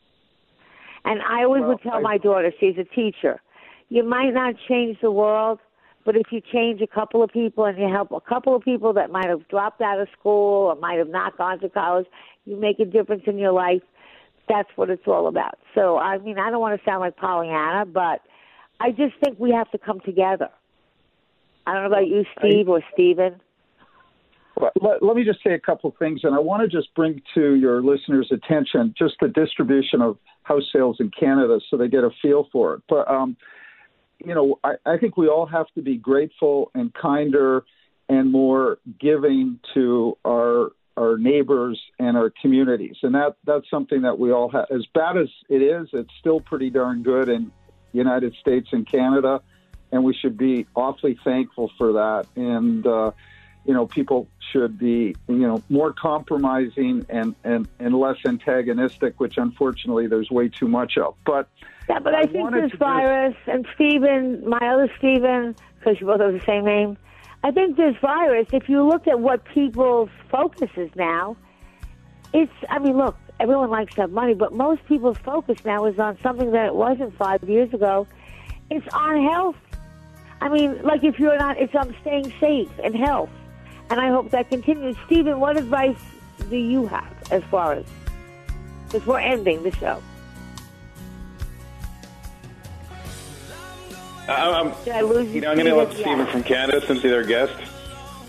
And 1.04 1.22
I 1.22 1.44
always 1.44 1.62
Well, 1.62 1.70
would 1.70 1.82
tell 1.82 1.96
I- 1.96 2.02
my 2.02 2.18
daughter, 2.18 2.52
she's 2.60 2.78
a 2.78 2.84
teacher, 2.84 3.42
you 3.90 4.04
might 4.04 4.32
not 4.34 4.56
change 4.68 5.00
the 5.02 5.12
world, 5.12 5.60
but 6.08 6.16
if 6.16 6.28
you 6.32 6.40
change 6.40 6.80
a 6.80 6.88
couple 6.88 7.22
of 7.22 7.30
people 7.32 7.66
and 7.66 7.78
you 7.78 7.90
help 7.90 8.14
a 8.14 8.22
couple 8.22 8.56
of 8.56 8.64
people 8.64 8.94
that 8.94 9.12
might 9.12 9.28
have 9.28 9.46
dropped 9.50 9.82
out 9.82 10.00
of 10.00 10.08
school 10.18 10.68
or 10.68 10.76
might 10.78 10.98
have 10.98 11.10
not 11.10 11.38
gone 11.38 11.60
to 11.60 11.68
college, 11.68 12.06
you 12.46 12.56
make 12.56 12.80
a 12.80 12.86
difference 12.86 13.24
in 13.28 13.38
your 13.38 13.52
life. 13.52 13.82
That's 14.48 14.70
what 14.78 14.90
it's 14.90 15.06
all 15.06 15.28
about. 15.28 15.60
So, 15.76 15.98
I 15.98 16.18
mean, 16.20 16.40
I 16.40 16.50
don't 16.50 16.62
want 16.62 16.80
to 16.80 16.86
sound 16.90 17.02
like 17.02 17.18
Pollyanna, 17.18 17.88
but 17.88 18.22
I 18.80 18.92
just 18.92 19.16
think 19.22 19.38
we 19.38 19.52
have 19.52 19.70
to 19.72 19.78
come 19.78 20.00
together. 20.00 20.48
I 21.66 21.74
don't 21.74 21.82
know 21.82 21.90
about 21.90 22.08
you, 22.08 22.24
Steve 22.40 22.70
or 22.70 22.82
Steven. 22.94 23.42
Well, 24.56 24.72
Let, 24.80 25.04
let 25.04 25.18
me 25.18 25.26
just 25.26 25.44
say 25.44 25.56
a 25.56 25.60
couple 25.60 25.90
of 25.90 25.98
things, 25.98 26.22
and 26.24 26.34
I 26.34 26.40
want 26.40 26.62
to 26.62 26.70
just 26.70 26.96
bring 26.96 27.22
to 27.36 27.56
your 27.56 27.84
listeners' 27.84 28.32
attention 28.32 28.96
just 28.98 29.16
the 29.20 29.28
distribution 29.28 30.02
of 30.02 30.18
house 30.44 30.64
sales 30.72 31.02
in 31.02 31.12
Canada 31.20 31.60
so 31.70 31.76
they 31.76 31.90
get 31.90 32.06
a 32.06 32.12
feel 32.22 32.48
for 32.54 32.76
it. 32.76 32.84
But, 32.88 33.12
um, 33.12 33.36
you 34.26 34.34
know, 34.34 34.60
I, 34.64 34.74
I 34.86 34.98
think 34.98 35.18
we 35.18 35.28
all 35.28 35.46
have 35.46 35.68
to 35.76 35.82
be 35.82 35.98
grateful 35.98 36.72
and 36.74 36.94
kinder 36.94 37.66
and 38.10 38.32
more 38.32 38.80
giving 39.00 39.60
to 39.74 40.18
our 40.26 40.72
our 40.96 41.16
neighbors 41.18 41.80
and 42.00 42.18
our 42.18 42.32
communities, 42.42 42.96
and 43.04 43.14
that 43.14 43.36
that's 43.46 43.70
something 43.70 44.02
that 44.02 44.18
we 44.18 44.32
all 44.32 44.50
have. 44.50 44.66
As 44.72 44.86
bad 44.94 45.18
as 45.18 45.28
it 45.48 45.62
is, 45.62 45.90
it's 45.94 46.10
still 46.20 46.40
pretty 46.40 46.72
darn 46.72 47.04
good 47.04 47.30
in 47.30 47.52
the 47.92 47.98
United 47.98 48.34
States 48.42 48.68
and 48.72 48.90
Canada, 48.90 49.42
and 49.92 50.04
we 50.04 50.16
should 50.16 50.38
be 50.38 50.66
awfully 50.76 51.20
thankful 51.24 51.72
for 51.78 51.94
that. 51.94 52.26
And 52.36 52.86
uh, 52.88 53.12
you 53.68 53.74
know, 53.74 53.86
people 53.86 54.28
should 54.52 54.80
be, 54.80 55.14
you 55.28 55.36
know, 55.36 55.62
more 55.70 55.92
compromising 55.92 57.06
and, 57.10 57.36
and, 57.44 57.68
and 57.80 57.94
less 57.94 58.16
antagonistic, 58.26 59.20
which 59.20 59.38
unfortunately 59.38 60.08
there's 60.08 60.32
way 60.32 60.48
too 60.48 60.70
much 60.70 60.98
of. 60.98 61.16
But 61.26 61.50
Yeah, 61.90 62.00
but 62.00 62.16
I, 62.16 62.24
think 62.24 62.52
this 62.54 62.72
virus 62.80 63.36
and 63.46 63.68
Stephen, 63.76 64.50
my 64.50 64.58
other 64.58 64.90
Stephen, 64.98 65.54
because 65.78 66.00
you 66.00 66.08
both 66.08 66.22
have 66.22 66.32
the 66.32 66.46
same 66.46 66.64
name. 66.64 66.98
I 67.44 67.52
think 67.52 67.76
this 67.76 67.96
virus, 68.02 68.48
if 68.54 68.70
you 68.70 68.88
look 68.88 69.06
at 69.06 69.20
what 69.20 69.44
people's 69.46 70.10
focus 70.32 70.70
is 70.78 70.90
now, 70.96 71.36
it's. 72.34 72.52
I 72.70 72.80
mean, 72.80 72.98
look, 72.98 73.16
everyone 73.40 73.70
likes 73.70 73.94
to 73.96 74.02
have 74.02 74.12
money, 74.12 74.34
but 74.34 74.54
most 74.54 74.84
people's 74.86 75.18
focus 75.20 75.58
now 75.64 75.86
is 75.86 76.00
on 76.00 76.18
something 76.24 76.52
that 76.52 76.66
it 76.66 76.76
wasn't 76.76 77.16
five 77.18 77.44
years 77.48 77.74
ago. 77.74 78.08
It's 78.72 78.88
on 78.94 79.24
health. 79.30 79.56
I 80.42 80.50
mean, 80.50 80.82
like 80.84 81.04
if 81.04 81.20
you're 81.20 81.38
not, 81.38 81.58
it's 81.58 81.76
on 81.76 81.96
staying 82.02 82.34
safe 82.40 82.70
and 82.84 82.96
health. 82.96 83.30
And 83.90 84.00
I 84.02 84.10
hope 84.10 84.32
that 84.32 84.50
continues. 84.50 84.96
Stephen, 85.06 85.40
what 85.40 85.58
advice 85.58 85.98
do 86.50 86.58
you 86.58 86.86
have 86.88 87.14
as 87.32 87.44
far 87.46 87.74
as, 87.74 87.86
before 88.92 89.20
ending 89.20 89.64
the 89.64 89.72
show? 89.72 90.02
Um, 94.28 94.74
Did 94.84 94.94
I 94.96 95.02
lose 95.02 95.28
you? 95.30 95.36
you 95.36 95.42
know, 95.42 95.52
I'm 95.52 95.56
going 95.58 95.68
to 95.68 95.76
let 95.76 95.88
Stephen? 95.94 96.04
Stephen 96.04 96.26
Yeah. 96.26 96.32
from 96.34 96.44
Canada, 96.44 96.86
since 96.86 97.02
he's 97.02 97.14
our 97.14 97.24
guest, 97.24 97.54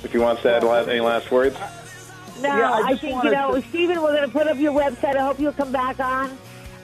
if 0.05 0.13
he 0.13 0.19
wants 0.19 0.43
to 0.43 0.55
add 0.55 0.63
la- 0.63 0.83
any 0.83 1.01
last 1.01 1.31
words. 1.33 1.57
No, 2.41 2.57
Yeah, 2.57 2.71
I 2.71 2.83
I, 2.93 2.97
think, 2.97 3.25
you 3.25 3.31
know, 3.33 3.57
to- 3.61 3.69
Stephen, 3.69 4.01
we're 4.01 4.15
going 4.15 4.23
to 4.29 4.33
put 4.33 4.47
up 4.47 4.57
your 4.59 4.73
website. 4.73 5.17
I 5.17 5.23
hope 5.25 5.41
you'll 5.41 5.53
come 5.53 5.73
back 5.73 5.99
on. 5.99 6.39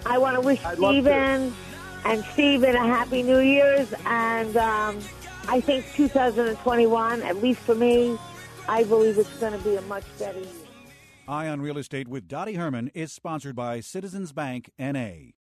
I 0.05 0.19
want 0.19 0.35
to 0.35 0.41
wish 0.41 0.63
I'd. 0.65 0.79
Stephen 0.79 1.55
and 2.05 2.25
Stephen 2.33 2.75
a 2.75 2.87
happy 2.87 3.23
New 3.23 3.39
Year's. 3.39 3.95
And 4.05 4.57
um, 4.57 4.99
I 5.49 5.61
think 5.61 5.87
2021, 5.95 7.23
at 7.23 7.37
least 7.41 7.61
for 7.61 7.77
me, 7.77 8.19
I 8.69 8.85
believe 8.85 9.19
it's 9.19 9.39
going 9.39 9.53
to 9.53 9.59
be 9.59 9.77
a 9.77 9.83
much 9.83 10.05
better 10.19 10.39
year. 10.39 10.49
Eye 11.29 11.49
on 11.49 11.61
Real 11.61 11.79
Estate 11.79 12.09
with 12.09 12.29
Dottie 12.29 12.55
Herman 12.55 12.91
is 12.95 13.13
sponsored 13.13 13.57
by 13.57 13.81
Citizens 13.81 14.33
Bank 14.33 14.71
NA. 14.79 15.35